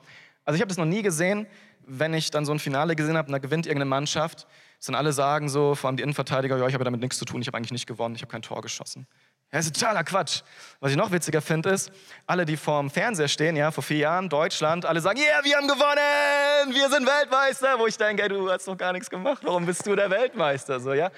Also 0.44 0.57
ich 0.57 0.62
habe 0.62 0.68
das 0.68 0.78
noch 0.78 0.86
nie 0.86 1.03
gesehen, 1.03 1.46
wenn 1.86 2.14
ich 2.14 2.30
dann 2.30 2.46
so 2.46 2.53
ein 2.53 2.59
Finale 2.59 2.96
gesehen 2.96 3.16
habe 3.16 3.26
und 3.26 3.32
da 3.32 3.38
gewinnt 3.38 3.66
irgendeine 3.66 3.88
Mannschaft, 3.88 4.46
dann 4.86 4.94
alle 4.94 5.12
sagen 5.12 5.49
so, 5.49 5.74
vor 5.74 5.88
allem 5.88 5.96
die 5.96 6.03
Innenverteidiger, 6.03 6.57
ja, 6.57 6.66
ich 6.66 6.74
habe 6.74 6.84
damit 6.84 7.01
nichts 7.01 7.18
zu 7.18 7.24
tun, 7.24 7.40
ich 7.40 7.49
habe 7.49 7.57
eigentlich 7.57 7.72
nicht 7.72 7.86
gewonnen, 7.86 8.14
ich 8.14 8.22
habe 8.22 8.30
kein 8.30 8.42
Tor 8.42 8.62
geschossen. 8.62 9.07
Ja, 9.51 9.59
das 9.59 9.66
ist 9.66 9.80
totaler 9.80 10.05
Quatsch. 10.05 10.42
Was 10.78 10.90
ich 10.90 10.96
noch 10.99 11.11
witziger 11.11 11.40
finde, 11.40 11.70
ist, 11.70 11.90
alle, 12.26 12.44
die 12.44 12.59
vorm 12.59 12.90
Fernseher 12.90 13.28
stehen, 13.28 13.57
ja, 13.57 13.70
vor 13.70 13.82
vier 13.82 13.99
Jahren, 13.99 14.28
Deutschland, 14.28 14.84
alle 14.84 15.01
sagen, 15.01 15.18
yeah, 15.18 15.42
wir 15.42 15.57
haben 15.57 15.66
gewonnen, 15.66 16.74
wir 16.74 16.90
sind 16.90 17.07
Weltmeister. 17.07 17.78
Wo 17.78 17.86
ich 17.86 17.96
denke, 17.96 18.24
ey, 18.24 18.28
du 18.28 18.51
hast 18.51 18.68
doch 18.68 18.76
gar 18.76 18.92
nichts 18.92 19.09
gemacht, 19.09 19.38
warum 19.42 19.64
bist 19.64 19.86
du 19.86 19.96
der 19.96 20.11
Weltmeister? 20.11 20.80
So, 20.80 20.92
ja? 20.92 21.11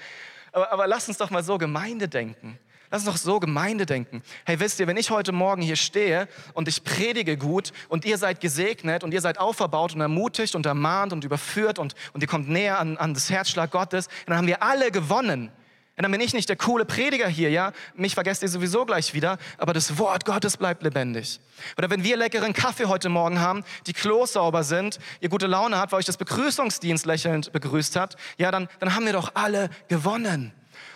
aber, 0.53 0.71
aber 0.71 0.87
lass 0.87 1.09
uns 1.09 1.17
doch 1.17 1.29
mal 1.29 1.43
so 1.43 1.57
Gemeinde 1.57 2.07
denken. 2.07 2.57
Lass 2.89 3.05
uns 3.05 3.11
doch 3.11 3.17
so 3.17 3.39
Gemeinde 3.39 3.85
denken. 3.85 4.21
Hey, 4.45 4.59
wisst 4.59 4.79
ihr, 4.79 4.87
wenn 4.87 4.97
ich 4.97 5.11
heute 5.11 5.33
Morgen 5.33 5.61
hier 5.61 5.77
stehe 5.77 6.27
und 6.53 6.67
ich 6.67 6.83
predige 6.83 7.37
gut 7.37 7.71
und 7.87 8.03
ihr 8.03 8.17
seid 8.17 8.41
gesegnet 8.41 9.03
und 9.03 9.13
ihr 9.13 9.21
seid 9.21 9.39
auferbaut 9.39 9.93
und 9.93 10.01
ermutigt 10.01 10.55
und 10.55 10.65
ermahnt 10.65 11.13
und 11.13 11.23
überführt 11.23 11.79
und, 11.79 11.95
und 12.13 12.21
ihr 12.21 12.27
kommt 12.27 12.49
näher 12.49 12.79
an, 12.79 12.97
an 12.97 13.13
das 13.13 13.29
Herzschlag 13.29 13.71
Gottes, 13.71 14.07
dann 14.25 14.37
haben 14.37 14.47
wir 14.47 14.63
alle 14.63 14.91
gewonnen. 14.91 15.51
Und 15.97 16.03
dann 16.03 16.11
bin 16.11 16.21
ich 16.21 16.33
nicht 16.33 16.47
der 16.47 16.55
coole 16.55 16.85
Prediger 16.85 17.27
hier, 17.27 17.49
ja? 17.49 17.73
Mich 17.95 18.13
vergesst 18.13 18.41
ihr 18.41 18.47
sowieso 18.47 18.85
gleich 18.85 19.13
wieder, 19.13 19.37
aber 19.57 19.73
das 19.73 19.97
Wort 19.97 20.25
Gottes 20.25 20.57
bleibt 20.57 20.83
lebendig. 20.83 21.39
Oder 21.77 21.89
wenn 21.89 22.03
wir 22.03 22.17
leckeren 22.17 22.53
Kaffee 22.53 22.85
heute 22.85 23.09
Morgen 23.09 23.39
haben, 23.39 23.63
die 23.87 23.93
Klos 23.93 24.33
sauber 24.33 24.63
sind, 24.63 24.99
ihr 25.19 25.29
gute 25.29 25.47
Laune 25.47 25.77
habt, 25.77 25.91
weil 25.91 25.99
euch 25.99 26.05
das 26.05 26.17
Begrüßungsdienst 26.17 27.05
lächelnd 27.05 27.51
begrüßt 27.51 27.97
hat, 27.97 28.15
ja, 28.37 28.51
dann, 28.51 28.69
dann 28.79 28.95
haben 28.95 29.05
wir 29.05 29.13
doch 29.13 29.35
alle 29.35 29.69
gewonnen. 29.89 30.53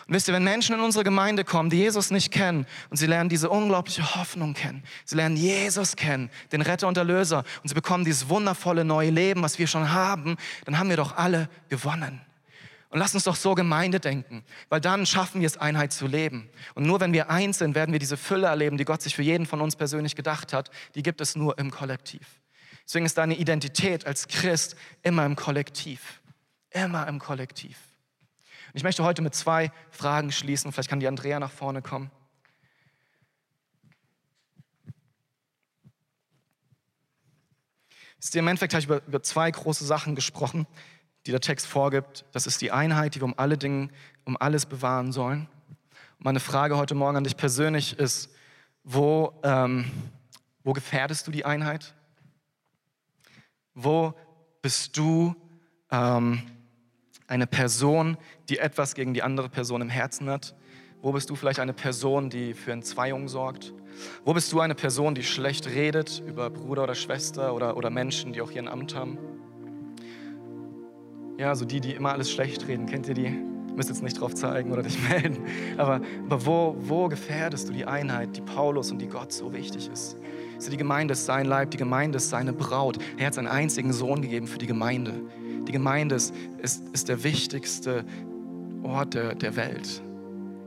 Und 0.07 0.13
wisst 0.13 0.27
ihr, 0.27 0.33
wenn 0.33 0.43
Menschen 0.43 0.75
in 0.75 0.81
unsere 0.81 1.03
Gemeinde 1.03 1.43
kommen, 1.43 1.69
die 1.69 1.77
Jesus 1.77 2.11
nicht 2.11 2.31
kennen 2.31 2.65
und 2.89 2.97
sie 2.97 3.07
lernen 3.07 3.29
diese 3.29 3.49
unglaubliche 3.49 4.15
Hoffnung 4.15 4.53
kennen, 4.53 4.83
sie 5.03 5.15
lernen 5.15 5.35
Jesus 5.35 5.95
kennen, 5.95 6.29
den 6.51 6.61
Retter 6.61 6.87
und 6.87 6.97
Erlöser, 6.97 7.43
und 7.63 7.69
sie 7.69 7.75
bekommen 7.75 8.05
dieses 8.05 8.29
wundervolle 8.29 8.85
neue 8.85 9.09
Leben, 9.09 9.41
was 9.41 9.57
wir 9.59 9.67
schon 9.67 9.91
haben, 9.91 10.37
dann 10.65 10.77
haben 10.79 10.89
wir 10.89 10.97
doch 10.97 11.17
alle 11.17 11.49
gewonnen. 11.69 12.21
Und 12.89 12.99
lass 12.99 13.13
uns 13.13 13.23
doch 13.23 13.35
so 13.35 13.55
Gemeinde 13.55 13.99
denken, 13.99 14.43
weil 14.69 14.79
dann 14.79 15.05
schaffen 15.05 15.41
wir 15.41 15.47
es, 15.47 15.57
Einheit 15.57 15.91
zu 15.91 16.07
leben. 16.07 16.49
Und 16.75 16.85
nur 16.85 16.99
wenn 16.99 17.13
wir 17.13 17.29
eins 17.29 17.57
sind, 17.57 17.75
werden 17.75 17.91
wir 17.91 17.99
diese 17.99 18.17
Fülle 18.17 18.47
erleben, 18.47 18.77
die 18.77 18.85
Gott 18.85 19.01
sich 19.01 19.15
für 19.15 19.23
jeden 19.23 19.45
von 19.45 19.59
uns 19.59 19.75
persönlich 19.75 20.15
gedacht 20.15 20.53
hat. 20.53 20.69
Die 20.93 21.03
gibt 21.03 21.19
es 21.19 21.35
nur 21.35 21.57
im 21.57 21.71
Kollektiv. 21.71 22.25
Deswegen 22.85 23.05
ist 23.05 23.17
deine 23.17 23.35
Identität 23.35 24.05
als 24.05 24.27
Christ 24.27 24.75
immer 25.01 25.25
im 25.25 25.35
Kollektiv. 25.35 26.21
Immer 26.69 27.07
im 27.07 27.19
Kollektiv. 27.19 27.77
Und 28.67 28.77
ich 28.77 28.83
möchte 28.83 29.03
heute 29.03 29.21
mit 29.21 29.33
zwei 29.33 29.71
Fragen 29.89 30.31
schließen. 30.31 30.71
Vielleicht 30.71 30.89
kann 30.89 30.99
die 30.99 31.07
Andrea 31.07 31.39
nach 31.39 31.51
vorne 31.51 31.81
kommen. 31.81 32.11
Im 38.33 38.47
Endeffekt 38.47 38.73
habe 38.73 38.79
ich 38.79 38.85
über, 38.85 39.01
über 39.05 39.21
zwei 39.21 39.49
große 39.51 39.85
Sachen 39.85 40.15
gesprochen 40.15 40.65
die 41.25 41.31
der 41.31 41.41
Text 41.41 41.65
vorgibt. 41.67 42.25
Das 42.31 42.47
ist 42.47 42.61
die 42.61 42.71
Einheit, 42.71 43.15
die 43.15 43.21
wir 43.21 43.25
um 43.25 43.33
alle 43.37 43.57
Dinge, 43.57 43.89
um 44.25 44.37
alles 44.39 44.65
bewahren 44.65 45.11
sollen. 45.11 45.47
Meine 46.19 46.39
Frage 46.39 46.77
heute 46.77 46.95
Morgen 46.95 47.17
an 47.17 47.23
dich 47.23 47.37
persönlich 47.37 47.97
ist, 47.99 48.29
wo, 48.83 49.33
ähm, 49.43 49.85
wo 50.63 50.73
gefährdest 50.73 51.27
du 51.27 51.31
die 51.31 51.45
Einheit? 51.45 51.93
Wo 53.73 54.13
bist 54.61 54.97
du 54.97 55.35
ähm, 55.91 56.41
eine 57.27 57.47
Person, 57.47 58.17
die 58.49 58.59
etwas 58.59 58.95
gegen 58.95 59.13
die 59.13 59.23
andere 59.23 59.49
Person 59.49 59.81
im 59.81 59.89
Herzen 59.89 60.29
hat? 60.29 60.55
Wo 61.01 61.11
bist 61.11 61.29
du 61.29 61.35
vielleicht 61.35 61.59
eine 61.59 61.73
Person, 61.73 62.29
die 62.29 62.53
für 62.53 62.71
Entzweiung 62.71 63.27
sorgt? 63.27 63.73
Wo 64.23 64.33
bist 64.33 64.51
du 64.51 64.59
eine 64.59 64.75
Person, 64.75 65.15
die 65.15 65.23
schlecht 65.23 65.67
redet 65.67 66.23
über 66.25 66.49
Bruder 66.49 66.83
oder 66.83 66.95
Schwester 66.95 67.53
oder, 67.53 67.77
oder 67.77 67.89
Menschen, 67.89 68.33
die 68.33 68.41
auch 68.41 68.51
hier 68.51 68.61
ein 68.61 68.67
Amt 68.67 68.95
haben? 68.95 69.17
Ja, 71.37 71.53
so 71.53 71.65
die, 71.65 71.81
die 71.81 71.91
immer 71.91 72.13
alles 72.13 72.31
schlecht 72.31 72.67
reden. 72.67 72.85
Kennt 72.85 73.07
ihr 73.07 73.13
die? 73.13 73.29
Müsst 73.75 73.89
jetzt 73.89 74.01
nicht 74.01 74.19
drauf 74.19 74.33
zeigen 74.33 74.71
oder 74.71 74.83
dich 74.83 74.97
melden. 75.09 75.39
Aber, 75.77 75.99
aber 76.29 76.45
wo, 76.45 76.75
wo 76.79 77.07
gefährdest 77.09 77.67
du 77.67 77.73
die 77.73 77.85
Einheit, 77.85 78.35
die 78.37 78.41
Paulus 78.41 78.91
und 78.91 78.99
die 78.99 79.07
Gott 79.07 79.33
so 79.33 79.51
wichtig 79.53 79.89
ist? 79.91 80.17
Also 80.55 80.71
die 80.71 80.77
Gemeinde 80.77 81.11
ist 81.11 81.25
sein 81.25 81.45
Leib, 81.45 81.71
die 81.71 81.77
Gemeinde 81.77 82.17
ist 82.17 82.29
seine 82.29 82.53
Braut. 82.53 82.97
Er 83.17 83.27
hat 83.27 83.33
seinen 83.33 83.47
einzigen 83.47 83.91
Sohn 83.91 84.21
gegeben 84.21 84.47
für 84.47 84.57
die 84.57 84.67
Gemeinde. 84.67 85.13
Die 85.67 85.71
Gemeinde 85.71 86.15
ist, 86.15 86.33
ist, 86.59 86.87
ist 86.93 87.09
der 87.09 87.23
wichtigste 87.23 88.05
Ort 88.83 89.13
der, 89.13 89.35
der 89.35 89.57
Welt. 89.57 90.01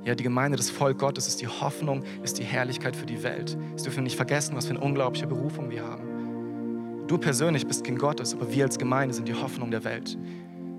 Ja, 0.05 0.15
die 0.15 0.23
Gemeinde, 0.23 0.57
das 0.57 0.71
Volk 0.71 0.99
Gottes 0.99 1.29
ist 1.29 1.41
die 1.41 1.49
Hoffnung, 1.49 2.03
ist 2.23 2.39
die 2.39 2.45
Herrlichkeit 2.45 2.95
für 2.95 3.07
die 3.07 3.23
Welt. 3.23 3.57
Das 3.73 3.85
dürfen 3.85 3.99
wir 3.99 4.05
nicht 4.05 4.17
vergessen, 4.17 4.55
was 4.57 4.67
für 4.67 4.75
eine 4.75 4.81
unglaubliche 4.81 5.27
Berufung 5.27 5.71
wir 5.71 5.85
haben. 5.85 7.07
Du 7.07 7.17
persönlich 7.17 7.67
bist 7.67 7.85
Kind 7.85 7.99
Gottes, 7.99 8.35
aber 8.35 8.53
wir 8.53 8.65
als 8.65 8.79
Gemeinde 8.79 9.15
sind 9.15 9.29
die 9.29 9.35
Hoffnung 9.35 9.71
der 9.71 9.85
Welt. 9.85 10.19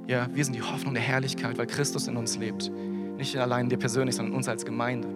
Ja, 0.10 0.28
wir 0.34 0.44
sind 0.44 0.56
die 0.56 0.64
Hoffnung 0.64 0.96
der 0.96 1.04
Herrlichkeit, 1.04 1.60
weil 1.60 1.68
Christus 1.68 2.08
in 2.08 2.18
uns 2.18 2.36
lebt. 2.36 2.72
Nicht 3.20 3.38
allein 3.38 3.70
dir 3.70 3.78
persönlich, 3.78 4.16
sondern 4.16 4.34
uns 4.34 4.48
als 4.48 4.66
Gemeinde. 4.66 5.08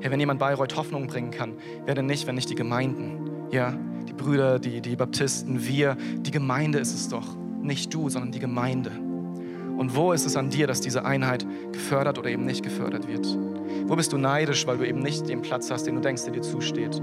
Herr, 0.00 0.10
wenn 0.10 0.18
jemand 0.18 0.40
Bayreuth 0.40 0.74
Hoffnung 0.74 1.06
bringen 1.06 1.30
kann, 1.30 1.52
wer 1.86 1.94
denn 1.94 2.06
nicht, 2.06 2.26
wenn 2.26 2.34
nicht 2.34 2.50
die 2.50 2.56
Gemeinden? 2.56 3.30
Ja, 3.52 3.78
die 4.08 4.12
Brüder, 4.12 4.58
die, 4.58 4.80
die 4.80 4.96
Baptisten, 4.96 5.64
wir. 5.64 5.96
Die 6.18 6.32
Gemeinde 6.32 6.80
ist 6.80 6.92
es 6.92 7.08
doch. 7.08 7.36
Nicht 7.62 7.94
du, 7.94 8.08
sondern 8.08 8.32
die 8.32 8.40
Gemeinde. 8.40 8.90
Und 9.76 9.94
wo 9.94 10.10
ist 10.10 10.26
es 10.26 10.34
an 10.34 10.50
dir, 10.50 10.66
dass 10.66 10.80
diese 10.80 11.04
Einheit 11.04 11.46
gefördert 11.70 12.18
oder 12.18 12.28
eben 12.28 12.44
nicht 12.44 12.64
gefördert 12.64 13.06
wird? 13.06 13.24
Wo 13.86 13.94
bist 13.94 14.12
du 14.12 14.18
neidisch, 14.18 14.66
weil 14.66 14.78
du 14.78 14.84
eben 14.84 14.98
nicht 14.98 15.28
den 15.28 15.42
Platz 15.42 15.70
hast, 15.70 15.84
den 15.84 15.94
du 15.94 16.00
denkst, 16.00 16.24
der 16.24 16.32
dir 16.32 16.42
zusteht? 16.42 17.00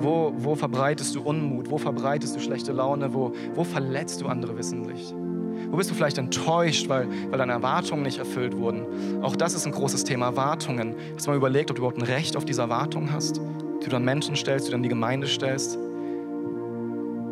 Wo, 0.00 0.32
wo 0.36 0.56
verbreitest 0.56 1.14
du 1.14 1.22
Unmut? 1.22 1.70
Wo 1.70 1.78
verbreitest 1.78 2.34
du 2.34 2.40
schlechte 2.40 2.72
Laune? 2.72 3.14
Wo, 3.14 3.32
wo 3.54 3.62
verletzt 3.62 4.20
du 4.20 4.26
andere 4.26 4.58
wissentlich? 4.58 5.14
Wo 5.72 5.78
bist 5.78 5.90
du 5.90 5.94
vielleicht 5.94 6.18
enttäuscht, 6.18 6.90
weil, 6.90 7.08
weil 7.30 7.38
deine 7.38 7.52
Erwartungen 7.52 8.02
nicht 8.02 8.18
erfüllt 8.18 8.58
wurden? 8.58 9.22
Auch 9.22 9.36
das 9.36 9.54
ist 9.54 9.64
ein 9.64 9.72
großes 9.72 10.04
Thema, 10.04 10.26
Erwartungen. 10.26 10.94
Hast 11.14 11.26
du 11.26 11.30
mal 11.30 11.36
überlegt, 11.38 11.70
ob 11.70 11.76
du 11.76 11.80
überhaupt 11.80 11.96
ein 11.96 12.04
Recht 12.04 12.36
auf 12.36 12.44
diese 12.44 12.60
Erwartungen 12.60 13.10
hast? 13.10 13.40
Die 13.82 13.88
du 13.88 13.96
an 13.96 14.04
Menschen 14.04 14.36
stellst, 14.36 14.66
die 14.66 14.70
du 14.72 14.76
an 14.76 14.82
die 14.82 14.90
Gemeinde 14.90 15.26
stellst? 15.26 15.78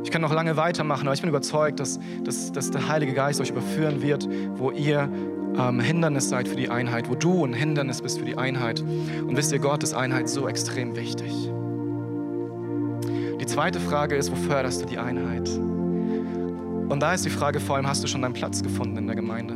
Ich 0.04 0.10
kann 0.10 0.22
noch 0.22 0.32
lange 0.32 0.56
weitermachen, 0.56 1.06
aber 1.06 1.12
ich 1.12 1.20
bin 1.20 1.28
überzeugt, 1.28 1.80
dass, 1.80 2.00
dass, 2.24 2.50
dass 2.50 2.70
der 2.70 2.88
Heilige 2.88 3.12
Geist 3.12 3.42
euch 3.42 3.50
überführen 3.50 4.00
wird, 4.00 4.26
wo 4.54 4.70
ihr 4.70 5.10
ähm, 5.58 5.78
Hindernis 5.78 6.30
seid 6.30 6.48
für 6.48 6.56
die 6.56 6.70
Einheit, 6.70 7.10
wo 7.10 7.16
du 7.16 7.44
ein 7.44 7.52
Hindernis 7.52 8.00
bist 8.00 8.20
für 8.20 8.24
die 8.24 8.38
Einheit. 8.38 8.80
Und 8.80 9.36
wisst 9.36 9.52
ihr, 9.52 9.58
Gott 9.58 9.82
ist 9.82 9.92
Einheit 9.92 10.30
so 10.30 10.48
extrem 10.48 10.96
wichtig. 10.96 11.50
Die 13.38 13.46
zweite 13.46 13.80
Frage 13.80 14.16
ist, 14.16 14.32
wo 14.32 14.36
förderst 14.36 14.80
du 14.80 14.86
die 14.86 14.96
Einheit? 14.96 15.46
Und 16.90 17.00
da 17.00 17.14
ist 17.14 17.24
die 17.24 17.30
Frage 17.30 17.60
vor 17.60 17.76
allem, 17.76 17.86
hast 17.86 18.02
du 18.02 18.08
schon 18.08 18.20
deinen 18.20 18.32
Platz 18.32 18.64
gefunden 18.64 18.96
in 18.96 19.06
der 19.06 19.14
Gemeinde? 19.14 19.54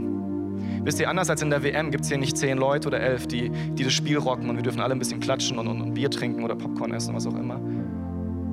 Wisst 0.85 1.01
ihr, 1.01 1.11
anders 1.11 1.29
als 1.31 1.43
in 1.43 1.51
der 1.51 1.65
WM 1.65 1.91
gibt 1.91 2.05
es 2.05 2.09
hier 2.09 2.17
nicht 2.17 2.37
zehn 2.37 2.57
Leute 2.57 2.87
oder 2.87 3.01
elf, 3.01 3.27
die, 3.27 3.51
die 3.51 3.83
das 3.83 3.93
Spiel 3.93 4.19
rocken 4.19 4.49
und 4.49 4.55
wir 4.55 4.63
dürfen 4.63 4.81
alle 4.81 4.95
ein 4.95 5.01
bisschen 5.01 5.19
klatschen 5.19 5.59
und, 5.59 5.67
und, 5.67 5.81
und 5.81 5.95
Bier 5.95 6.11
trinken 6.11 6.45
oder 6.45 6.55
Popcorn 6.55 6.93
essen, 6.93 7.13
was 7.13 7.27
auch 7.27 7.35
immer. 7.35 7.61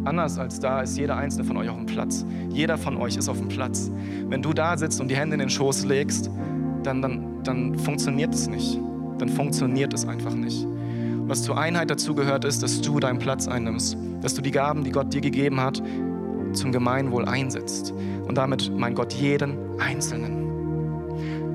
Anders 0.03 0.39
als 0.39 0.59
da 0.59 0.81
ist 0.81 0.97
jeder 0.97 1.15
einzelne 1.15 1.43
von 1.43 1.57
euch 1.57 1.69
auf 1.69 1.77
dem 1.77 1.85
Platz. 1.85 2.25
Jeder 2.49 2.75
von 2.75 2.97
euch 2.97 3.17
ist 3.17 3.29
auf 3.29 3.37
dem 3.37 3.49
Platz. 3.49 3.91
Wenn 4.27 4.41
du 4.41 4.51
da 4.51 4.75
sitzt 4.75 4.99
und 4.99 5.09
die 5.09 5.15
Hände 5.15 5.35
in 5.35 5.41
den 5.41 5.49
Schoß 5.51 5.85
legst, 5.85 6.31
dann, 6.81 7.03
dann, 7.03 7.43
dann 7.43 7.77
funktioniert 7.77 8.33
es 8.33 8.47
nicht. 8.47 8.79
Dann 9.19 9.29
funktioniert 9.29 9.93
es 9.93 10.07
einfach 10.07 10.33
nicht. 10.33 10.65
Was 11.27 11.43
zur 11.43 11.55
Einheit 11.59 11.91
dazu 11.91 12.15
gehört, 12.15 12.45
ist, 12.45 12.63
dass 12.63 12.81
du 12.81 12.99
deinen 12.99 13.19
Platz 13.19 13.47
einnimmst. 13.47 13.95
Dass 14.21 14.33
du 14.33 14.41
die 14.41 14.49
Gaben, 14.49 14.83
die 14.83 14.91
Gott 14.91 15.13
dir 15.13 15.21
gegeben 15.21 15.61
hat, 15.61 15.83
zum 16.53 16.71
Gemeinwohl 16.71 17.25
einsetzt. 17.25 17.93
Und 18.27 18.37
damit, 18.37 18.71
mein 18.75 18.95
Gott, 18.95 19.13
jeden 19.13 19.57
Einzelnen. 19.79 20.41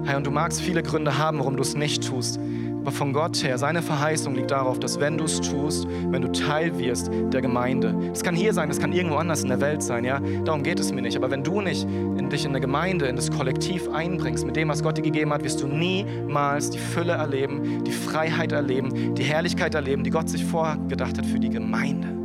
Herr, 0.05 0.19
und 0.19 0.27
du 0.27 0.31
magst 0.31 0.61
viele 0.61 0.83
Gründe 0.83 1.19
haben, 1.19 1.39
warum 1.39 1.57
du 1.57 1.63
es 1.63 1.75
nicht 1.75 2.07
tust. 2.07 2.39
Aber 2.87 2.93
von 2.93 3.13
Gott 3.13 3.43
her, 3.43 3.59
seine 3.59 3.83
Verheißung 3.83 4.37
liegt 4.37 4.53
darauf, 4.53 4.79
dass 4.79 5.01
wenn 5.01 5.19
du 5.19 5.25
es 5.25 5.41
tust, 5.41 5.89
wenn 6.13 6.23
du 6.23 6.31
Teil 6.31 6.79
wirst 6.79 7.11
der 7.33 7.43
Gemeinde, 7.43 7.93
das 8.11 8.23
kann 8.23 8.37
hier 8.37 8.53
sein, 8.53 8.69
das 8.69 8.79
kann 8.79 8.93
irgendwo 8.93 9.17
anders 9.17 9.43
in 9.43 9.49
der 9.49 9.61
Welt 9.61 9.83
sein, 9.83 10.05
ja, 10.05 10.21
darum 10.45 10.63
geht 10.63 10.79
es 10.79 10.93
mir 10.93 11.03
nicht. 11.03 11.17
Aber 11.17 11.29
wenn 11.29 11.43
du 11.43 11.61
nicht 11.61 11.83
in 11.83 12.31
dich 12.31 12.45
in 12.45 12.51
eine 12.51 12.61
Gemeinde, 12.61 13.07
in 13.07 13.17
das 13.17 13.29
Kollektiv 13.33 13.89
einbringst, 13.93 14.47
mit 14.47 14.55
dem, 14.55 14.69
was 14.69 14.85
Gott 14.85 14.99
dir 14.99 15.03
gegeben 15.03 15.33
hat, 15.33 15.43
wirst 15.43 15.61
du 15.63 15.67
niemals 15.67 16.71
die 16.71 16.79
Fülle 16.79 17.15
erleben, 17.15 17.83
die 17.83 17.91
Freiheit 17.91 18.53
erleben, 18.53 19.17
die 19.17 19.25
Herrlichkeit 19.25 19.75
erleben, 19.75 20.05
die 20.05 20.11
Gott 20.11 20.29
sich 20.29 20.45
vorgedacht 20.45 21.19
hat 21.19 21.27
für 21.27 21.41
die 21.41 21.51
Gemeinde. 21.51 22.16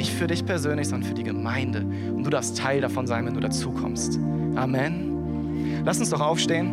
Nicht 0.00 0.14
für 0.14 0.26
dich 0.26 0.46
persönlich, 0.46 0.88
sondern 0.88 1.06
für 1.06 1.14
die 1.14 1.24
Gemeinde. 1.24 1.80
Und 1.80 2.24
du 2.24 2.30
darfst 2.30 2.56
Teil 2.56 2.80
davon 2.80 3.06
sein, 3.06 3.26
wenn 3.26 3.34
du 3.34 3.40
dazukommst. 3.40 4.18
Amen. 4.56 5.82
Lass 5.84 6.00
uns 6.00 6.08
doch 6.08 6.22
aufstehen. 6.22 6.72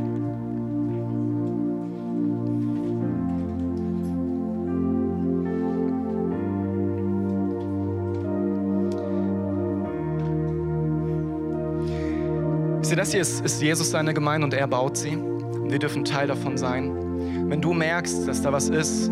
Sieh, 12.82 12.96
das 12.96 13.12
hier 13.12 13.20
ist, 13.20 13.44
ist 13.44 13.62
Jesus 13.62 13.92
seine 13.92 14.14
Gemeinde 14.14 14.46
und 14.46 14.54
er 14.54 14.68
baut 14.68 14.96
sie. 14.96 15.18
Und 15.18 15.70
wir 15.70 15.80
dürfen 15.80 16.06
Teil 16.06 16.28
davon 16.28 16.58
sein. 16.58 17.50
Wenn 17.50 17.60
du 17.60 17.74
merkst, 17.74 18.26
dass 18.26 18.42
da 18.42 18.54
was 18.54 18.70
ist, 18.70 19.12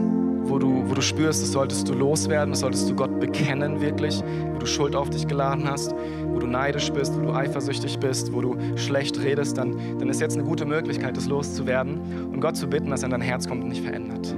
wo 0.49 0.59
du, 0.59 0.87
wo 0.87 0.93
du 0.93 1.01
spürst, 1.01 1.41
das 1.41 1.51
solltest 1.51 1.87
du 1.89 1.93
loswerden, 1.93 2.51
das 2.51 2.59
solltest 2.61 2.89
du 2.89 2.95
Gott 2.95 3.19
bekennen 3.19 3.81
wirklich, 3.81 4.23
wo 4.53 4.59
du 4.59 4.65
Schuld 4.65 4.95
auf 4.95 5.09
dich 5.09 5.27
geladen 5.27 5.69
hast, 5.69 5.93
wo 6.27 6.39
du 6.39 6.47
neidisch 6.47 6.91
bist, 6.91 7.15
wo 7.15 7.21
du 7.21 7.33
eifersüchtig 7.33 7.99
bist, 7.99 8.31
wo 8.33 8.41
du 8.41 8.57
schlecht 8.75 9.21
redest, 9.21 9.57
dann, 9.57 9.75
dann 9.99 10.09
ist 10.09 10.21
jetzt 10.21 10.37
eine 10.37 10.47
gute 10.47 10.65
Möglichkeit, 10.65 11.17
das 11.17 11.27
loszuwerden 11.27 11.99
und 12.31 12.39
Gott 12.39 12.57
zu 12.57 12.67
bitten, 12.67 12.89
dass 12.89 13.01
er 13.01 13.07
in 13.07 13.11
dein 13.11 13.21
Herz 13.21 13.47
kommt 13.47 13.63
und 13.63 13.69
dich 13.69 13.81
verändert. 13.81 14.35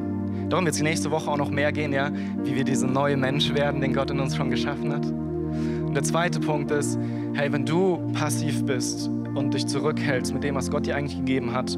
Darum 0.49 0.63
wird 0.65 0.73
es 0.73 0.77
die 0.77 0.83
nächste 0.83 1.11
Woche 1.11 1.29
auch 1.29 1.37
noch 1.37 1.49
mehr 1.49 1.71
gehen, 1.73 1.91
ja, 1.91 2.09
wie 2.43 2.55
wir 2.55 2.63
dieser 2.63 2.87
neue 2.87 3.17
Mensch 3.17 3.53
werden, 3.53 3.81
den 3.81 3.93
Gott 3.93 4.11
in 4.11 4.19
uns 4.19 4.35
schon 4.35 4.49
geschaffen 4.49 4.93
hat. 4.93 5.05
Und 5.05 5.93
der 5.93 6.03
zweite 6.03 6.39
Punkt 6.39 6.71
ist, 6.71 6.97
hey, 7.33 7.51
wenn 7.51 7.65
du 7.65 7.97
passiv 8.13 8.65
bist 8.65 9.09
und 9.35 9.53
dich 9.53 9.67
zurückhältst 9.67 10.33
mit 10.33 10.43
dem, 10.43 10.55
was 10.55 10.71
Gott 10.71 10.85
dir 10.85 10.95
eigentlich 10.95 11.17
gegeben 11.17 11.53
hat, 11.53 11.77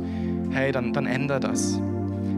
hey, 0.51 0.71
dann, 0.71 0.93
dann 0.93 1.07
ändere 1.07 1.39
das. 1.39 1.81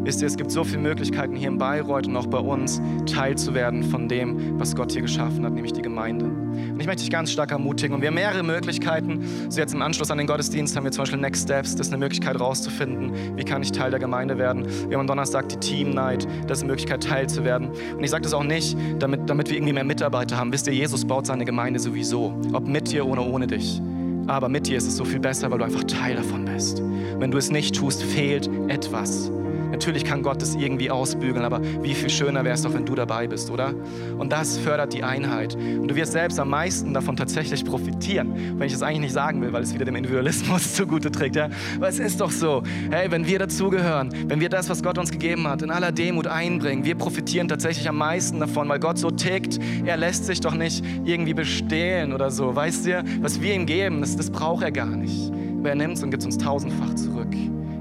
Wisst 0.03 0.21
ihr, 0.21 0.27
es 0.27 0.35
gibt 0.35 0.49
so 0.49 0.63
viele 0.63 0.79
Möglichkeiten 0.79 1.35
hier 1.35 1.47
in 1.47 1.59
Bayreuth 1.59 2.07
und 2.07 2.15
auch 2.15 2.25
bei 2.25 2.39
uns 2.39 2.81
teilzuwerden 3.05 3.83
von 3.83 4.09
dem, 4.09 4.59
was 4.59 4.75
Gott 4.75 4.91
hier 4.91 5.03
geschaffen 5.03 5.45
hat, 5.45 5.53
nämlich 5.53 5.73
die 5.73 5.83
Gemeinde. 5.83 6.25
Und 6.25 6.79
ich 6.79 6.87
möchte 6.87 7.03
dich 7.03 7.11
ganz 7.11 7.31
stark 7.31 7.51
ermutigen. 7.51 7.93
Und 7.93 8.01
wir 8.01 8.07
haben 8.07 8.15
mehrere 8.15 8.41
Möglichkeiten. 8.41 9.23
So 9.49 9.59
jetzt 9.59 9.75
im 9.75 9.81
Anschluss 9.83 10.09
an 10.09 10.17
den 10.17 10.25
Gottesdienst 10.25 10.75
haben 10.75 10.85
wir 10.85 10.91
zum 10.91 11.03
Beispiel 11.03 11.19
Next 11.19 11.43
Steps. 11.43 11.75
Das 11.75 11.87
ist 11.87 11.93
eine 11.93 11.99
Möglichkeit 11.99 12.39
rauszufinden, 12.39 13.37
wie 13.37 13.43
kann 13.43 13.61
ich 13.61 13.71
Teil 13.71 13.91
der 13.91 13.99
Gemeinde 13.99 14.39
werden. 14.39 14.65
Wir 14.65 14.97
haben 14.97 15.01
am 15.01 15.07
Donnerstag 15.07 15.49
die 15.49 15.57
Team 15.57 15.91
Night. 15.91 16.27
Das 16.47 16.57
ist 16.57 16.63
eine 16.63 16.71
Möglichkeit, 16.71 17.03
Teil 17.03 17.29
zu 17.29 17.43
werden. 17.43 17.69
Und 17.69 18.03
ich 18.03 18.09
sage 18.09 18.23
das 18.23 18.33
auch 18.33 18.43
nicht, 18.43 18.75
damit, 18.97 19.29
damit 19.29 19.49
wir 19.49 19.57
irgendwie 19.57 19.73
mehr 19.73 19.83
Mitarbeiter 19.83 20.35
haben. 20.35 20.51
Wisst 20.51 20.65
ihr, 20.65 20.73
Jesus 20.73 21.05
baut 21.05 21.27
seine 21.27 21.45
Gemeinde 21.45 21.79
sowieso. 21.79 22.33
Ob 22.53 22.67
mit 22.67 22.91
dir 22.91 23.05
oder 23.05 23.23
ohne 23.23 23.45
dich. 23.45 23.79
Aber 24.25 24.49
mit 24.49 24.67
dir 24.67 24.77
ist 24.77 24.87
es 24.87 24.97
so 24.97 25.05
viel 25.05 25.19
besser, 25.19 25.51
weil 25.51 25.59
du 25.59 25.65
einfach 25.65 25.83
Teil 25.83 26.15
davon 26.15 26.45
bist. 26.45 26.81
Wenn 27.19 27.29
du 27.29 27.37
es 27.37 27.51
nicht 27.51 27.75
tust, 27.75 28.01
fehlt 28.01 28.49
etwas. 28.67 29.31
Natürlich 29.71 30.03
kann 30.03 30.21
Gott 30.21 30.41
es 30.41 30.55
irgendwie 30.55 30.91
ausbügeln, 30.91 31.45
aber 31.45 31.61
wie 31.81 31.93
viel 31.93 32.09
schöner 32.09 32.43
wäre 32.43 32.55
es 32.55 32.61
doch, 32.61 32.73
wenn 32.73 32.85
du 32.85 32.93
dabei 32.93 33.27
bist, 33.27 33.49
oder? 33.49 33.73
Und 34.17 34.31
das 34.31 34.57
fördert 34.57 34.93
die 34.93 35.03
Einheit. 35.03 35.55
Und 35.55 35.87
du 35.87 35.95
wirst 35.95 36.11
selbst 36.11 36.39
am 36.39 36.49
meisten 36.49 36.93
davon 36.93 37.15
tatsächlich 37.15 37.63
profitieren. 37.63 38.33
Wenn 38.57 38.67
ich 38.67 38.73
es 38.73 38.81
eigentlich 38.81 39.01
nicht 39.01 39.13
sagen 39.13 39.41
will, 39.41 39.53
weil 39.53 39.63
es 39.63 39.73
wieder 39.73 39.85
dem 39.85 39.95
Individualismus 39.95 40.73
zugute 40.75 41.11
trägt. 41.11 41.35
Ja? 41.35 41.49
Aber 41.77 41.87
es 41.87 41.99
ist 41.99 42.19
doch 42.21 42.31
so, 42.31 42.63
hey, 42.89 43.09
wenn 43.09 43.25
wir 43.25 43.39
dazugehören, 43.39 44.11
wenn 44.27 44.39
wir 44.39 44.49
das, 44.49 44.69
was 44.69 44.83
Gott 44.83 44.97
uns 44.97 45.11
gegeben 45.11 45.47
hat, 45.47 45.61
in 45.61 45.71
aller 45.71 45.91
Demut 45.91 46.27
einbringen, 46.27 46.83
wir 46.83 46.95
profitieren 46.95 47.47
tatsächlich 47.47 47.87
am 47.87 47.97
meisten 47.97 48.39
davon, 48.39 48.67
weil 48.69 48.79
Gott 48.79 48.97
so 48.97 49.09
tickt. 49.09 49.59
Er 49.85 49.97
lässt 49.97 50.25
sich 50.25 50.41
doch 50.41 50.53
nicht 50.53 50.83
irgendwie 51.05 51.33
bestehlen 51.33 52.13
oder 52.13 52.29
so. 52.29 52.55
Weißt 52.55 52.85
du, 52.85 53.03
was 53.21 53.41
wir 53.41 53.53
ihm 53.53 53.65
geben, 53.65 54.01
das, 54.01 54.15
das 54.17 54.29
braucht 54.29 54.63
er 54.63 54.71
gar 54.71 54.95
nicht. 54.95 55.31
Aber 55.59 55.69
er 55.69 55.75
nimmt 55.75 55.97
es 55.97 56.03
und 56.03 56.11
gibt 56.11 56.21
es 56.21 56.25
uns 56.25 56.37
tausendfach 56.37 56.95
zurück. 56.95 57.33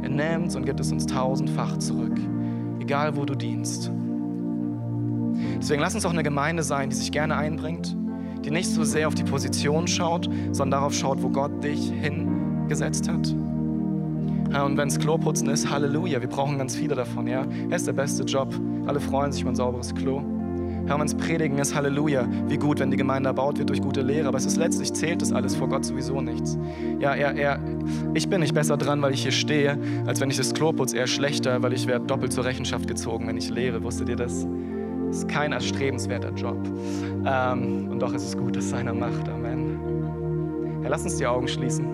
Er 0.03 0.09
nimmt 0.09 0.55
und 0.57 0.65
gibt 0.65 0.81
es 0.81 0.91
uns 0.93 1.07
tausendfach 1.07 1.79
zurück, 1.79 2.19
egal 2.81 3.17
wo 3.17 3.25
du 3.25 3.35
dienst. 3.35 3.91
Deswegen 5.59 5.81
lass 5.81 5.95
uns 5.95 6.05
auch 6.07 6.13
eine 6.13 6.23
Gemeinde 6.23 6.63
sein, 6.63 6.91
die 6.91 6.97
sich 6.97 7.13
gerne 7.13 7.37
einbringt, 7.37 7.97
die 8.45 8.51
nicht 8.51 8.69
so 8.69 8.85
sehr 8.85 9.09
auf 9.09 9.15
die 9.15 9.25
Position 9.25 9.87
schaut, 9.87 10.29
sondern 10.53 10.81
darauf 10.81 10.95
schaut, 10.95 11.23
wo 11.23 11.29
Gott 11.29 11.63
dich 11.63 11.91
hingesetzt 11.91 13.09
hat. 13.09 13.29
und 14.65 14.77
wenn 14.77 14.89
es 14.89 14.99
Kloputzen 14.99 15.49
ist, 15.49 15.71
Halleluja, 15.71 16.21
wir 16.21 16.29
brauchen 16.29 16.59
ganz 16.59 16.75
viele 16.75 16.95
davon, 16.95 17.27
ja. 17.27 17.47
Er 17.69 17.77
ist 17.77 17.87
der 17.87 17.93
beste 17.93 18.25
Job. 18.25 18.55
Alle 18.87 19.01
freuen 19.01 19.33
sich 19.33 19.43
über 19.43 19.51
ein 19.53 19.57
sauberes 19.57 19.95
Klo. 19.95 20.23
Es 20.87 21.15
Predigen 21.15 21.59
ist, 21.59 21.75
Halleluja, 21.75 22.29
wie 22.47 22.57
gut, 22.57 22.79
wenn 22.79 22.91
die 22.91 22.97
Gemeinde 22.97 23.29
erbaut 23.29 23.59
wird 23.59 23.69
durch 23.69 23.81
gute 23.81 24.03
Lehre, 24.03 24.29
aber 24.29 24.39
es 24.39 24.45
ist 24.45 24.57
letztlich, 24.57 24.93
zählt 24.93 25.23
das 25.23 25.33
alles 25.33 25.57
vor 25.57 25.69
Gott 25.69 25.85
sowieso 25.85 26.21
nichts. 26.21 26.59
Ja, 27.01 27.15
er, 27.15 27.35
er, 27.35 27.59
ich 28.15 28.29
bin 28.29 28.41
nicht 28.41 28.55
besser 28.55 28.77
dran, 28.77 29.01
weil 29.03 29.13
ich 29.13 29.23
hier 29.23 29.33
stehe, 29.33 29.79
als 30.07 30.21
wenn 30.21 30.31
ich 30.31 30.37
das 30.37 30.53
Klo 30.53 30.73
putze, 30.73 30.97
eher 30.97 31.07
schlechter, 31.07 31.63
weil 31.63 31.73
ich 31.73 31.87
werde 31.87 32.07
doppelt 32.07 32.33
zur 32.33 32.45
Rechenschaft 32.45 32.87
gezogen, 32.87 33.27
wenn 33.27 33.37
ich 33.37 33.51
lehre. 33.51 33.83
Wusstet 33.83 34.09
ihr 34.09 34.17
das? 34.17 34.47
Das 35.09 35.19
ist 35.19 35.29
kein 35.29 35.53
erstrebenswerter 35.53 36.33
Job. 36.35 36.59
Ähm, 37.25 37.89
und 37.91 38.01
doch 38.01 38.13
ist 38.13 38.25
es 38.25 38.37
gut, 38.37 38.55
dass 38.55 38.71
seiner 38.71 38.95
macht. 38.95 39.29
Amen. 39.29 39.79
Herr, 40.83 40.91
lass 40.91 41.03
uns 41.03 41.17
die 41.17 41.27
Augen 41.27 41.49
schließen. 41.49 41.87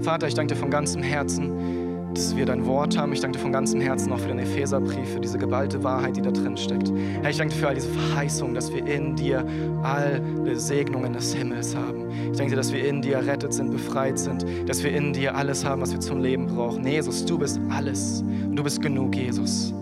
Vater, 0.00 0.28
ich 0.28 0.34
danke 0.34 0.54
dir 0.54 0.60
von 0.60 0.70
ganzem 0.70 1.02
Herzen 1.02 1.85
dass 2.16 2.34
wir 2.34 2.46
dein 2.46 2.64
Wort 2.64 2.96
haben. 2.96 3.12
Ich 3.12 3.20
danke 3.20 3.36
dir 3.36 3.42
von 3.42 3.52
ganzem 3.52 3.78
Herzen 3.78 4.10
auch 4.10 4.18
für 4.18 4.28
den 4.28 4.38
Epheserbrief, 4.38 5.12
für 5.12 5.20
diese 5.20 5.36
geballte 5.36 5.84
Wahrheit, 5.84 6.16
die 6.16 6.22
da 6.22 6.30
drin 6.30 6.56
steckt. 6.56 6.90
Herr, 7.20 7.28
ich 7.28 7.36
danke 7.36 7.52
dir 7.52 7.60
für 7.60 7.68
all 7.68 7.74
diese 7.74 7.90
Verheißungen, 7.90 8.54
dass 8.54 8.72
wir 8.72 8.86
in 8.86 9.14
dir 9.14 9.44
alle 9.82 10.22
Segnungen 10.58 11.12
des 11.12 11.34
Himmels 11.34 11.76
haben. 11.76 12.08
Ich 12.32 12.38
danke 12.38 12.52
dir, 12.52 12.56
dass 12.56 12.72
wir 12.72 12.88
in 12.88 13.02
dir 13.02 13.16
errettet 13.16 13.52
sind, 13.52 13.70
befreit 13.70 14.18
sind, 14.18 14.46
dass 14.66 14.82
wir 14.82 14.92
in 14.92 15.12
dir 15.12 15.36
alles 15.36 15.62
haben, 15.66 15.82
was 15.82 15.92
wir 15.92 16.00
zum 16.00 16.22
Leben 16.22 16.46
brauchen. 16.46 16.86
Jesus, 16.86 17.26
du 17.26 17.36
bist 17.36 17.60
alles 17.68 18.22
und 18.22 18.56
du 18.56 18.62
bist 18.62 18.80
genug, 18.80 19.14
Jesus. 19.14 19.74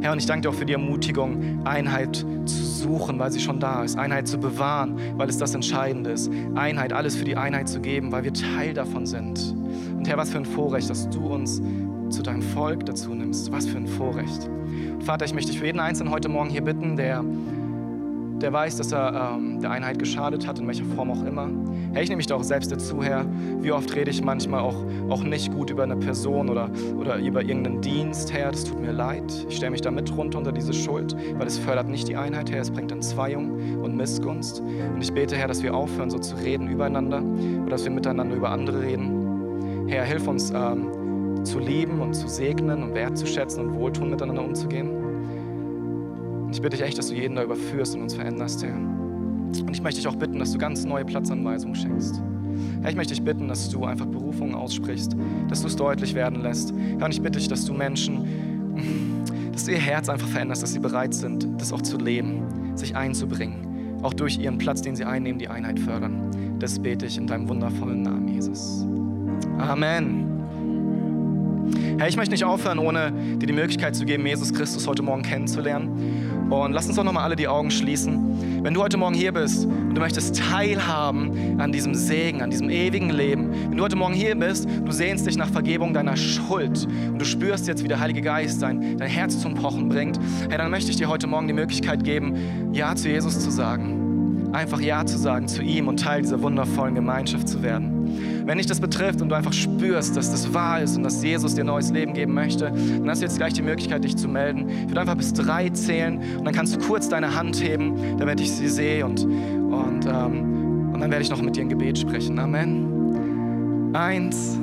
Herr, 0.00 0.12
und 0.12 0.18
ich 0.18 0.26
danke 0.26 0.42
dir 0.42 0.48
auch 0.48 0.58
für 0.58 0.64
die 0.64 0.72
Ermutigung, 0.72 1.60
Einheit 1.66 2.16
zu 2.16 2.64
suchen, 2.64 3.18
weil 3.18 3.30
sie 3.30 3.40
schon 3.40 3.60
da 3.60 3.84
ist. 3.84 3.98
Einheit 3.98 4.26
zu 4.26 4.38
bewahren, 4.38 4.98
weil 5.18 5.28
es 5.28 5.36
das 5.36 5.54
Entscheidende 5.54 6.12
ist. 6.12 6.30
Einheit, 6.54 6.94
alles 6.94 7.14
für 7.14 7.24
die 7.24 7.36
Einheit 7.36 7.68
zu 7.68 7.80
geben, 7.80 8.10
weil 8.10 8.24
wir 8.24 8.32
Teil 8.32 8.72
davon 8.72 9.04
sind. 9.04 9.54
Und 10.04 10.10
Herr, 10.10 10.18
was 10.18 10.28
für 10.28 10.36
ein 10.36 10.44
Vorrecht, 10.44 10.90
dass 10.90 11.08
du 11.08 11.32
uns 11.32 11.62
zu 12.10 12.22
deinem 12.22 12.42
Volk 12.42 12.84
dazu 12.84 13.14
nimmst. 13.14 13.50
Was 13.50 13.64
für 13.64 13.78
ein 13.78 13.86
Vorrecht. 13.86 14.50
Vater, 15.00 15.24
ich 15.24 15.32
möchte 15.32 15.50
dich 15.50 15.58
für 15.58 15.64
jeden 15.64 15.80
Einzelnen 15.80 16.12
heute 16.12 16.28
Morgen 16.28 16.50
hier 16.50 16.60
bitten, 16.60 16.94
der, 16.94 17.24
der 18.38 18.52
weiß, 18.52 18.76
dass 18.76 18.92
er 18.92 19.32
ähm, 19.34 19.62
der 19.62 19.70
Einheit 19.70 19.98
geschadet 19.98 20.46
hat, 20.46 20.58
in 20.58 20.66
welcher 20.66 20.84
Form 20.84 21.10
auch 21.10 21.24
immer. 21.24 21.48
Herr, 21.94 22.02
ich 22.02 22.10
nehme 22.10 22.18
mich 22.18 22.26
da 22.26 22.34
auch 22.34 22.42
selbst 22.42 22.70
dazu, 22.70 23.02
Herr. 23.02 23.24
Wie 23.62 23.72
oft 23.72 23.94
rede 23.94 24.10
ich 24.10 24.22
manchmal 24.22 24.60
auch, 24.60 24.76
auch 25.08 25.22
nicht 25.22 25.50
gut 25.54 25.70
über 25.70 25.84
eine 25.84 25.96
Person 25.96 26.50
oder, 26.50 26.68
oder 26.98 27.16
über 27.16 27.40
irgendeinen 27.40 27.80
Dienst, 27.80 28.30
Herr. 28.30 28.50
Das 28.50 28.64
tut 28.64 28.82
mir 28.82 28.92
leid. 28.92 29.24
Ich 29.48 29.56
stelle 29.56 29.70
mich 29.70 29.80
da 29.80 29.90
mit 29.90 30.14
runter 30.14 30.36
unter 30.36 30.52
diese 30.52 30.74
Schuld, 30.74 31.16
weil 31.38 31.46
es 31.46 31.56
fördert 31.56 31.88
nicht 31.88 32.08
die 32.08 32.16
Einheit, 32.16 32.50
Herr. 32.52 32.60
Es 32.60 32.70
bringt 32.70 32.92
Entzweiung 32.92 33.80
und 33.80 33.96
Missgunst. 33.96 34.60
Und 34.60 35.00
ich 35.00 35.14
bete, 35.14 35.34
Herr, 35.34 35.48
dass 35.48 35.62
wir 35.62 35.74
aufhören, 35.74 36.10
so 36.10 36.18
zu 36.18 36.36
reden 36.36 36.68
übereinander 36.68 37.22
oder 37.62 37.70
dass 37.70 37.84
wir 37.84 37.90
miteinander 37.90 38.36
über 38.36 38.50
andere 38.50 38.82
reden. 38.82 39.23
Herr, 39.86 40.04
hilf 40.04 40.26
uns 40.26 40.50
ähm, 40.50 41.44
zu 41.44 41.58
lieben 41.58 42.00
und 42.00 42.14
zu 42.14 42.28
segnen 42.28 42.82
und 42.82 42.94
wertzuschätzen 42.94 43.66
und 43.66 43.74
wohltun 43.74 44.10
miteinander 44.10 44.42
umzugehen. 44.42 44.90
Und 46.44 46.54
ich 46.54 46.62
bitte 46.62 46.76
dich 46.76 46.86
echt, 46.86 46.98
dass 46.98 47.08
du 47.08 47.14
jeden 47.14 47.36
da 47.36 47.42
überführst 47.42 47.94
und 47.94 48.02
uns 48.02 48.14
veränderst, 48.14 48.64
Herr. 48.64 48.74
Und 48.74 49.70
ich 49.70 49.82
möchte 49.82 50.00
dich 50.00 50.08
auch 50.08 50.16
bitten, 50.16 50.38
dass 50.38 50.52
du 50.52 50.58
ganz 50.58 50.84
neue 50.84 51.04
Platzanweisungen 51.04 51.74
schenkst. 51.74 52.22
Herr, 52.80 52.90
ich 52.90 52.96
möchte 52.96 53.14
dich 53.14 53.22
bitten, 53.22 53.48
dass 53.48 53.68
du 53.68 53.84
einfach 53.84 54.06
Berufungen 54.06 54.54
aussprichst, 54.54 55.16
dass 55.48 55.60
du 55.60 55.66
es 55.66 55.76
deutlich 55.76 56.14
werden 56.14 56.42
lässt. 56.42 56.72
Herr, 56.98 57.04
und 57.04 57.12
ich 57.12 57.20
bitte 57.20 57.38
dich, 57.38 57.48
dass 57.48 57.64
du 57.64 57.74
Menschen, 57.74 58.24
dass 59.52 59.64
du 59.64 59.72
ihr 59.72 59.78
Herz 59.78 60.08
einfach 60.08 60.28
veränderst, 60.28 60.62
dass 60.62 60.72
sie 60.72 60.80
bereit 60.80 61.14
sind, 61.14 61.48
das 61.58 61.72
auch 61.72 61.82
zu 61.82 61.98
leben, 61.98 62.42
sich 62.74 62.96
einzubringen, 62.96 64.00
auch 64.02 64.14
durch 64.14 64.38
ihren 64.38 64.58
Platz, 64.58 64.82
den 64.82 64.96
sie 64.96 65.04
einnehmen, 65.04 65.38
die 65.38 65.48
Einheit 65.48 65.78
fördern. 65.78 66.30
Das 66.58 66.78
bete 66.78 67.06
ich 67.06 67.18
in 67.18 67.26
deinem 67.26 67.48
wundervollen 67.48 68.02
Namen, 68.02 68.28
Jesus. 68.28 68.86
Amen. 69.58 70.34
Herr, 71.98 72.08
ich 72.08 72.16
möchte 72.16 72.32
nicht 72.32 72.44
aufhören, 72.44 72.78
ohne 72.78 73.12
dir 73.12 73.46
die 73.46 73.52
Möglichkeit 73.52 73.94
zu 73.94 74.04
geben, 74.04 74.26
Jesus 74.26 74.52
Christus 74.52 74.86
heute 74.86 75.02
Morgen 75.02 75.22
kennenzulernen. 75.22 76.50
Und 76.50 76.72
lass 76.72 76.86
uns 76.86 76.96
doch 76.96 77.04
nochmal 77.04 77.24
alle 77.24 77.36
die 77.36 77.48
Augen 77.48 77.70
schließen. 77.70 78.62
Wenn 78.64 78.74
du 78.74 78.82
heute 78.82 78.96
Morgen 78.96 79.14
hier 79.14 79.32
bist 79.32 79.64
und 79.64 79.94
du 79.94 80.00
möchtest 80.00 80.36
teilhaben 80.36 81.60
an 81.60 81.72
diesem 81.72 81.94
Segen, 81.94 82.42
an 82.42 82.50
diesem 82.50 82.68
ewigen 82.68 83.10
Leben, 83.10 83.50
wenn 83.70 83.76
du 83.76 83.84
heute 83.84 83.96
Morgen 83.96 84.14
hier 84.14 84.34
bist, 84.34 84.68
du 84.84 84.92
sehnst 84.92 85.26
dich 85.26 85.36
nach 85.36 85.48
Vergebung 85.48 85.94
deiner 85.94 86.16
Schuld 86.16 86.86
und 87.08 87.20
du 87.20 87.24
spürst 87.24 87.68
jetzt, 87.68 87.84
wie 87.84 87.88
der 87.88 88.00
Heilige 88.00 88.22
Geist 88.22 88.60
dein, 88.60 88.98
dein 88.98 89.08
Herz 89.08 89.40
zum 89.40 89.54
Pochen 89.54 89.88
bringt, 89.88 90.18
hey, 90.48 90.58
dann 90.58 90.70
möchte 90.70 90.90
ich 90.90 90.96
dir 90.96 91.08
heute 91.08 91.26
Morgen 91.26 91.46
die 91.46 91.54
Möglichkeit 91.54 92.04
geben, 92.04 92.72
Ja 92.72 92.94
zu 92.96 93.08
Jesus 93.08 93.38
zu 93.40 93.50
sagen. 93.50 94.50
Einfach 94.52 94.80
Ja 94.80 95.06
zu 95.06 95.16
sagen 95.18 95.48
zu 95.48 95.62
ihm 95.62 95.88
und 95.88 96.00
Teil 96.00 96.22
dieser 96.22 96.42
wundervollen 96.42 96.94
Gemeinschaft 96.94 97.48
zu 97.48 97.62
werden. 97.62 97.93
Wenn 98.44 98.58
dich 98.58 98.66
das 98.66 98.80
betrifft 98.80 99.20
und 99.22 99.28
du 99.28 99.34
einfach 99.34 99.52
spürst, 99.52 100.16
dass 100.16 100.30
das 100.30 100.52
wahr 100.52 100.82
ist 100.82 100.96
und 100.96 101.02
dass 101.02 101.22
Jesus 101.22 101.54
dir 101.54 101.64
neues 101.64 101.90
Leben 101.90 102.12
geben 102.12 102.34
möchte, 102.34 102.70
dann 102.70 103.08
hast 103.08 103.20
du 103.20 103.26
jetzt 103.26 103.36
gleich 103.36 103.52
die 103.52 103.62
Möglichkeit, 103.62 104.04
dich 104.04 104.16
zu 104.16 104.28
melden. 104.28 104.68
Ich 104.68 104.88
würde 104.88 105.00
einfach 105.00 105.16
bis 105.16 105.32
drei 105.32 105.68
zählen 105.70 106.20
und 106.38 106.44
dann 106.44 106.54
kannst 106.54 106.76
du 106.76 106.80
kurz 106.80 107.08
deine 107.08 107.34
Hand 107.34 107.62
heben, 107.62 108.18
damit 108.18 108.40
ich 108.40 108.52
sie 108.52 108.68
sehe 108.68 109.04
und, 109.04 109.24
und, 109.24 110.06
ähm, 110.06 110.90
und 110.92 111.00
dann 111.00 111.10
werde 111.10 111.22
ich 111.22 111.30
noch 111.30 111.42
mit 111.42 111.56
dir 111.56 111.62
ein 111.62 111.68
Gebet 111.68 111.98
sprechen. 111.98 112.38
Amen. 112.38 113.92
Eins. 113.94 114.58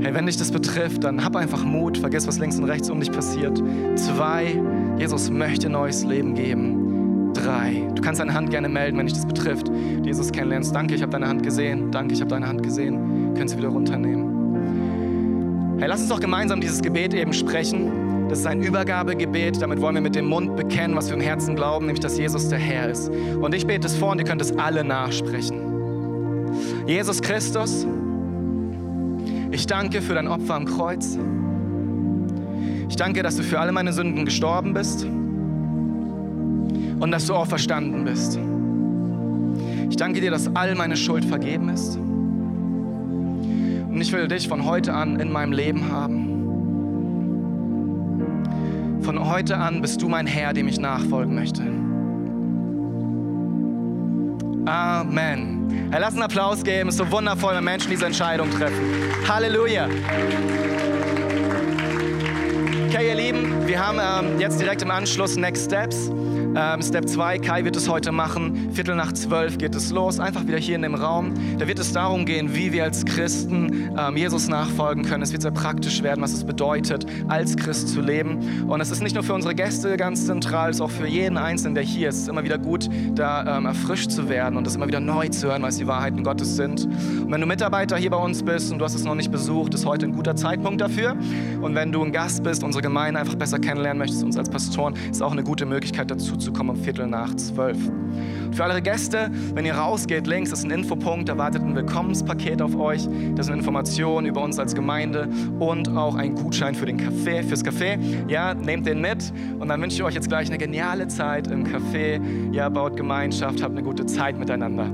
Hey, 0.00 0.12
wenn 0.12 0.26
dich 0.26 0.36
das 0.36 0.50
betrifft, 0.50 1.04
dann 1.04 1.24
hab 1.24 1.36
einfach 1.36 1.64
Mut, 1.64 1.98
vergiss, 1.98 2.26
was 2.26 2.38
links 2.38 2.58
und 2.58 2.64
rechts 2.64 2.90
um 2.90 3.00
dich 3.00 3.10
passiert. 3.10 3.62
Zwei, 3.94 4.60
Jesus 4.98 5.30
möchte 5.30 5.70
neues 5.70 6.04
Leben 6.04 6.34
geben 6.34 6.83
drei. 7.44 7.82
Du 7.94 8.02
kannst 8.02 8.20
deine 8.20 8.34
Hand 8.34 8.50
gerne 8.50 8.68
melden, 8.68 8.98
wenn 8.98 9.06
dich 9.06 9.14
das 9.14 9.26
betrifft. 9.26 9.70
Jesus 10.02 10.32
kennenlernst. 10.32 10.74
Danke, 10.74 10.94
ich 10.94 11.02
habe 11.02 11.12
deine 11.12 11.28
Hand 11.28 11.42
gesehen. 11.42 11.90
Danke, 11.90 12.14
ich 12.14 12.20
habe 12.20 12.30
deine 12.30 12.48
Hand 12.48 12.62
gesehen. 12.62 13.34
Können 13.34 13.48
Sie 13.48 13.56
wieder 13.56 13.68
runternehmen. 13.68 15.76
Hey, 15.78 15.88
lass 15.88 16.00
uns 16.00 16.08
doch 16.08 16.20
gemeinsam 16.20 16.60
dieses 16.60 16.80
Gebet 16.80 17.14
eben 17.14 17.32
sprechen. 17.32 18.28
Das 18.28 18.38
ist 18.38 18.46
ein 18.46 18.62
Übergabegebet. 18.62 19.60
Damit 19.60 19.80
wollen 19.80 19.96
wir 19.96 20.02
mit 20.02 20.14
dem 20.14 20.26
Mund 20.26 20.56
bekennen, 20.56 20.96
was 20.96 21.08
wir 21.08 21.14
im 21.14 21.20
Herzen 21.20 21.56
glauben, 21.56 21.86
nämlich, 21.86 22.00
dass 22.00 22.16
Jesus 22.16 22.48
der 22.48 22.58
Herr 22.58 22.88
ist. 22.88 23.10
Und 23.10 23.54
ich 23.54 23.66
bete 23.66 23.86
es 23.86 23.96
vor 23.96 24.12
und 24.12 24.18
ihr 24.18 24.24
könnt 24.24 24.40
es 24.40 24.56
alle 24.56 24.84
nachsprechen. 24.84 25.60
Jesus 26.86 27.20
Christus, 27.20 27.86
ich 29.50 29.66
danke 29.66 30.00
für 30.00 30.14
dein 30.14 30.28
Opfer 30.28 30.54
am 30.54 30.64
Kreuz. 30.64 31.18
Ich 32.88 32.96
danke, 32.96 33.22
dass 33.22 33.36
du 33.36 33.42
für 33.42 33.58
alle 33.58 33.72
meine 33.72 33.92
Sünden 33.92 34.24
gestorben 34.24 34.72
bist 34.72 35.06
und 37.04 37.10
dass 37.10 37.26
du 37.26 37.34
auferstanden 37.34 38.06
bist. 38.06 38.38
Ich 39.90 39.96
danke 39.96 40.22
dir, 40.22 40.30
dass 40.30 40.56
all 40.56 40.74
meine 40.74 40.96
Schuld 40.96 41.22
vergeben 41.22 41.68
ist. 41.68 41.96
Und 41.96 43.98
ich 44.00 44.10
will 44.10 44.26
dich 44.26 44.48
von 44.48 44.64
heute 44.64 44.94
an 44.94 45.20
in 45.20 45.30
meinem 45.30 45.52
Leben 45.52 45.92
haben. 45.92 46.30
Von 49.02 49.28
heute 49.28 49.58
an 49.58 49.82
bist 49.82 50.00
du 50.00 50.08
mein 50.08 50.26
Herr, 50.26 50.54
dem 50.54 50.66
ich 50.66 50.80
nachfolgen 50.80 51.34
möchte. 51.34 51.60
Amen. 54.64 55.90
Hey, 55.90 56.00
lass 56.00 56.14
einen 56.14 56.22
Applaus 56.22 56.64
geben. 56.64 56.88
Es 56.88 56.94
ist 56.94 57.06
so 57.06 57.12
wundervoll, 57.12 57.54
wenn 57.54 57.64
Menschen 57.64 57.90
diese 57.90 58.06
Entscheidung 58.06 58.50
treffen. 58.50 58.80
Halleluja. 59.28 59.90
Okay, 62.88 63.08
ihr 63.08 63.14
Lieben, 63.14 63.66
wir 63.66 63.86
haben 63.86 63.98
ähm, 64.00 64.40
jetzt 64.40 64.58
direkt 64.58 64.80
im 64.80 64.90
Anschluss 64.90 65.36
Next 65.36 65.66
Steps. 65.66 66.10
Ähm, 66.56 66.82
Step 66.82 67.08
2, 67.08 67.38
Kai 67.38 67.64
wird 67.64 67.74
es 67.74 67.88
heute 67.88 68.12
machen. 68.12 68.70
Viertel 68.72 68.94
nach 68.94 69.12
zwölf 69.12 69.58
geht 69.58 69.74
es 69.74 69.90
los, 69.90 70.20
einfach 70.20 70.46
wieder 70.46 70.58
hier 70.58 70.76
in 70.76 70.82
dem 70.82 70.94
Raum. 70.94 71.34
Da 71.58 71.66
wird 71.66 71.80
es 71.80 71.92
darum 71.92 72.24
gehen, 72.26 72.54
wie 72.54 72.72
wir 72.72 72.84
als 72.84 73.04
Christen 73.04 73.90
ähm, 73.98 74.16
Jesus 74.16 74.48
nachfolgen 74.48 75.04
können. 75.04 75.24
Es 75.24 75.32
wird 75.32 75.42
sehr 75.42 75.50
praktisch 75.50 76.04
werden, 76.04 76.22
was 76.22 76.32
es 76.32 76.44
bedeutet, 76.44 77.06
als 77.26 77.56
Christ 77.56 77.88
zu 77.88 78.00
leben. 78.00 78.68
Und 78.68 78.80
es 78.80 78.92
ist 78.92 79.02
nicht 79.02 79.14
nur 79.14 79.24
für 79.24 79.34
unsere 79.34 79.56
Gäste 79.56 79.96
ganz 79.96 80.26
zentral, 80.26 80.70
es 80.70 80.76
ist 80.76 80.82
auch 80.82 80.90
für 80.90 81.08
jeden 81.08 81.38
Einzelnen, 81.38 81.74
der 81.74 81.82
hier 81.82 82.08
ist. 82.08 82.16
Es 82.16 82.22
ist 82.22 82.28
immer 82.28 82.44
wieder 82.44 82.58
gut, 82.58 82.88
da 83.16 83.58
ähm, 83.58 83.66
erfrischt 83.66 84.12
zu 84.12 84.28
werden 84.28 84.56
und 84.56 84.64
es 84.66 84.76
immer 84.76 84.86
wieder 84.86 85.00
neu 85.00 85.28
zu 85.30 85.48
hören, 85.48 85.62
was 85.62 85.78
die 85.78 85.88
Wahrheiten 85.88 86.22
Gottes 86.22 86.54
sind. 86.54 86.84
Und 86.84 87.32
wenn 87.32 87.40
du 87.40 87.48
Mitarbeiter 87.48 87.96
hier 87.96 88.10
bei 88.10 88.16
uns 88.16 88.44
bist 88.44 88.70
und 88.70 88.78
du 88.78 88.84
hast 88.84 88.94
es 88.94 89.02
noch 89.02 89.16
nicht 89.16 89.32
besucht, 89.32 89.74
ist 89.74 89.86
heute 89.86 90.06
ein 90.06 90.12
guter 90.12 90.36
Zeitpunkt 90.36 90.80
dafür. 90.80 91.16
Und 91.60 91.74
wenn 91.74 91.90
du 91.90 92.04
ein 92.04 92.12
Gast 92.12 92.44
bist, 92.44 92.62
unsere 92.62 92.82
Gemeinde 92.82 93.18
einfach 93.18 93.34
besser 93.34 93.58
kennenlernen 93.58 93.98
möchtest, 93.98 94.22
uns 94.22 94.36
als 94.36 94.48
Pastoren, 94.48 94.94
ist 95.10 95.20
auch 95.20 95.32
eine 95.32 95.42
gute 95.42 95.66
Möglichkeit 95.66 96.12
dazu 96.12 96.36
zu 96.36 96.43
kommen 96.52 96.70
um 96.70 96.76
Viertel 96.76 97.06
nach 97.06 97.34
zwölf. 97.36 97.78
Für 98.52 98.64
alle 98.64 98.80
Gäste, 98.80 99.30
wenn 99.54 99.66
ihr 99.66 99.74
rausgeht, 99.74 100.26
links 100.26 100.52
ist 100.52 100.64
ein 100.64 100.70
Infopunkt, 100.70 101.28
da 101.28 101.36
wartet 101.36 101.62
ein 101.62 101.74
Willkommenspaket 101.74 102.62
auf 102.62 102.76
euch. 102.76 103.08
Das 103.34 103.46
sind 103.46 103.56
Informationen 103.56 104.26
über 104.26 104.42
uns 104.42 104.58
als 104.58 104.74
Gemeinde 104.74 105.28
und 105.58 105.88
auch 105.88 106.14
ein 106.14 106.34
Gutschein 106.34 106.74
für 106.74 106.86
den 106.86 106.98
Café, 106.98 107.42
fürs 107.42 107.64
Café. 107.64 107.98
Ja, 108.28 108.54
nehmt 108.54 108.86
den 108.86 109.00
mit 109.00 109.32
und 109.58 109.68
dann 109.68 109.82
wünsche 109.82 109.96
ich 109.96 110.02
euch 110.04 110.14
jetzt 110.14 110.28
gleich 110.28 110.48
eine 110.48 110.58
geniale 110.58 111.08
Zeit 111.08 111.48
im 111.48 111.64
Café. 111.64 112.20
Ja, 112.52 112.68
baut 112.68 112.96
Gemeinschaft, 112.96 113.62
habt 113.62 113.72
eine 113.72 113.82
gute 113.82 114.06
Zeit 114.06 114.38
miteinander. 114.38 114.86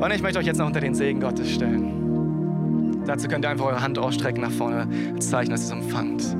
Und 0.00 0.10
ich 0.14 0.22
möchte 0.22 0.38
euch 0.38 0.46
jetzt 0.46 0.58
noch 0.58 0.66
unter 0.66 0.80
den 0.80 0.94
Segen 0.94 1.20
Gottes 1.20 1.50
stellen. 1.50 3.02
Dazu 3.06 3.28
könnt 3.28 3.44
ihr 3.44 3.50
einfach 3.50 3.66
eure 3.66 3.82
Hand 3.82 3.98
ausstrecken 3.98 4.42
nach 4.42 4.50
vorne 4.50 4.88
als 5.14 5.28
Zeichen, 5.28 5.50
dass 5.50 5.70
ihr 5.70 5.76
es 5.76 5.82
empfangt. 5.82 6.36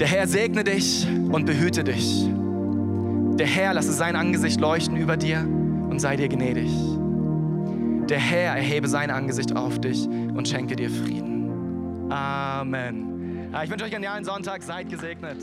Der 0.00 0.08
Herr 0.08 0.26
segne 0.26 0.64
dich 0.64 1.06
und 1.30 1.46
behüte 1.46 1.84
dich. 1.84 2.28
Der 3.38 3.46
Herr 3.46 3.74
lasse 3.74 3.92
sein 3.92 4.14
Angesicht 4.14 4.60
leuchten 4.60 4.96
über 4.96 5.16
dir 5.16 5.40
und 5.40 6.00
sei 6.00 6.16
dir 6.16 6.28
gnädig. 6.28 6.70
Der 8.08 8.18
Herr 8.18 8.56
erhebe 8.56 8.88
sein 8.88 9.10
Angesicht 9.10 9.56
auf 9.56 9.80
dich 9.80 10.06
und 10.06 10.46
schenke 10.46 10.76
dir 10.76 10.90
Frieden. 10.90 12.10
Amen. 12.10 13.48
Ich 13.64 13.70
wünsche 13.70 13.84
euch 13.84 13.94
einen 13.94 14.02
genialen 14.02 14.24
Sonntag. 14.24 14.62
Seid 14.62 14.90
gesegnet. 14.90 15.38